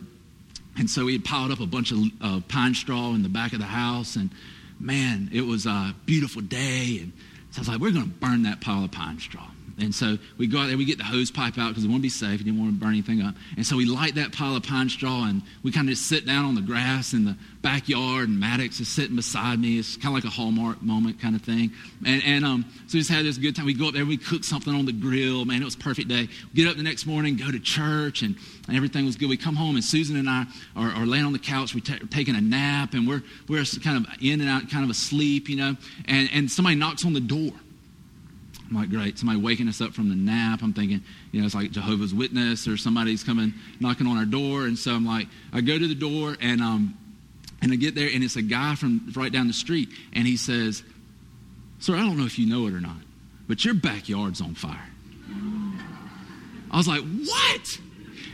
And 0.76 0.90
so 0.90 1.06
we 1.06 1.14
had 1.14 1.24
piled 1.24 1.52
up 1.52 1.60
a 1.60 1.66
bunch 1.66 1.90
of 1.90 2.00
uh, 2.20 2.40
pine 2.48 2.74
straw 2.74 3.14
in 3.14 3.22
the 3.22 3.30
back 3.30 3.54
of 3.54 3.60
the 3.60 3.64
house, 3.64 4.16
and 4.16 4.28
man, 4.84 5.30
it 5.32 5.42
was 5.42 5.66
a 5.66 5.94
beautiful 6.04 6.42
day. 6.42 7.00
And 7.02 7.12
so 7.50 7.58
I 7.58 7.60
was 7.60 7.68
like, 7.68 7.80
we're 7.80 7.92
going 7.92 8.04
to 8.04 8.10
burn 8.10 8.42
that 8.42 8.60
pile 8.60 8.84
of 8.84 8.92
pine 8.92 9.18
straw. 9.18 9.48
And 9.78 9.92
so 9.92 10.18
we 10.38 10.46
go 10.46 10.58
out 10.58 10.68
there, 10.68 10.76
we 10.76 10.84
get 10.84 10.98
the 10.98 11.04
hose 11.04 11.32
pipe 11.32 11.58
out 11.58 11.70
because 11.70 11.84
we 11.84 11.90
want 11.90 12.00
to 12.00 12.04
be 12.04 12.08
safe. 12.08 12.38
We 12.38 12.44
didn't 12.44 12.60
want 12.60 12.70
to 12.70 12.78
burn 12.78 12.90
anything 12.90 13.22
up. 13.22 13.34
And 13.56 13.66
so 13.66 13.76
we 13.76 13.86
light 13.86 14.14
that 14.14 14.32
pile 14.32 14.54
of 14.54 14.62
pine 14.62 14.88
straw 14.88 15.24
and 15.24 15.42
we 15.64 15.72
kind 15.72 15.88
of 15.88 15.94
just 15.94 16.08
sit 16.08 16.26
down 16.26 16.44
on 16.44 16.54
the 16.54 16.60
grass 16.60 17.12
in 17.12 17.24
the 17.24 17.36
backyard 17.60 18.28
and 18.28 18.38
Maddox 18.38 18.78
is 18.78 18.88
sitting 18.88 19.16
beside 19.16 19.58
me. 19.58 19.78
It's 19.78 19.96
kind 19.96 20.16
of 20.16 20.22
like 20.22 20.32
a 20.32 20.34
Hallmark 20.34 20.80
moment 20.80 21.20
kind 21.20 21.34
of 21.34 21.42
thing. 21.42 21.72
And, 22.06 22.22
and 22.24 22.44
um, 22.44 22.64
so 22.86 22.94
we 22.94 23.00
just 23.00 23.10
had 23.10 23.24
this 23.24 23.36
good 23.36 23.56
time. 23.56 23.66
We 23.66 23.74
go 23.74 23.88
up 23.88 23.94
there, 23.94 24.04
we 24.04 24.16
cook 24.16 24.44
something 24.44 24.72
on 24.72 24.86
the 24.86 24.92
grill. 24.92 25.44
Man, 25.44 25.60
it 25.60 25.64
was 25.64 25.76
perfect 25.76 26.08
day. 26.08 26.28
Get 26.54 26.68
up 26.68 26.76
the 26.76 26.84
next 26.84 27.06
morning, 27.06 27.36
go 27.36 27.50
to 27.50 27.58
church, 27.58 28.22
and, 28.22 28.36
and 28.66 28.76
everything 28.76 29.04
was 29.04 29.16
good. 29.16 29.28
We 29.28 29.36
come 29.36 29.56
home 29.56 29.76
and 29.76 29.84
Susan 29.84 30.16
and 30.16 30.28
I 30.28 30.46
are, 30.74 30.88
are 30.90 31.06
laying 31.06 31.24
on 31.24 31.32
the 31.32 31.38
couch. 31.38 31.74
We're 31.74 31.82
taking 32.08 32.34
a 32.34 32.40
nap 32.40 32.94
and 32.94 33.06
we're, 33.06 33.22
we're 33.48 33.64
kind 33.82 33.98
of 33.98 34.10
in 34.22 34.40
and 34.40 34.48
out, 34.48 34.70
kind 34.70 34.84
of 34.84 34.90
asleep, 34.90 35.48
you 35.48 35.56
know. 35.56 35.76
And, 36.06 36.30
and 36.32 36.50
somebody 36.50 36.76
knocks 36.76 37.04
on 37.04 37.12
the 37.12 37.20
door. 37.20 37.52
I'm 38.70 38.76
like, 38.76 38.88
great, 38.88 39.18
somebody 39.18 39.38
waking 39.38 39.68
us 39.68 39.82
up 39.82 39.92
from 39.92 40.08
the 40.08 40.14
nap. 40.14 40.60
I'm 40.62 40.72
thinking, 40.72 41.02
you 41.30 41.40
know, 41.40 41.46
it's 41.46 41.54
like 41.54 41.70
Jehovah's 41.72 42.14
Witness 42.14 42.66
or 42.66 42.78
somebody's 42.78 43.22
coming 43.22 43.52
knocking 43.80 44.06
on 44.06 44.16
our 44.16 44.24
door. 44.24 44.62
And 44.62 44.78
so 44.78 44.92
I'm 44.92 45.04
like, 45.04 45.28
I 45.52 45.60
go 45.60 45.78
to 45.78 45.86
the 45.86 45.94
door 45.94 46.36
and 46.40 46.62
um, 46.62 46.96
and 47.60 47.72
I 47.72 47.76
get 47.76 47.94
there 47.94 48.08
and 48.12 48.24
it's 48.24 48.36
a 48.36 48.42
guy 48.42 48.74
from 48.74 49.12
right 49.14 49.30
down 49.30 49.46
the 49.46 49.52
street 49.52 49.90
and 50.14 50.26
he 50.26 50.36
says, 50.36 50.82
Sir, 51.80 51.94
I 51.94 51.98
don't 51.98 52.16
know 52.16 52.24
if 52.24 52.38
you 52.38 52.46
know 52.46 52.66
it 52.66 52.72
or 52.72 52.80
not, 52.80 52.96
but 53.46 53.64
your 53.64 53.74
backyard's 53.74 54.40
on 54.40 54.54
fire. 54.54 54.88
I 56.70 56.76
was 56.76 56.88
like, 56.88 57.02
What? 57.02 57.78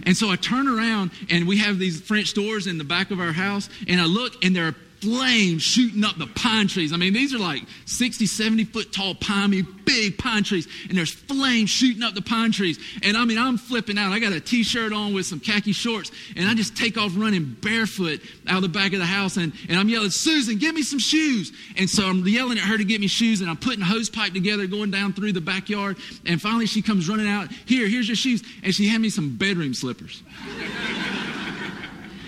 And 0.04 0.16
so 0.16 0.30
I 0.30 0.36
turn 0.36 0.68
around 0.68 1.10
and 1.30 1.46
we 1.46 1.58
have 1.58 1.78
these 1.78 2.00
French 2.00 2.34
doors 2.34 2.66
in 2.66 2.78
the 2.78 2.84
back 2.84 3.10
of 3.10 3.20
our 3.20 3.32
house 3.32 3.68
and 3.88 4.00
I 4.00 4.04
look 4.04 4.44
and 4.44 4.54
there 4.54 4.68
are 4.68 4.74
flames 5.00 5.62
shooting 5.62 6.04
up 6.04 6.18
the 6.18 6.26
pine 6.26 6.68
trees. 6.68 6.92
I 6.92 6.96
mean, 6.96 7.12
these 7.12 7.34
are 7.34 7.38
like 7.38 7.62
60, 7.86 8.26
70 8.26 8.64
foot 8.64 8.92
tall, 8.92 9.14
piney, 9.14 9.62
big 9.62 10.18
pine 10.18 10.44
trees, 10.44 10.68
and 10.88 10.96
there's 10.96 11.12
flames 11.12 11.70
shooting 11.70 12.02
up 12.02 12.14
the 12.14 12.22
pine 12.22 12.52
trees. 12.52 12.78
And 13.02 13.16
I 13.16 13.24
mean, 13.24 13.38
I'm 13.38 13.56
flipping 13.56 13.98
out. 13.98 14.12
I 14.12 14.18
got 14.18 14.32
a 14.32 14.40
t 14.40 14.62
shirt 14.62 14.92
on 14.92 15.14
with 15.14 15.26
some 15.26 15.40
khaki 15.40 15.72
shorts, 15.72 16.10
and 16.36 16.48
I 16.48 16.54
just 16.54 16.76
take 16.76 16.98
off 16.98 17.12
running 17.16 17.56
barefoot 17.60 18.20
out 18.46 18.56
of 18.56 18.62
the 18.62 18.68
back 18.68 18.92
of 18.92 18.98
the 18.98 19.06
house, 19.06 19.36
and, 19.36 19.52
and 19.68 19.78
I'm 19.78 19.88
yelling, 19.88 20.10
Susan, 20.10 20.58
give 20.58 20.74
me 20.74 20.82
some 20.82 20.98
shoes. 20.98 21.52
And 21.76 21.88
so 21.88 22.04
I'm 22.04 22.26
yelling 22.26 22.58
at 22.58 22.64
her 22.64 22.76
to 22.76 22.84
get 22.84 23.00
me 23.00 23.06
shoes, 23.06 23.40
and 23.40 23.50
I'm 23.50 23.56
putting 23.56 23.80
hose 23.80 24.10
pipe 24.10 24.32
together, 24.32 24.66
going 24.66 24.90
down 24.90 25.12
through 25.12 25.32
the 25.32 25.40
backyard. 25.40 25.96
And 26.26 26.40
finally, 26.40 26.66
she 26.66 26.82
comes 26.82 27.08
running 27.08 27.28
out, 27.28 27.50
Here, 27.66 27.88
here's 27.88 28.08
your 28.08 28.16
shoes. 28.16 28.42
And 28.62 28.74
she 28.74 28.88
had 28.88 29.00
me 29.00 29.10
some 29.10 29.36
bedroom 29.36 29.74
slippers. 29.74 30.22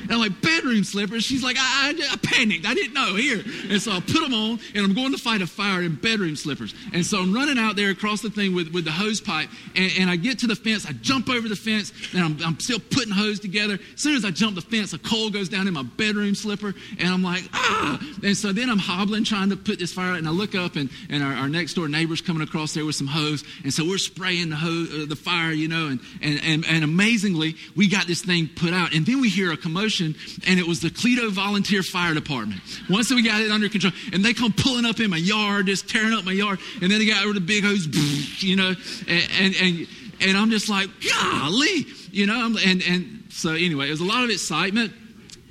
And 0.03 0.12
I'm 0.12 0.21
like, 0.21 0.41
bedroom 0.41 0.85
slippers? 0.85 1.25
She's 1.25 1.43
like, 1.43 1.57
I, 1.59 1.91
I, 1.91 2.12
I, 2.12 2.17
panicked. 2.17 2.67
I 2.67 2.75
didn't 2.75 2.95
know. 2.95 3.15
Here. 3.15 3.43
And 3.69 3.81
so 3.81 3.93
I 3.93 4.01
put 4.01 4.21
them 4.21 4.35
on, 4.35 4.59
and 4.75 4.85
I'm 4.85 4.95
going 4.95 5.12
to 5.12 5.19
fight 5.19 5.43
a 5.43 5.47
fire 5.47 5.83
in 5.83 5.95
bedroom 5.95 6.37
slippers. 6.37 6.75
And 6.93 7.05
so 7.05 7.21
I'm 7.21 7.33
running 7.33 7.59
out 7.59 7.77
there 7.77 7.91
across 7.91 8.23
the 8.23 8.31
thing 8.31 8.55
with, 8.55 8.73
with 8.73 8.85
the 8.85 8.91
hose 8.91 9.21
pipe, 9.21 9.49
and, 9.77 9.93
and 9.99 10.11
I 10.11 10.17
get 10.17 10.38
to 10.41 10.47
the 10.47 10.57
fence. 10.57 10.87
I 10.87 10.93
jump 10.93 11.29
over 11.29 11.49
the 11.49 11.57
fence, 11.57 11.93
and 12.15 12.23
I'm, 12.25 12.38
I'm 12.45 12.61
still 12.61 12.81
putting 12.81 13.12
hose 13.12 13.38
together. 13.38 13.79
As 13.95 14.01
soon 14.01 14.17
as 14.17 14.25
I 14.25 14.31
jump 14.31 14.57
the 14.57 14.62
fence, 14.62 14.93
a 14.93 14.99
coal 14.99 15.31
goes 15.31 15.49
down 15.49 15.69
in 15.69 15.75
my 15.75 15.83
bedroom 15.83 16.35
slipper, 16.35 16.75
and 16.99 17.09
I'm 17.09 17.23
like, 17.23 17.45
ah! 17.53 18.01
And 18.23 18.37
so 18.37 18.53
then 18.53 18.71
I'm 18.71 18.79
hobbling, 18.79 19.25
trying 19.25 19.51
to 19.51 19.57
put 19.57 19.79
this 19.79 19.93
fire 19.93 20.12
out, 20.12 20.19
and 20.19 20.27
I 20.27 20.31
look 20.31 20.55
up, 20.55 20.77
and, 20.77 20.91
and 21.11 21.23
our, 21.23 21.35
our 21.35 21.49
next 21.49 21.75
door 21.75 21.88
neighbor's 21.88 22.21
coming 22.21 22.43
across 22.43 22.75
there 22.75 22.85
with 22.85 22.97
some 22.97 23.07
hose. 23.07 23.45
And 23.62 23.73
so 23.73 23.85
we're 23.85 23.99
spraying 23.99 24.51
the, 24.51 24.57
hose, 24.57 24.93
uh, 24.93 25.07
the 25.09 25.17
fire, 25.17 25.53
you 25.53 25.69
know, 25.69 25.88
and, 25.88 26.01
and, 26.23 26.41
and, 26.43 26.65
and 26.69 26.85
amazingly, 26.85 27.57
we 27.77 27.88
got 27.88 28.07
this 28.07 28.23
thing 28.23 28.49
put 28.55 28.73
out. 28.73 28.95
And 28.95 29.07
then 29.07 29.21
we 29.21 29.29
hear 29.29 29.53
a 29.53 29.57
commotion 29.57 29.91
and 30.00 30.59
it 30.59 30.66
was 30.66 30.81
the 30.81 30.88
Cleto 30.88 31.31
Volunteer 31.31 31.83
Fire 31.83 32.14
Department. 32.14 32.61
Once 32.88 33.11
we 33.11 33.22
got 33.22 33.40
it 33.40 33.50
under 33.50 33.68
control, 33.68 33.92
and 34.12 34.24
they 34.24 34.35
come 34.35 34.52
pulling 34.52 34.85
up 34.85 35.00
in 35.00 35.11
my 35.11 35.16
yard, 35.16 35.66
just 35.66 35.88
tearing 35.88 36.12
up 36.12 36.24
my 36.24 36.33
yard, 36.33 36.59
and 36.81 36.90
then 36.90 36.98
they 36.98 37.07
got 37.07 37.24
over 37.24 37.35
the 37.35 37.40
big 37.40 37.64
hose, 37.64 37.87
you 38.42 38.57
know, 38.57 38.74
and, 39.09 39.28
and, 39.40 39.55
and, 39.61 39.88
and 40.20 40.37
I'm 40.37 40.50
just 40.50 40.68
like, 40.68 40.88
golly, 41.02 41.87
you 42.11 42.26
know, 42.26 42.57
and, 42.64 42.83
and 42.83 43.24
so 43.31 43.52
anyway, 43.52 43.88
it 43.88 43.90
was 43.90 44.00
a 44.00 44.05
lot 44.05 44.24
of 44.24 44.31
excitement. 44.31 44.92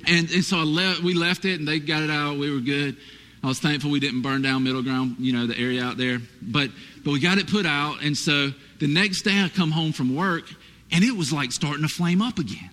And, 0.06 0.30
and 0.30 0.44
so 0.44 0.58
I 0.58 0.62
left, 0.62 1.02
we 1.02 1.14
left 1.14 1.44
it 1.44 1.58
and 1.58 1.68
they 1.68 1.78
got 1.78 2.02
it 2.02 2.10
out. 2.10 2.36
We 2.38 2.52
were 2.52 2.60
good. 2.60 2.96
I 3.42 3.48
was 3.48 3.58
thankful 3.58 3.90
we 3.90 4.00
didn't 4.00 4.22
burn 4.22 4.42
down 4.42 4.62
middle 4.62 4.82
ground, 4.82 5.16
you 5.18 5.32
know, 5.32 5.46
the 5.46 5.58
area 5.58 5.84
out 5.84 5.96
there. 5.96 6.18
But, 6.40 6.70
but 7.04 7.12
we 7.12 7.20
got 7.20 7.38
it 7.38 7.48
put 7.48 7.66
out. 7.66 8.02
And 8.02 8.16
so 8.16 8.50
the 8.78 8.86
next 8.86 9.22
day 9.22 9.42
I 9.42 9.48
come 9.48 9.70
home 9.70 9.92
from 9.92 10.14
work 10.14 10.44
and 10.92 11.02
it 11.04 11.16
was 11.16 11.32
like 11.32 11.52
starting 11.52 11.82
to 11.82 11.88
flame 11.88 12.22
up 12.22 12.38
again. 12.38 12.70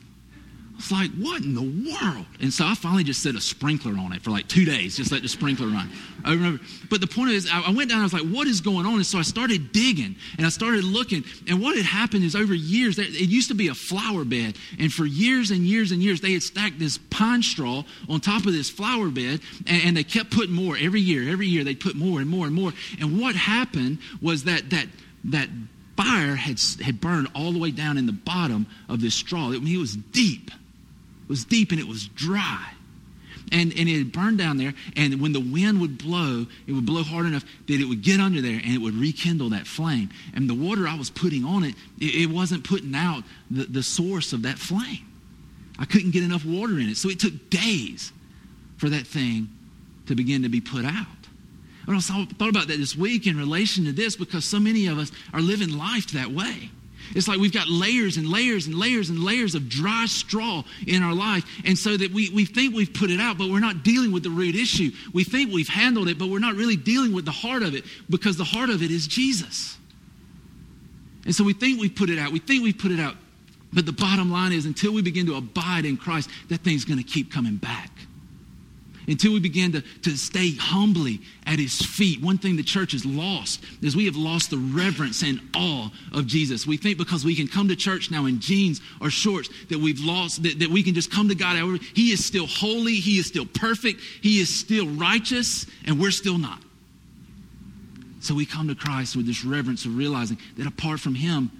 It's 0.79 0.93
like, 0.93 1.11
what 1.11 1.43
in 1.43 1.55
the 1.55 1.61
world? 1.61 2.25
And 2.41 2.53
so 2.53 2.65
I 2.65 2.73
finally 2.73 3.03
just 3.03 3.21
set 3.21 3.35
a 3.35 3.41
sprinkler 3.41 3.97
on 3.99 4.13
it 4.13 4.21
for 4.21 4.31
like 4.31 4.47
two 4.47 4.63
days, 4.63 4.95
just 4.95 5.11
let 5.11 5.21
the 5.21 5.27
sprinkler 5.27 5.67
run. 5.67 5.91
I 6.23 6.31
remember. 6.31 6.63
But 6.89 7.01
the 7.01 7.07
point 7.07 7.31
is, 7.31 7.49
I 7.51 7.69
went 7.71 7.89
down, 7.89 7.99
I 7.99 8.03
was 8.03 8.13
like, 8.13 8.23
what 8.23 8.47
is 8.47 8.61
going 8.61 8.85
on? 8.85 8.93
And 8.93 9.05
so 9.05 9.19
I 9.19 9.23
started 9.23 9.73
digging 9.73 10.15
and 10.37 10.45
I 10.45 10.49
started 10.49 10.85
looking. 10.85 11.25
And 11.49 11.61
what 11.61 11.75
had 11.75 11.85
happened 11.85 12.23
is 12.23 12.33
over 12.33 12.53
years, 12.53 12.97
it 12.97 13.09
used 13.09 13.49
to 13.49 13.55
be 13.55 13.67
a 13.67 13.73
flower 13.73 14.23
bed. 14.23 14.55
And 14.79 14.91
for 14.91 15.05
years 15.05 15.51
and 15.51 15.65
years 15.65 15.91
and 15.91 16.01
years, 16.01 16.21
they 16.21 16.31
had 16.31 16.43
stacked 16.43 16.79
this 16.79 16.97
pine 17.09 17.43
straw 17.43 17.83
on 18.07 18.21
top 18.21 18.45
of 18.45 18.53
this 18.53 18.69
flower 18.69 19.09
bed. 19.09 19.41
And, 19.67 19.83
and 19.83 19.97
they 19.97 20.05
kept 20.05 20.31
putting 20.31 20.55
more 20.55 20.77
every 20.79 21.01
year. 21.01 21.29
Every 21.29 21.47
year, 21.47 21.65
they'd 21.65 21.79
put 21.79 21.95
more 21.95 22.21
and 22.21 22.29
more 22.29 22.45
and 22.45 22.55
more. 22.55 22.71
And 23.01 23.19
what 23.19 23.35
happened 23.35 23.97
was 24.21 24.45
that, 24.45 24.69
that, 24.69 24.87
that 25.25 25.49
fire 25.97 26.35
had, 26.35 26.57
had 26.81 27.01
burned 27.01 27.27
all 27.35 27.51
the 27.51 27.59
way 27.59 27.71
down 27.71 27.97
in 27.97 28.05
the 28.05 28.13
bottom 28.13 28.65
of 28.87 29.01
this 29.01 29.13
straw. 29.13 29.47
I 29.47 29.59
mean, 29.59 29.75
it 29.75 29.77
was 29.77 29.97
deep. 29.97 30.51
Was 31.29 31.45
deep 31.45 31.71
and 31.71 31.79
it 31.79 31.87
was 31.87 32.07
dry. 32.07 32.73
And, 33.51 33.73
and 33.77 33.89
it 33.89 34.11
burned 34.11 34.37
down 34.37 34.57
there. 34.57 34.73
And 34.95 35.21
when 35.21 35.31
the 35.31 35.39
wind 35.39 35.81
would 35.81 35.97
blow, 35.97 36.45
it 36.67 36.73
would 36.73 36.85
blow 36.85 37.03
hard 37.03 37.25
enough 37.25 37.43
that 37.67 37.79
it 37.79 37.85
would 37.85 38.03
get 38.03 38.19
under 38.19 38.41
there 38.41 38.59
and 38.63 38.73
it 38.73 38.79
would 38.79 38.95
rekindle 38.95 39.49
that 39.51 39.65
flame. 39.65 40.09
And 40.35 40.49
the 40.49 40.53
water 40.53 40.87
I 40.87 40.95
was 40.95 41.09
putting 41.09 41.45
on 41.45 41.63
it, 41.63 41.75
it, 41.99 42.23
it 42.23 42.29
wasn't 42.29 42.63
putting 42.63 42.93
out 42.93 43.23
the, 43.49 43.63
the 43.63 43.83
source 43.83 44.33
of 44.33 44.43
that 44.43 44.59
flame. 44.59 45.05
I 45.79 45.85
couldn't 45.85 46.11
get 46.11 46.23
enough 46.23 46.45
water 46.45 46.73
in 46.73 46.89
it. 46.89 46.97
So 46.97 47.09
it 47.09 47.19
took 47.19 47.49
days 47.49 48.11
for 48.77 48.89
that 48.89 49.07
thing 49.07 49.49
to 50.07 50.15
begin 50.15 50.43
to 50.43 50.49
be 50.49 50.61
put 50.61 50.85
out. 50.85 51.05
And 51.87 51.95
I 51.95 51.99
thought 52.01 52.49
about 52.49 52.67
that 52.67 52.77
this 52.77 52.95
week 52.95 53.25
in 53.25 53.37
relation 53.37 53.85
to 53.85 53.91
this 53.91 54.15
because 54.15 54.45
so 54.45 54.59
many 54.59 54.85
of 54.87 54.99
us 54.99 55.11
are 55.33 55.41
living 55.41 55.75
life 55.75 56.11
that 56.11 56.31
way. 56.31 56.69
It's 57.15 57.27
like 57.27 57.39
we've 57.39 57.53
got 57.53 57.67
layers 57.67 58.17
and 58.17 58.29
layers 58.29 58.67
and 58.67 58.75
layers 58.75 59.09
and 59.09 59.23
layers 59.23 59.55
of 59.55 59.69
dry 59.69 60.05
straw 60.05 60.63
in 60.85 61.03
our 61.03 61.13
life. 61.13 61.45
And 61.65 61.77
so 61.77 61.97
that 61.97 62.11
we, 62.11 62.29
we 62.29 62.45
think 62.45 62.75
we've 62.75 62.93
put 62.93 63.09
it 63.11 63.19
out, 63.19 63.37
but 63.37 63.49
we're 63.49 63.59
not 63.59 63.83
dealing 63.83 64.11
with 64.11 64.23
the 64.23 64.29
root 64.29 64.55
issue. 64.55 64.91
We 65.13 65.23
think 65.23 65.51
we've 65.53 65.69
handled 65.69 66.07
it, 66.07 66.17
but 66.17 66.29
we're 66.29 66.39
not 66.39 66.55
really 66.55 66.75
dealing 66.75 67.13
with 67.13 67.25
the 67.25 67.31
heart 67.31 67.63
of 67.63 67.75
it 67.75 67.83
because 68.09 68.37
the 68.37 68.43
heart 68.43 68.69
of 68.69 68.83
it 68.83 68.91
is 68.91 69.07
Jesus. 69.07 69.77
And 71.25 71.35
so 71.35 71.43
we 71.43 71.53
think 71.53 71.79
we've 71.79 71.95
put 71.95 72.09
it 72.09 72.17
out. 72.17 72.31
We 72.31 72.39
think 72.39 72.63
we've 72.63 72.77
put 72.77 72.91
it 72.91 72.99
out. 72.99 73.15
But 73.71 73.85
the 73.85 73.93
bottom 73.93 74.31
line 74.31 74.51
is 74.51 74.65
until 74.65 74.93
we 74.93 75.01
begin 75.01 75.27
to 75.27 75.35
abide 75.35 75.85
in 75.85 75.97
Christ, 75.97 76.29
that 76.49 76.61
thing's 76.61 76.85
going 76.85 76.97
to 76.97 77.03
keep 77.03 77.31
coming 77.31 77.57
back 77.57 77.91
until 79.09 79.33
we 79.33 79.39
begin 79.39 79.71
to, 79.71 79.81
to 79.81 80.15
stay 80.15 80.55
humbly 80.55 81.19
at 81.45 81.57
his 81.57 81.81
feet. 81.81 82.21
One 82.21 82.37
thing 82.37 82.55
the 82.55 82.63
church 82.63 82.91
has 82.91 83.05
lost 83.05 83.63
is 83.81 83.95
we 83.95 84.05
have 84.05 84.15
lost 84.15 84.51
the 84.51 84.57
reverence 84.57 85.23
and 85.23 85.41
awe 85.55 85.89
of 86.13 86.27
Jesus. 86.27 86.67
We 86.67 86.77
think 86.77 86.97
because 86.97 87.25
we 87.25 87.35
can 87.35 87.47
come 87.47 87.67
to 87.69 87.75
church 87.75 88.11
now 88.11 88.27
in 88.27 88.39
jeans 88.39 88.81
or 89.01 89.09
shorts 89.09 89.49
that 89.69 89.79
we've 89.79 89.99
lost, 89.99 90.43
that, 90.43 90.59
that 90.59 90.69
we 90.69 90.83
can 90.83 90.93
just 90.93 91.11
come 91.11 91.27
to 91.27 91.35
God. 91.35 91.57
He 91.95 92.11
is 92.11 92.23
still 92.23 92.45
holy, 92.45 92.95
he 92.95 93.17
is 93.17 93.25
still 93.25 93.47
perfect, 93.47 93.99
he 94.21 94.39
is 94.39 94.55
still 94.55 94.87
righteous, 94.87 95.65
and 95.85 95.99
we're 95.99 96.11
still 96.11 96.37
not. 96.37 96.61
So 98.21 98.35
we 98.35 98.45
come 98.45 98.67
to 98.67 98.75
Christ 98.75 99.15
with 99.15 99.25
this 99.25 99.43
reverence 99.43 99.85
of 99.85 99.97
realizing 99.97 100.37
that 100.57 100.67
apart 100.67 100.99
from 100.99 101.15
him, 101.15 101.51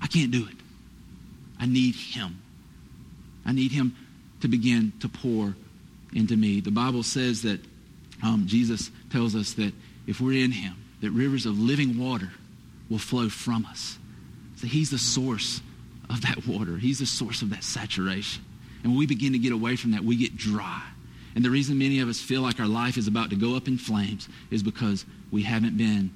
I 0.00 0.06
can't 0.06 0.30
do 0.30 0.46
it. 0.48 0.54
I 1.60 1.66
need 1.66 1.96
him. 1.96 2.40
I 3.44 3.52
need 3.52 3.72
him 3.72 3.94
to 4.40 4.48
begin 4.48 4.92
to 5.00 5.08
pour 5.08 5.54
into 6.12 6.36
me. 6.36 6.60
The 6.60 6.70
Bible 6.70 7.02
says 7.02 7.42
that 7.42 7.60
um, 8.22 8.44
Jesus 8.46 8.90
tells 9.10 9.34
us 9.34 9.52
that 9.54 9.72
if 10.06 10.20
we're 10.20 10.44
in 10.44 10.52
Him, 10.52 10.74
that 11.00 11.10
rivers 11.10 11.46
of 11.46 11.58
living 11.58 11.98
water 11.98 12.30
will 12.88 12.98
flow 12.98 13.28
from 13.28 13.66
us. 13.66 13.98
So 14.56 14.66
He's 14.66 14.90
the 14.90 14.98
source 14.98 15.60
of 16.10 16.22
that 16.22 16.46
water, 16.46 16.76
He's 16.76 16.98
the 16.98 17.06
source 17.06 17.42
of 17.42 17.50
that 17.50 17.64
saturation. 17.64 18.44
And 18.82 18.92
when 18.92 18.98
we 18.98 19.06
begin 19.06 19.32
to 19.32 19.38
get 19.38 19.52
away 19.52 19.76
from 19.76 19.90
that, 19.92 20.04
we 20.04 20.16
get 20.16 20.36
dry. 20.36 20.82
And 21.34 21.44
the 21.44 21.50
reason 21.50 21.78
many 21.78 22.00
of 22.00 22.08
us 22.08 22.20
feel 22.20 22.42
like 22.42 22.58
our 22.58 22.66
life 22.66 22.96
is 22.96 23.06
about 23.06 23.30
to 23.30 23.36
go 23.36 23.56
up 23.56 23.68
in 23.68 23.76
flames 23.78 24.28
is 24.50 24.62
because 24.62 25.04
we 25.30 25.42
haven't 25.42 25.76
been 25.76 26.10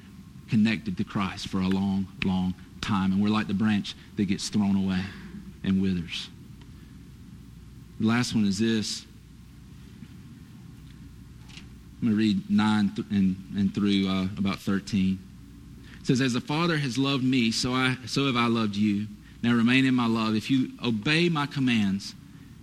connected 0.48 0.96
to 0.96 1.04
Christ 1.04 1.48
for 1.48 1.58
a 1.58 1.68
long, 1.68 2.06
long 2.24 2.54
time. 2.80 3.12
And 3.12 3.22
we're 3.22 3.28
like 3.28 3.46
the 3.46 3.54
branch 3.54 3.94
that 4.16 4.24
gets 4.24 4.48
thrown 4.48 4.76
away 4.76 5.00
and 5.64 5.80
withers. 5.82 6.28
The 8.00 8.06
last 8.06 8.34
one 8.34 8.44
is 8.46 8.58
this 8.58 9.06
I'm 12.02 12.08
going 12.08 12.18
to 12.18 12.18
read 12.18 12.50
9 12.50 12.92
th- 12.96 13.06
and, 13.12 13.36
and 13.56 13.72
through 13.72 14.08
uh, 14.08 14.24
about 14.36 14.58
13. 14.58 15.20
It 16.00 16.06
says, 16.06 16.20
As 16.20 16.32
the 16.32 16.40
Father 16.40 16.76
has 16.76 16.98
loved 16.98 17.22
me, 17.22 17.52
so, 17.52 17.72
I, 17.72 17.96
so 18.06 18.26
have 18.26 18.36
I 18.36 18.48
loved 18.48 18.74
you. 18.74 19.06
Now 19.40 19.54
remain 19.54 19.86
in 19.86 19.94
my 19.94 20.06
love. 20.06 20.34
If 20.34 20.50
you 20.50 20.70
obey 20.84 21.28
my 21.28 21.46
commands, 21.46 22.16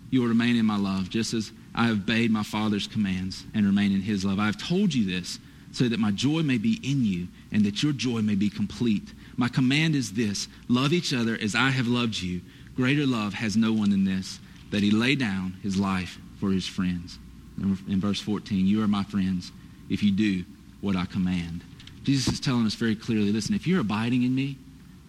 you 0.10 0.20
will 0.22 0.28
remain 0.28 0.58
in 0.58 0.66
my 0.66 0.76
love, 0.76 1.10
just 1.10 1.34
as 1.34 1.54
I 1.74 1.86
have 1.86 2.00
obeyed 2.00 2.32
my 2.32 2.44
Father's 2.44 2.86
commands 2.86 3.46
and 3.54 3.66
remain 3.66 3.94
in 3.94 4.02
his 4.02 4.26
love. 4.26 4.40
I 4.40 4.46
have 4.46 4.62
told 4.62 4.94
you 4.94 5.10
this 5.10 5.40
so 5.72 5.88
that 5.88 6.02
my 6.02 6.12
joy 6.12 6.42
may 6.42 6.58
be 6.58 6.78
in 6.84 7.06
you 7.06 7.30
and 7.54 7.64
that 7.64 7.82
your 7.82 7.94
joy 7.94 8.22
may 8.22 8.36
be 8.36 8.50
complete. 8.50 9.14
My 9.38 9.48
command 9.48 9.96
is 9.96 10.12
this 10.12 10.50
love 10.68 10.92
each 10.92 11.14
other 11.14 11.38
as 11.42 11.56
I 11.56 11.70
have 11.70 11.88
loved 11.88 12.22
you. 12.22 12.42
Greater 12.76 13.06
love 13.06 13.36
has 13.36 13.56
no 13.56 13.72
one 13.72 13.92
than 13.92 14.04
this, 14.04 14.40
that 14.72 14.84
he 14.84 14.92
lay 14.92 15.16
down 15.16 15.56
his 15.64 15.78
life 15.78 16.18
for 16.42 16.52
his 16.52 16.68
friends. 16.68 17.20
In 17.62 18.00
verse 18.00 18.22
14, 18.22 18.66
you 18.66 18.82
are 18.84 18.88
my 18.88 19.04
friends 19.04 19.52
if 19.90 20.02
you 20.02 20.12
do 20.12 20.46
what 20.82 20.96
I 20.96 21.06
command. 21.06 21.62
Jesus 22.04 22.34
is 22.34 22.40
telling 22.40 22.66
us 22.66 22.76
very 22.76 22.96
clearly 22.96 23.32
listen, 23.32 23.56
if 23.56 23.68
you're 23.68 23.82
abiding 23.82 24.24
in 24.24 24.34
me, 24.34 24.58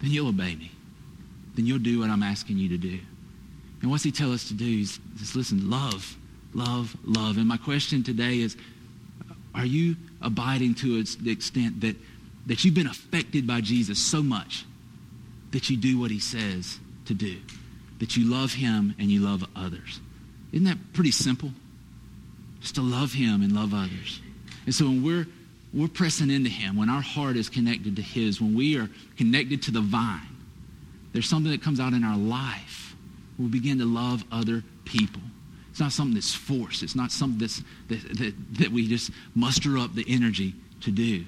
then 0.01 0.11
you'll 0.11 0.29
obey 0.29 0.55
me. 0.55 0.71
Then 1.55 1.65
you'll 1.65 1.79
do 1.79 1.99
what 1.99 2.09
I'm 2.09 2.23
asking 2.23 2.57
you 2.57 2.69
to 2.69 2.77
do. 2.77 2.99
And 3.81 3.89
what's 3.89 4.03
he 4.03 4.11
tell 4.11 4.31
us 4.31 4.47
to 4.49 4.53
do? 4.53 4.65
He's 4.65 4.99
just 5.17 5.35
listen, 5.35 5.69
love, 5.69 6.15
love, 6.53 6.95
love. 7.03 7.37
And 7.37 7.47
my 7.47 7.57
question 7.57 8.03
today 8.03 8.39
is 8.39 8.55
are 9.53 9.65
you 9.65 9.95
abiding 10.21 10.75
to 10.75 11.03
the 11.03 11.31
extent 11.31 11.81
that, 11.81 11.95
that 12.45 12.63
you've 12.63 12.73
been 12.73 12.87
affected 12.87 13.45
by 13.45 13.61
Jesus 13.61 13.99
so 13.99 14.21
much 14.21 14.65
that 15.51 15.69
you 15.69 15.77
do 15.77 15.99
what 15.99 16.11
he 16.11 16.19
says 16.19 16.79
to 17.05 17.13
do? 17.13 17.37
That 17.99 18.15
you 18.15 18.29
love 18.29 18.53
him 18.53 18.95
and 18.97 19.09
you 19.09 19.21
love 19.21 19.45
others? 19.55 19.99
Isn't 20.51 20.65
that 20.65 20.93
pretty 20.93 21.11
simple? 21.11 21.51
Just 22.61 22.75
to 22.75 22.81
love 22.81 23.11
him 23.11 23.41
and 23.41 23.53
love 23.53 23.73
others. 23.73 24.21
And 24.65 24.73
so 24.73 24.85
when 24.85 25.03
we're 25.03 25.27
we're 25.73 25.87
pressing 25.87 26.29
into 26.29 26.49
him, 26.49 26.77
when 26.77 26.89
our 26.89 27.01
heart 27.01 27.37
is 27.37 27.49
connected 27.49 27.95
to 27.95 28.01
his, 28.01 28.41
when 28.41 28.53
we 28.53 28.77
are 28.77 28.89
connected 29.17 29.63
to 29.63 29.71
the 29.71 29.79
vine, 29.79 30.19
there's 31.13 31.29
something 31.29 31.51
that 31.51 31.61
comes 31.61 31.79
out 31.79 31.93
in 31.93 32.03
our 32.03 32.17
life. 32.17 32.95
We 33.39 33.47
begin 33.47 33.79
to 33.79 33.85
love 33.85 34.23
other 34.31 34.63
people. 34.83 35.21
It's 35.69 35.79
not 35.79 35.93
something 35.93 36.13
that's 36.13 36.33
forced. 36.33 36.83
It's 36.83 36.95
not 36.95 37.11
something 37.11 37.39
that's, 37.39 37.63
that, 37.87 38.17
that, 38.17 38.33
that 38.59 38.71
we 38.71 38.87
just 38.87 39.11
muster 39.33 39.77
up 39.77 39.95
the 39.95 40.05
energy 40.07 40.53
to 40.81 40.91
do. 40.91 41.23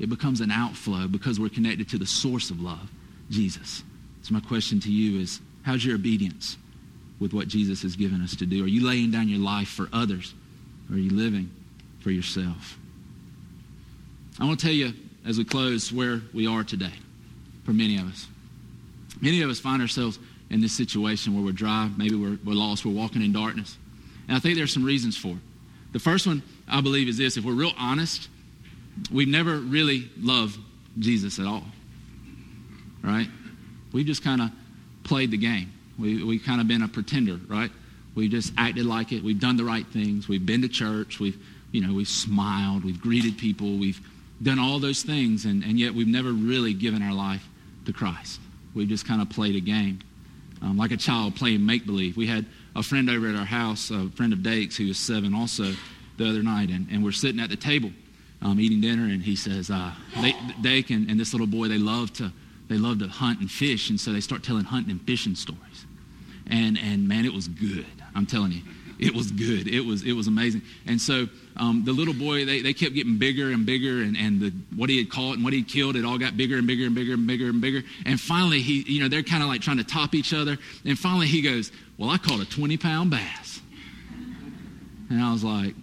It 0.00 0.08
becomes 0.08 0.40
an 0.40 0.50
outflow 0.50 1.06
because 1.06 1.38
we're 1.38 1.48
connected 1.48 1.88
to 1.90 1.98
the 1.98 2.06
source 2.06 2.50
of 2.50 2.60
love, 2.60 2.90
Jesus. 3.30 3.84
So 4.22 4.34
my 4.34 4.40
question 4.40 4.80
to 4.80 4.90
you 4.90 5.20
is, 5.20 5.40
how's 5.62 5.84
your 5.84 5.94
obedience 5.94 6.56
with 7.24 7.32
what 7.32 7.48
Jesus 7.48 7.80
has 7.80 7.96
given 7.96 8.20
us 8.20 8.36
to 8.36 8.44
do? 8.44 8.62
Are 8.64 8.68
you 8.68 8.86
laying 8.86 9.10
down 9.10 9.30
your 9.30 9.38
life 9.38 9.68
for 9.68 9.88
others? 9.94 10.34
Or 10.90 10.96
are 10.96 10.98
you 10.98 11.08
living 11.08 11.50
for 12.00 12.10
yourself? 12.10 12.78
I 14.38 14.44
want 14.44 14.60
to 14.60 14.66
tell 14.66 14.74
you 14.74 14.92
as 15.24 15.38
we 15.38 15.44
close 15.46 15.90
where 15.90 16.20
we 16.34 16.46
are 16.46 16.62
today 16.62 16.92
for 17.64 17.72
many 17.72 17.96
of 17.96 18.06
us. 18.12 18.26
Many 19.22 19.40
of 19.40 19.48
us 19.48 19.58
find 19.58 19.80
ourselves 19.80 20.18
in 20.50 20.60
this 20.60 20.74
situation 20.74 21.34
where 21.34 21.42
we're 21.42 21.52
dry, 21.52 21.88
maybe 21.96 22.14
we're, 22.14 22.38
we're 22.44 22.52
lost, 22.52 22.84
we're 22.84 22.92
walking 22.92 23.22
in 23.22 23.32
darkness. 23.32 23.78
And 24.28 24.36
I 24.36 24.40
think 24.40 24.58
there's 24.58 24.74
some 24.74 24.84
reasons 24.84 25.16
for 25.16 25.28
it. 25.28 25.92
The 25.94 26.00
first 26.00 26.26
one, 26.26 26.42
I 26.68 26.82
believe, 26.82 27.08
is 27.08 27.16
this 27.16 27.38
if 27.38 27.44
we're 27.44 27.54
real 27.54 27.72
honest, 27.78 28.28
we've 29.10 29.28
never 29.28 29.56
really 29.56 30.10
loved 30.20 30.58
Jesus 30.98 31.38
at 31.38 31.46
all. 31.46 31.64
Right? 33.02 33.28
We've 33.94 34.04
just 34.04 34.22
kind 34.22 34.42
of 34.42 34.50
played 35.04 35.30
the 35.30 35.38
game. 35.38 35.72
We, 35.98 36.24
we 36.24 36.38
kind 36.38 36.60
of 36.60 36.68
been 36.68 36.82
a 36.82 36.88
pretender, 36.88 37.38
right? 37.48 37.70
We've 38.14 38.30
just 38.30 38.52
acted 38.56 38.86
like 38.86 39.12
it. 39.12 39.22
We've 39.22 39.40
done 39.40 39.56
the 39.56 39.64
right 39.64 39.86
things. 39.86 40.28
We've 40.28 40.44
been 40.44 40.62
to 40.62 40.68
church. 40.68 41.20
We've, 41.20 41.38
you 41.72 41.86
know, 41.86 41.94
we've 41.94 42.08
smiled. 42.08 42.84
We've 42.84 43.00
greeted 43.00 43.38
people. 43.38 43.76
We've 43.76 44.00
done 44.42 44.58
all 44.58 44.78
those 44.78 45.02
things, 45.02 45.44
and, 45.44 45.62
and 45.64 45.78
yet 45.78 45.94
we've 45.94 46.08
never 46.08 46.32
really 46.32 46.74
given 46.74 47.02
our 47.02 47.14
life 47.14 47.46
to 47.86 47.92
Christ. 47.92 48.40
We've 48.74 48.88
just 48.88 49.06
kind 49.06 49.22
of 49.22 49.30
played 49.30 49.56
a 49.56 49.60
game 49.60 50.00
um, 50.64 50.76
like 50.76 50.92
a 50.92 50.96
child 50.96 51.36
playing 51.36 51.64
make 51.64 51.86
believe. 51.86 52.16
We 52.16 52.26
had 52.26 52.46
a 52.74 52.82
friend 52.82 53.10
over 53.10 53.28
at 53.28 53.36
our 53.36 53.44
house, 53.44 53.90
a 53.90 54.08
friend 54.10 54.32
of 54.32 54.42
Dake's 54.42 54.76
who 54.76 54.88
was 54.88 54.98
seven 54.98 55.34
also 55.34 55.72
the 56.16 56.28
other 56.28 56.42
night, 56.42 56.70
and, 56.70 56.88
and 56.90 57.04
we're 57.04 57.12
sitting 57.12 57.40
at 57.40 57.50
the 57.50 57.56
table 57.56 57.90
um, 58.42 58.58
eating 58.60 58.80
dinner, 58.80 59.04
and 59.04 59.22
he 59.22 59.36
says, 59.36 59.70
uh, 59.70 59.92
they, 60.20 60.34
Dake 60.60 60.90
and, 60.90 61.10
and 61.10 61.18
this 61.18 61.32
little 61.32 61.46
boy, 61.46 61.68
they 61.68 61.78
love 61.78 62.12
to 62.14 62.32
they 62.66 62.78
love 62.78 63.00
to 63.00 63.08
hunt 63.08 63.40
and 63.40 63.50
fish, 63.50 63.90
and 63.90 64.00
so 64.00 64.10
they 64.10 64.22
start 64.22 64.42
telling 64.42 64.64
hunting 64.64 64.90
and 64.90 65.02
fishing 65.02 65.34
stories. 65.34 65.73
And 66.50 66.78
and 66.78 67.08
man, 67.08 67.24
it 67.24 67.32
was 67.32 67.48
good. 67.48 67.86
I'm 68.14 68.26
telling 68.26 68.52
you, 68.52 68.62
it 68.98 69.14
was 69.14 69.30
good. 69.30 69.66
It 69.66 69.80
was 69.80 70.02
it 70.02 70.12
was 70.12 70.26
amazing. 70.26 70.62
And 70.86 71.00
so 71.00 71.28
um, 71.56 71.84
the 71.84 71.92
little 71.92 72.14
boy, 72.14 72.44
they, 72.44 72.62
they 72.62 72.72
kept 72.72 72.94
getting 72.94 73.16
bigger 73.16 73.50
and 73.50 73.64
bigger, 73.64 74.02
and, 74.02 74.16
and 74.16 74.40
the, 74.40 74.52
what 74.74 74.90
he 74.90 74.98
had 74.98 75.08
caught 75.08 75.36
and 75.36 75.44
what 75.44 75.52
he 75.52 75.62
killed, 75.62 75.94
it 75.94 76.04
all 76.04 76.18
got 76.18 76.36
bigger 76.36 76.56
and 76.56 76.66
bigger 76.66 76.84
and 76.84 76.94
bigger 76.94 77.14
and 77.14 77.26
bigger 77.26 77.48
and 77.48 77.60
bigger. 77.60 77.82
And 78.04 78.20
finally, 78.20 78.60
he, 78.60 78.82
you 78.82 79.00
know, 79.00 79.08
they're 79.08 79.22
kind 79.22 79.42
of 79.42 79.48
like 79.48 79.60
trying 79.60 79.76
to 79.76 79.84
top 79.84 80.14
each 80.14 80.34
other. 80.34 80.58
And 80.84 80.98
finally, 80.98 81.26
he 81.26 81.42
goes, 81.42 81.70
"Well, 81.96 82.10
I 82.10 82.18
caught 82.18 82.40
a 82.40 82.48
20 82.48 82.76
pound 82.76 83.10
bass." 83.10 83.60
And 85.10 85.22
I 85.22 85.32
was 85.32 85.44
like, 85.44 85.74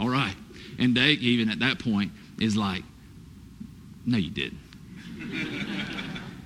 "All 0.00 0.08
right." 0.08 0.34
And 0.78 0.94
Dake, 0.94 1.20
even 1.20 1.50
at 1.50 1.58
that 1.58 1.78
point, 1.78 2.12
is 2.40 2.56
like, 2.56 2.84
"No, 4.06 4.16
you 4.16 4.30
didn't." 4.30 4.60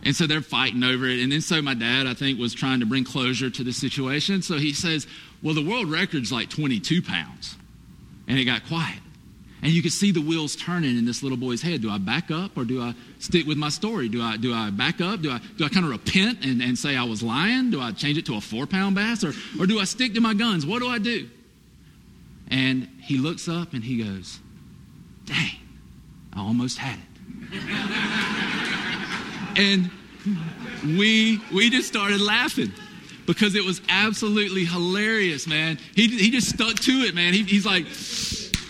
And 0.04 0.16
so 0.16 0.26
they're 0.26 0.40
fighting 0.40 0.82
over 0.82 1.06
it. 1.06 1.20
And 1.20 1.30
then 1.30 1.40
so 1.40 1.62
my 1.62 1.74
dad, 1.74 2.06
I 2.06 2.14
think, 2.14 2.38
was 2.38 2.54
trying 2.54 2.80
to 2.80 2.86
bring 2.86 3.04
closure 3.04 3.50
to 3.50 3.64
the 3.64 3.72
situation. 3.72 4.42
So 4.42 4.56
he 4.56 4.72
says, 4.72 5.06
Well, 5.42 5.54
the 5.54 5.64
world 5.64 5.90
record's 5.90 6.32
like 6.32 6.50
22 6.50 7.02
pounds. 7.02 7.56
And 8.26 8.38
it 8.38 8.44
got 8.44 8.66
quiet. 8.66 8.98
And 9.62 9.70
you 9.70 9.80
could 9.80 9.92
see 9.92 10.10
the 10.10 10.20
wheels 10.20 10.56
turning 10.56 10.98
in 10.98 11.04
this 11.04 11.22
little 11.22 11.38
boy's 11.38 11.62
head. 11.62 11.82
Do 11.82 11.90
I 11.90 11.98
back 11.98 12.32
up 12.32 12.56
or 12.56 12.64
do 12.64 12.82
I 12.82 12.94
stick 13.20 13.46
with 13.46 13.56
my 13.56 13.68
story? 13.68 14.08
Do 14.08 14.20
I, 14.20 14.36
do 14.36 14.52
I 14.52 14.70
back 14.70 15.00
up? 15.00 15.22
Do 15.22 15.30
I, 15.30 15.40
do 15.56 15.64
I 15.64 15.68
kind 15.68 15.86
of 15.86 15.92
repent 15.92 16.44
and, 16.44 16.60
and 16.60 16.76
say 16.76 16.96
I 16.96 17.04
was 17.04 17.22
lying? 17.22 17.70
Do 17.70 17.80
I 17.80 17.92
change 17.92 18.18
it 18.18 18.26
to 18.26 18.34
a 18.34 18.40
four 18.40 18.66
pound 18.66 18.96
bass? 18.96 19.22
Or, 19.22 19.32
or 19.60 19.66
do 19.66 19.78
I 19.78 19.84
stick 19.84 20.14
to 20.14 20.20
my 20.20 20.34
guns? 20.34 20.66
What 20.66 20.80
do 20.80 20.88
I 20.88 20.98
do? 20.98 21.28
And 22.50 22.88
he 23.00 23.18
looks 23.18 23.48
up 23.48 23.72
and 23.72 23.84
he 23.84 24.02
goes, 24.02 24.40
Dang, 25.26 25.60
I 26.34 26.40
almost 26.40 26.78
had 26.78 26.98
it. 26.98 28.18
And 29.56 29.90
we, 30.84 31.40
we 31.52 31.70
just 31.70 31.88
started 31.88 32.20
laughing 32.20 32.72
because 33.26 33.54
it 33.54 33.64
was 33.64 33.80
absolutely 33.88 34.64
hilarious, 34.64 35.46
man. 35.46 35.78
He, 35.94 36.08
he 36.08 36.30
just 36.30 36.48
stuck 36.48 36.74
to 36.74 36.92
it, 37.02 37.14
man. 37.14 37.32
He, 37.32 37.44
he's 37.44 37.66
like, 37.66 37.86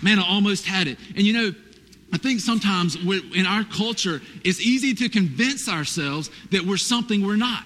man, 0.03 0.19
I 0.19 0.29
almost 0.29 0.67
had 0.67 0.89
it. 0.89 0.99
And 1.17 1.27
you 1.27 1.33
know, 1.33 1.53
I 2.13 2.19
think 2.19 2.41
sometimes 2.41 2.97
in 2.97 3.47
our 3.47 3.65
culture, 3.65 4.21
it's 4.45 4.61
easy 4.61 4.95
to 4.95 5.09
convince 5.09 5.69
ourselves 5.69 6.31
that 6.51 6.63
we're 6.63 6.77
something 6.77 7.27
we're 7.27 7.37
not. 7.37 7.65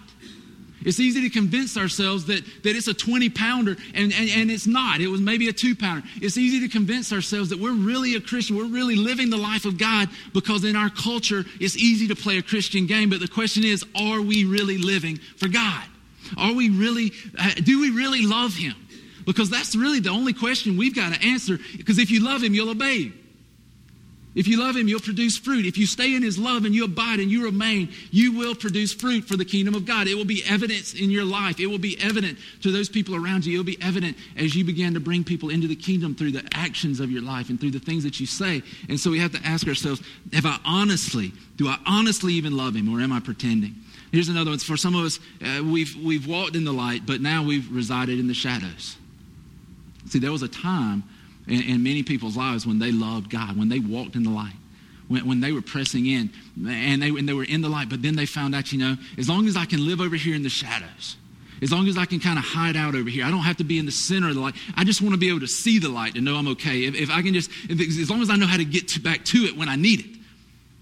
It's 0.87 1.01
easy 1.01 1.21
to 1.23 1.31
convince 1.31 1.77
ourselves 1.77 2.27
that, 2.27 2.45
that 2.63 2.77
it's 2.77 2.87
a 2.87 2.95
20 2.95 3.29
pounder 3.31 3.77
and, 3.93 4.13
and, 4.13 4.31
and 4.31 4.51
it's 4.53 4.69
not. 4.69 5.01
It 5.01 5.09
was 5.09 5.21
maybe 5.21 5.49
a 5.49 5.53
two 5.53 5.75
pounder. 5.75 6.07
It's 6.23 6.39
easy 6.39 6.61
to 6.61 6.69
convince 6.69 7.13
ourselves 7.13 7.51
that 7.51 7.59
we're 7.59 7.75
really 7.75 8.15
a 8.15 8.21
Christian. 8.21 8.57
We're 8.57 8.69
really 8.69 8.95
living 8.95 9.29
the 9.29 9.37
life 9.37 9.65
of 9.65 9.79
God 9.79 10.09
because 10.33 10.63
in 10.63 10.77
our 10.77 10.89
culture, 10.89 11.45
it's 11.61 11.77
easy 11.77 12.07
to 12.07 12.15
play 12.15 12.39
a 12.39 12.43
Christian 12.43 12.87
game. 12.87 13.11
But 13.11 13.19
the 13.19 13.27
question 13.27 13.65
is, 13.65 13.85
are 13.97 14.23
we 14.23 14.45
really 14.45 14.79
living 14.79 15.19
for 15.37 15.49
God? 15.49 15.83
Are 16.39 16.55
we 16.55 16.71
really, 16.71 17.11
uh, 17.37 17.51
do 17.55 17.81
we 17.81 17.91
really 17.91 18.23
love 18.23 18.55
Him? 18.55 18.75
Because 19.25 19.51
that's 19.51 19.75
really 19.75 19.99
the 19.99 20.11
only 20.11 20.35
question 20.35 20.77
we've 20.77 20.95
got 20.95 21.13
to 21.13 21.27
answer. 21.27 21.59
Because 21.77 21.99
if 21.99 22.13
you 22.13 22.21
love 22.25 22.45
Him, 22.45 22.55
you'll 22.55 22.71
obey 22.71 23.07
Him. 23.07 23.26
If 24.37 24.47
you 24.47 24.61
love 24.61 24.77
him, 24.77 24.87
you'll 24.87 25.01
produce 25.01 25.39
fruit. 25.39 25.65
If 25.65 25.79
you 25.79 25.87
stay 25.87 26.15
in 26.15 26.23
his 26.23 26.39
love 26.39 26.67
and 26.67 26.75
you 26.75 26.85
abide 26.85 27.21
and 27.21 27.31
you 27.31 27.45
remain, 27.45 27.89
you 28.11 28.37
will 28.37 28.55
produce 28.55 28.93
fruit 28.93 29.25
for 29.25 29.35
the 29.35 29.47
kingdom 29.47 29.75
of 29.75 29.87
God. 29.87 30.09
It 30.09 30.15
will 30.15 30.27
be 30.27 30.45
evidence 30.47 30.93
in 30.93 31.11
your 31.11 31.25
life. 31.25 31.59
It 31.59 31.69
will 31.69 31.79
be 31.79 31.99
evident 32.03 32.37
to 32.61 32.71
those 32.71 32.91
people 32.91 33.17
around 33.17 33.47
you. 33.47 33.55
It 33.55 33.57
will 33.57 33.65
be 33.65 33.79
evident 33.81 34.19
as 34.37 34.55
you 34.55 34.63
begin 34.63 34.93
to 34.93 35.01
bring 35.01 35.25
people 35.25 35.49
into 35.49 35.67
the 35.67 35.75
kingdom 35.75 36.15
through 36.15 36.33
the 36.33 36.47
actions 36.53 37.01
of 37.01 37.11
your 37.11 37.23
life 37.23 37.49
and 37.49 37.59
through 37.59 37.71
the 37.71 37.81
things 37.81 38.05
that 38.05 38.21
you 38.21 38.27
say. 38.27 38.63
And 38.91 39.01
so 39.01 39.11
we 39.11 39.21
have 39.21 39.33
to 39.33 39.41
ask 39.43 39.67
ourselves, 39.67 40.03
have 40.35 40.45
I 40.45 40.59
honestly, 40.67 41.33
do 41.57 41.67
I 41.67 41.79
honestly 41.87 42.35
even 42.35 42.59
love 42.59 42.77
him 42.77 42.95
or 42.95 43.01
am 43.01 43.15
I 43.15 43.21
pretending? 43.21 43.75
Here's 44.13 44.29
another 44.29 44.51
one. 44.51 44.59
For 44.59 44.77
some 44.77 44.95
of 44.95 45.07
us, 45.07 45.19
uh, 45.43 45.65
we've, 45.65 45.97
we've 45.97 46.27
walked 46.27 46.57
in 46.57 46.65
the 46.65 46.75
light, 46.75 47.07
but 47.07 47.23
now 47.23 47.43
we've 47.43 47.75
resided 47.75 48.19
in 48.19 48.29
the 48.29 48.35
shadows. 48.35 48.97
See, 50.09 50.19
there 50.19 50.31
was 50.31 50.43
a 50.43 50.49
time 50.49 51.05
in, 51.47 51.63
in 51.63 51.83
many 51.83 52.03
people's 52.03 52.37
lives 52.37 52.67
when 52.67 52.79
they 52.79 52.93
loved 52.93 53.31
God, 53.31 53.57
when 53.57 53.69
they 53.69 53.81
walked 53.81 54.15
in 54.15 54.23
the 54.23 54.31
light 54.31 54.55
when, 55.09 55.27
when, 55.27 55.41
they 55.41 55.53
were 55.53 55.63
pressing 55.63 56.07
in 56.07 56.31
and 56.57 57.03
they, 57.03 57.09
and 57.09 57.29
they 57.29 57.33
were 57.33 57.45
in 57.45 57.63
the 57.63 57.69
light, 57.69 57.89
but 57.89 58.03
then 58.03 58.17
they 58.17 58.27
found 58.27 58.55
out, 58.55 58.73
you 58.73 58.79
know, 58.79 58.97
as 59.19 59.29
long 59.29 59.47
as 59.47 59.57
I 59.57 59.65
can 59.65 59.87
live 59.87 60.01
over 60.01 60.17
here 60.17 60.35
in 60.35 60.43
the 60.43 60.49
shadows, 60.49 61.17
as 61.63 61.73
long 61.73 61.89
as 61.89 61.97
I 61.97 62.05
can 62.05 62.21
kind 62.21 62.39
of 62.39 62.45
hide 62.45 62.77
out 62.77 62.95
over 62.95 63.09
here, 63.09 63.25
I 63.25 63.31
don't 63.31 63.41
have 63.41 63.57
to 63.59 63.65
be 63.65 63.79
in 63.79 63.87
the 63.87 63.93
center 63.93 64.29
of 64.29 64.35
the 64.35 64.41
light. 64.41 64.55
I 64.77 64.85
just 64.85 65.01
want 65.01 65.15
to 65.15 65.19
be 65.19 65.29
able 65.29 65.41
to 65.41 65.47
see 65.47 65.79
the 65.79 65.89
light 65.89 66.15
and 66.15 66.25
know 66.25 66.37
I'm 66.37 66.49
okay. 66.49 66.85
If, 66.85 66.95
if 66.95 67.11
I 67.11 67.23
can 67.23 67.33
just, 67.33 67.51
if, 67.69 67.81
as 67.81 68.11
long 68.11 68.21
as 68.21 68.31
I 68.31 68.37
know 68.37 68.47
how 68.47 68.59
to 68.59 68.65
get 68.65 68.89
to, 68.89 69.01
back 69.01 69.25
to 69.27 69.39
it 69.45 69.57
when 69.57 69.69
I 69.69 69.77
need 69.77 70.01
it. 70.01 70.16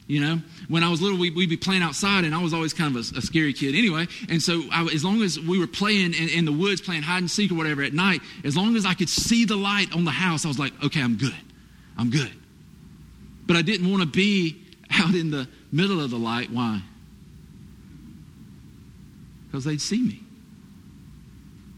You 0.07 0.21
know, 0.21 0.39
when 0.69 0.83
I 0.83 0.91
was 0.91 1.01
little, 1.01 1.19
we, 1.19 1.31
would 1.31 1.49
be 1.49 1.57
playing 1.57 1.83
outside, 1.83 2.25
and 2.25 2.35
I 2.35 2.43
was 2.43 2.53
always 2.53 2.75
kind 2.75 2.95
of 2.95 3.15
a, 3.15 3.19
a 3.19 3.23
scary 3.23 3.55
kid 3.55 3.75
anyway. 3.75 4.07
And 4.29 4.43
so, 4.43 4.63
I, 4.71 4.85
as 4.93 5.03
long 5.03 5.23
as 5.23 5.41
we 5.41 5.59
were 5.59 5.67
playing 5.67 6.13
in, 6.13 6.29
in, 6.29 6.45
the 6.45 6.53
woods, 6.53 6.83
playing 6.83 7.03
hide 7.03 7.19
and 7.19 7.31
seek 7.31 7.51
or 7.51 7.55
whatever 7.55 7.83
at 7.83 7.95
night, 7.95 8.21
as 8.45 8.55
long 8.55 8.77
as 8.77 8.85
I 8.85 8.93
could 8.93 9.09
see 9.09 9.47
the 9.47 9.57
light 9.57 9.95
on 9.95 10.05
the 10.05 10.11
house, 10.11 10.45
I 10.45 10.49
was 10.49 10.59
like, 10.59 10.73
okay, 10.85 11.01
I'm 11.01 11.17
good. 11.17 11.35
I'm 11.97 12.11
good. 12.11 12.33
But 13.47 13.57
I 13.57 13.63
didn't 13.63 13.91
want 13.91 14.03
to 14.03 14.09
be 14.09 14.61
out 14.91 15.15
in 15.15 15.31
the 15.31 15.49
middle 15.73 16.01
of 16.03 16.11
the 16.11 16.19
light. 16.19 16.51
Why? 16.51 16.83
Because 19.47 19.65
they'd 19.65 19.81
see 19.81 20.03
me. 20.03 20.21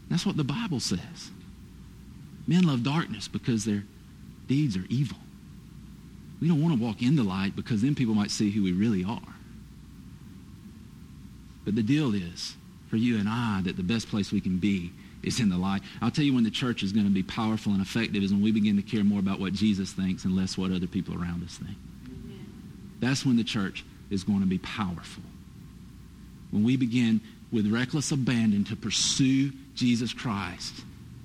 That's 0.09 0.25
what 0.25 0.35
the 0.35 0.43
Bible 0.43 0.81
says. 0.81 1.31
Men 2.45 2.63
love 2.63 2.83
darkness 2.83 3.27
because 3.27 3.63
their 3.63 3.83
deeds 4.47 4.75
are 4.75 4.85
evil. 4.89 5.17
We 6.39 6.47
don't 6.47 6.61
want 6.61 6.77
to 6.77 6.83
walk 6.83 7.01
in 7.01 7.15
the 7.15 7.23
light 7.23 7.55
because 7.55 7.81
then 7.81 7.95
people 7.95 8.13
might 8.13 8.31
see 8.31 8.51
who 8.51 8.63
we 8.63 8.71
really 8.71 9.03
are. 9.03 9.35
But 11.65 11.75
the 11.75 11.83
deal 11.83 12.13
is, 12.13 12.55
for 12.89 12.95
you 12.95 13.17
and 13.17 13.27
I, 13.27 13.61
that 13.63 13.75
the 13.75 13.83
best 13.83 14.07
place 14.09 14.31
we 14.31 14.39
can 14.39 14.57
be 14.57 14.91
is 15.23 15.39
in 15.39 15.49
the 15.49 15.57
light. 15.57 15.81
I'll 16.01 16.11
tell 16.11 16.23
you 16.23 16.33
when 16.33 16.43
the 16.43 16.51
church 16.51 16.83
is 16.83 16.91
going 16.91 17.05
to 17.05 17.11
be 17.11 17.23
powerful 17.23 17.73
and 17.73 17.81
effective 17.81 18.23
is 18.23 18.31
when 18.31 18.41
we 18.41 18.51
begin 18.51 18.77
to 18.77 18.81
care 18.81 19.03
more 19.03 19.19
about 19.19 19.39
what 19.39 19.53
Jesus 19.53 19.91
thinks 19.91 20.23
and 20.25 20.35
less 20.35 20.57
what 20.57 20.71
other 20.71 20.87
people 20.87 21.15
around 21.15 21.43
us 21.43 21.57
think. 21.57 21.77
That's 22.99 23.25
when 23.25 23.35
the 23.35 23.43
church 23.43 23.83
is 24.09 24.23
going 24.23 24.39
to 24.39 24.45
be 24.45 24.59
powerful. 24.59 25.23
When 26.51 26.63
we 26.63 26.77
begin 26.77 27.19
with 27.51 27.67
reckless 27.67 28.11
abandon 28.11 28.63
to 28.65 28.75
pursue 28.75 29.51
Jesus 29.75 30.13
Christ 30.13 30.73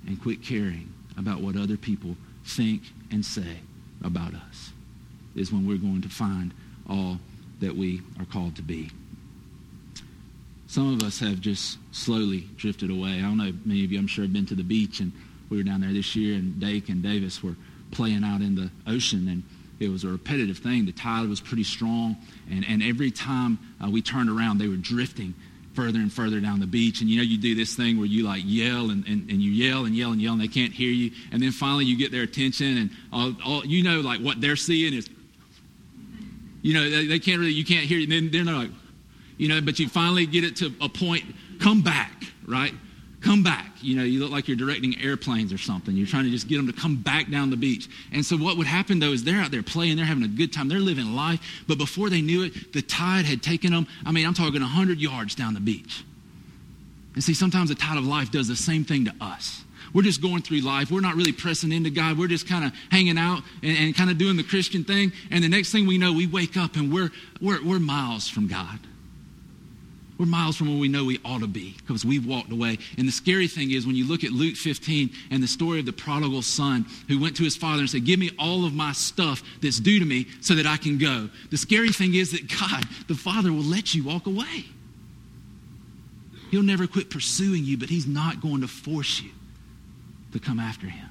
and 0.05 0.21
quit 0.21 0.43
caring 0.43 0.91
about 1.17 1.41
what 1.41 1.55
other 1.55 1.77
people 1.77 2.17
think 2.45 2.83
and 3.11 3.25
say 3.25 3.59
about 4.03 4.33
us, 4.33 4.71
is 5.35 5.51
when 5.51 5.67
we're 5.67 5.77
going 5.77 6.01
to 6.01 6.09
find 6.09 6.53
all 6.89 7.19
that 7.59 7.75
we 7.75 8.01
are 8.19 8.25
called 8.25 8.55
to 8.55 8.61
be. 8.61 8.89
Some 10.67 10.93
of 10.93 11.03
us 11.03 11.19
have 11.19 11.39
just 11.39 11.77
slowly 11.91 12.47
drifted 12.57 12.89
away. 12.89 13.19
I 13.19 13.21
don't 13.21 13.37
know, 13.37 13.53
many 13.63 13.85
of 13.85 13.91
you, 13.91 13.99
I'm 13.99 14.07
sure, 14.07 14.23
have 14.23 14.33
been 14.33 14.45
to 14.47 14.55
the 14.55 14.63
beach, 14.63 14.99
and 14.99 15.11
we 15.49 15.57
were 15.57 15.63
down 15.63 15.81
there 15.81 15.93
this 15.93 16.15
year, 16.15 16.35
and 16.35 16.59
Dake 16.59 16.89
and 16.89 17.03
Davis 17.03 17.43
were 17.43 17.55
playing 17.91 18.23
out 18.23 18.41
in 18.41 18.55
the 18.55 18.71
ocean, 18.87 19.27
and 19.27 19.43
it 19.79 19.89
was 19.89 20.03
a 20.03 20.07
repetitive 20.07 20.57
thing. 20.57 20.85
The 20.85 20.91
tide 20.91 21.27
was 21.29 21.39
pretty 21.39 21.63
strong, 21.63 22.17
and, 22.49 22.65
and 22.67 22.81
every 22.81 23.11
time 23.11 23.59
uh, 23.83 23.89
we 23.89 24.01
turned 24.01 24.29
around, 24.29 24.57
they 24.57 24.67
were 24.67 24.75
drifting 24.75 25.35
further 25.73 25.99
and 25.99 26.11
further 26.11 26.39
down 26.39 26.59
the 26.59 26.67
beach. 26.67 27.01
And 27.01 27.09
you 27.09 27.17
know, 27.17 27.23
you 27.23 27.37
do 27.37 27.55
this 27.55 27.75
thing 27.75 27.97
where 27.97 28.05
you 28.05 28.23
like 28.23 28.43
yell 28.45 28.89
and, 28.89 29.05
and, 29.07 29.29
and 29.29 29.41
you 29.41 29.51
yell 29.51 29.85
and 29.85 29.95
yell 29.95 30.11
and 30.11 30.21
yell, 30.21 30.33
and 30.33 30.41
they 30.41 30.47
can't 30.47 30.73
hear 30.73 30.91
you. 30.91 31.11
And 31.31 31.41
then 31.41 31.51
finally 31.51 31.85
you 31.85 31.97
get 31.97 32.11
their 32.11 32.23
attention, 32.23 32.77
and 32.77 32.89
all, 33.11 33.33
all 33.45 33.65
you 33.65 33.83
know, 33.83 34.01
like 34.01 34.21
what 34.21 34.41
they're 34.41 34.55
seeing 34.55 34.93
is, 34.93 35.09
you 36.63 36.73
know, 36.73 36.89
they, 36.89 37.05
they 37.05 37.19
can't 37.19 37.39
really, 37.39 37.53
you 37.53 37.63
can't 37.63 37.85
hear 37.85 37.99
you. 37.99 38.11
And 38.11 38.33
then 38.33 38.45
they're 38.45 38.55
like, 38.55 38.71
you 39.37 39.47
know, 39.47 39.61
but 39.61 39.77
you 39.77 39.87
finally 39.87 40.25
get 40.25 40.43
it 40.43 40.55
to 40.57 40.73
a 40.81 40.89
point, 40.89 41.23
come 41.59 41.83
back, 41.83 42.23
right? 42.47 42.73
come 43.23 43.41
back. 43.41 43.71
You 43.81 43.95
know, 43.95 44.03
you 44.03 44.19
look 44.19 44.31
like 44.31 44.47
you're 44.47 44.57
directing 44.57 45.01
airplanes 45.01 45.53
or 45.53 45.57
something. 45.57 45.95
You're 45.95 46.07
trying 46.07 46.25
to 46.25 46.29
just 46.29 46.47
get 46.47 46.57
them 46.57 46.67
to 46.67 46.73
come 46.73 46.97
back 46.97 47.29
down 47.31 47.49
the 47.49 47.57
beach. 47.57 47.89
And 48.11 48.25
so 48.25 48.37
what 48.37 48.57
would 48.57 48.67
happen 48.67 48.99
though 48.99 49.11
is 49.11 49.23
they're 49.23 49.41
out 49.41 49.51
there 49.51 49.63
playing, 49.63 49.97
they're 49.97 50.05
having 50.05 50.23
a 50.23 50.27
good 50.27 50.53
time, 50.53 50.67
they're 50.67 50.79
living 50.79 51.15
life. 51.15 51.63
But 51.67 51.77
before 51.77 52.09
they 52.09 52.21
knew 52.21 52.43
it, 52.43 52.73
the 52.73 52.81
tide 52.81 53.25
had 53.25 53.41
taken 53.41 53.71
them, 53.71 53.87
I 54.05 54.11
mean, 54.11 54.27
I'm 54.27 54.33
talking 54.33 54.61
100 54.61 54.99
yards 54.99 55.35
down 55.35 55.53
the 55.53 55.59
beach. 55.59 56.03
And 57.15 57.23
see, 57.23 57.33
sometimes 57.33 57.69
the 57.69 57.75
tide 57.75 57.97
of 57.97 58.05
life 58.05 58.31
does 58.31 58.47
the 58.47 58.55
same 58.55 58.83
thing 58.83 59.05
to 59.05 59.13
us. 59.21 59.63
We're 59.93 60.01
just 60.01 60.21
going 60.21 60.41
through 60.41 60.61
life. 60.61 60.89
We're 60.89 61.01
not 61.01 61.15
really 61.15 61.31
pressing 61.31 61.71
into 61.71 61.91
God. 61.91 62.17
We're 62.17 62.27
just 62.27 62.47
kind 62.47 62.65
of 62.65 62.73
hanging 62.89 63.17
out 63.17 63.43
and, 63.61 63.77
and 63.77 63.95
kind 63.95 64.09
of 64.09 64.17
doing 64.17 64.37
the 64.37 64.43
Christian 64.43 64.83
thing. 64.83 65.11
And 65.29 65.43
the 65.43 65.49
next 65.49 65.71
thing 65.71 65.85
we 65.85 65.97
know, 65.97 66.11
we 66.11 66.25
wake 66.25 66.57
up 66.57 66.75
and 66.75 66.91
we're, 66.91 67.11
we're, 67.39 67.63
we're 67.63 67.79
miles 67.79 68.27
from 68.27 68.47
God. 68.47 68.79
We're 70.17 70.25
miles 70.25 70.55
from 70.55 70.69
where 70.69 70.77
we 70.77 70.87
know 70.87 71.05
we 71.05 71.19
ought 71.25 71.41
to 71.41 71.47
be 71.47 71.75
because 71.85 72.05
we've 72.05 72.25
walked 72.25 72.51
away. 72.51 72.77
And 72.97 73.07
the 73.07 73.11
scary 73.11 73.47
thing 73.47 73.71
is 73.71 73.85
when 73.85 73.95
you 73.95 74.07
look 74.07 74.23
at 74.23 74.31
Luke 74.31 74.55
15 74.55 75.09
and 75.31 75.43
the 75.43 75.47
story 75.47 75.79
of 75.79 75.85
the 75.85 75.93
prodigal 75.93 76.43
son 76.43 76.85
who 77.07 77.19
went 77.19 77.35
to 77.37 77.43
his 77.43 77.57
father 77.57 77.79
and 77.79 77.89
said, 77.89 78.05
Give 78.05 78.19
me 78.19 78.31
all 78.39 78.65
of 78.65 78.73
my 78.73 78.93
stuff 78.93 79.43
that's 79.61 79.79
due 79.79 79.99
to 79.99 80.05
me 80.05 80.27
so 80.39 80.55
that 80.55 80.65
I 80.67 80.77
can 80.77 80.97
go. 80.97 81.29
The 81.49 81.57
scary 81.57 81.89
thing 81.89 82.13
is 82.13 82.31
that 82.31 82.47
God, 82.47 82.85
the 83.07 83.15
Father, 83.15 83.51
will 83.51 83.63
let 83.63 83.93
you 83.95 84.03
walk 84.03 84.27
away. 84.27 84.65
He'll 86.51 86.63
never 86.63 86.85
quit 86.85 87.09
pursuing 87.09 87.65
you, 87.65 87.77
but 87.77 87.89
He's 87.89 88.07
not 88.07 88.39
going 88.39 88.61
to 88.61 88.67
force 88.67 89.19
you 89.19 89.31
to 90.33 90.39
come 90.39 90.59
after 90.59 90.87
Him. 90.87 91.09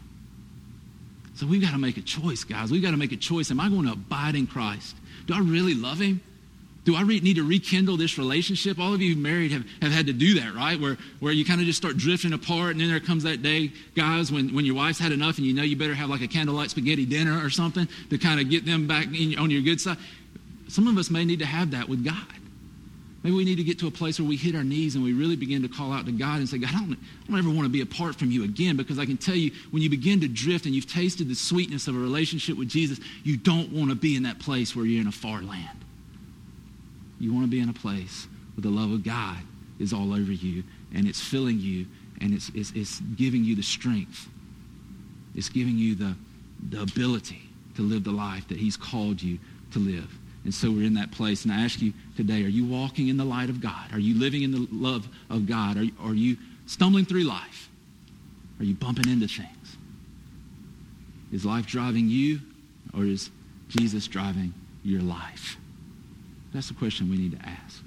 So 1.34 1.46
we've 1.46 1.62
got 1.62 1.72
to 1.72 1.78
make 1.78 1.96
a 1.96 2.02
choice, 2.02 2.44
guys. 2.44 2.70
We've 2.70 2.82
got 2.82 2.90
to 2.90 2.96
make 2.96 3.12
a 3.12 3.16
choice. 3.16 3.50
Am 3.50 3.58
I 3.58 3.68
going 3.68 3.86
to 3.86 3.92
abide 3.92 4.34
in 4.34 4.46
Christ? 4.46 4.94
Do 5.26 5.34
I 5.34 5.40
really 5.40 5.74
love 5.74 5.98
Him? 5.98 6.20
Do 6.84 6.96
I 6.96 7.02
re- 7.02 7.20
need 7.20 7.36
to 7.36 7.44
rekindle 7.44 7.96
this 7.96 8.18
relationship? 8.18 8.78
All 8.78 8.92
of 8.92 9.00
you 9.00 9.16
married 9.16 9.52
have, 9.52 9.64
have 9.82 9.92
had 9.92 10.06
to 10.06 10.12
do 10.12 10.40
that, 10.40 10.54
right? 10.54 10.78
Where, 10.80 10.98
where 11.20 11.32
you 11.32 11.44
kind 11.44 11.60
of 11.60 11.66
just 11.66 11.78
start 11.78 11.96
drifting 11.96 12.32
apart, 12.32 12.72
and 12.72 12.80
then 12.80 12.88
there 12.88 12.98
comes 12.98 13.22
that 13.22 13.40
day, 13.40 13.70
guys, 13.94 14.32
when, 14.32 14.52
when 14.52 14.64
your 14.64 14.74
wife's 14.74 14.98
had 14.98 15.12
enough 15.12 15.38
and 15.38 15.46
you 15.46 15.54
know 15.54 15.62
you 15.62 15.76
better 15.76 15.94
have 15.94 16.10
like 16.10 16.22
a 16.22 16.28
candlelight 16.28 16.70
spaghetti 16.70 17.06
dinner 17.06 17.44
or 17.44 17.50
something 17.50 17.88
to 18.10 18.18
kind 18.18 18.40
of 18.40 18.50
get 18.50 18.66
them 18.66 18.88
back 18.88 19.06
in, 19.14 19.38
on 19.38 19.50
your 19.50 19.62
good 19.62 19.80
side. 19.80 19.96
Some 20.68 20.88
of 20.88 20.98
us 20.98 21.08
may 21.08 21.24
need 21.24 21.38
to 21.38 21.46
have 21.46 21.70
that 21.70 21.88
with 21.88 22.04
God. 22.04 22.26
Maybe 23.22 23.36
we 23.36 23.44
need 23.44 23.56
to 23.56 23.64
get 23.64 23.78
to 23.78 23.86
a 23.86 23.90
place 23.90 24.18
where 24.18 24.28
we 24.28 24.36
hit 24.36 24.56
our 24.56 24.64
knees 24.64 24.96
and 24.96 25.04
we 25.04 25.12
really 25.12 25.36
begin 25.36 25.62
to 25.62 25.68
call 25.68 25.92
out 25.92 26.06
to 26.06 26.12
God 26.12 26.38
and 26.38 26.48
say, 26.48 26.58
God, 26.58 26.70
I 26.70 26.80
don't, 26.80 26.92
I 26.92 27.30
don't 27.30 27.38
ever 27.38 27.50
want 27.50 27.62
to 27.62 27.68
be 27.68 27.80
apart 27.80 28.16
from 28.16 28.32
you 28.32 28.42
again 28.42 28.76
because 28.76 28.98
I 28.98 29.06
can 29.06 29.16
tell 29.16 29.36
you 29.36 29.52
when 29.70 29.80
you 29.80 29.88
begin 29.88 30.20
to 30.22 30.28
drift 30.28 30.66
and 30.66 30.74
you've 30.74 30.90
tasted 30.92 31.28
the 31.28 31.36
sweetness 31.36 31.86
of 31.86 31.94
a 31.94 31.98
relationship 31.98 32.58
with 32.58 32.68
Jesus, 32.68 32.98
you 33.22 33.36
don't 33.36 33.70
want 33.72 33.90
to 33.90 33.96
be 33.96 34.16
in 34.16 34.24
that 34.24 34.40
place 34.40 34.74
where 34.74 34.84
you're 34.84 35.00
in 35.00 35.06
a 35.06 35.12
far 35.12 35.40
land. 35.40 35.84
You 37.20 37.32
want 37.32 37.46
to 37.46 37.50
be 37.50 37.60
in 37.60 37.68
a 37.68 37.74
place 37.74 38.26
where 38.56 38.62
the 38.62 38.70
love 38.70 38.90
of 38.90 39.04
God 39.04 39.38
is 39.78 39.92
all 39.92 40.12
over 40.12 40.32
you 40.32 40.64
and 40.92 41.06
it's 41.06 41.20
filling 41.20 41.60
you 41.60 41.86
and 42.20 42.34
it's, 42.34 42.50
it's, 42.54 42.72
it's 42.74 43.00
giving 43.00 43.44
you 43.44 43.54
the 43.54 43.62
strength. 43.62 44.28
It's 45.36 45.48
giving 45.48 45.78
you 45.78 45.94
the, 45.94 46.16
the 46.70 46.82
ability 46.82 47.42
to 47.76 47.82
live 47.82 48.02
the 48.02 48.10
life 48.10 48.48
that 48.48 48.58
He's 48.58 48.76
called 48.76 49.22
you 49.22 49.38
to 49.72 49.78
live. 49.78 50.10
And 50.44 50.52
so 50.52 50.70
we're 50.70 50.86
in 50.86 50.94
that 50.94 51.12
place. 51.12 51.44
And 51.44 51.52
I 51.52 51.64
ask 51.64 51.80
you 51.80 51.92
today, 52.16 52.44
are 52.44 52.48
you 52.48 52.66
walking 52.66 53.08
in 53.08 53.16
the 53.16 53.24
light 53.24 53.48
of 53.48 53.60
God? 53.60 53.92
Are 53.92 53.98
you 53.98 54.18
living 54.18 54.42
in 54.42 54.50
the 54.50 54.66
love 54.72 55.08
of 55.30 55.46
God? 55.46 55.76
Are, 55.76 55.86
are 56.00 56.14
you 56.14 56.36
stumbling 56.66 57.04
through 57.04 57.24
life? 57.24 57.68
Are 58.58 58.64
you 58.64 58.74
bumping 58.74 59.08
into 59.08 59.28
things? 59.28 59.76
Is 61.32 61.44
life 61.44 61.66
driving 61.66 62.08
you 62.08 62.40
or 62.94 63.04
is 63.04 63.30
Jesus 63.68 64.06
driving 64.06 64.52
your 64.84 65.00
life? 65.00 65.56
That's 66.52 66.68
the 66.68 66.74
question 66.74 67.10
we 67.10 67.16
need 67.16 67.40
to 67.40 67.48
ask. 67.48 67.81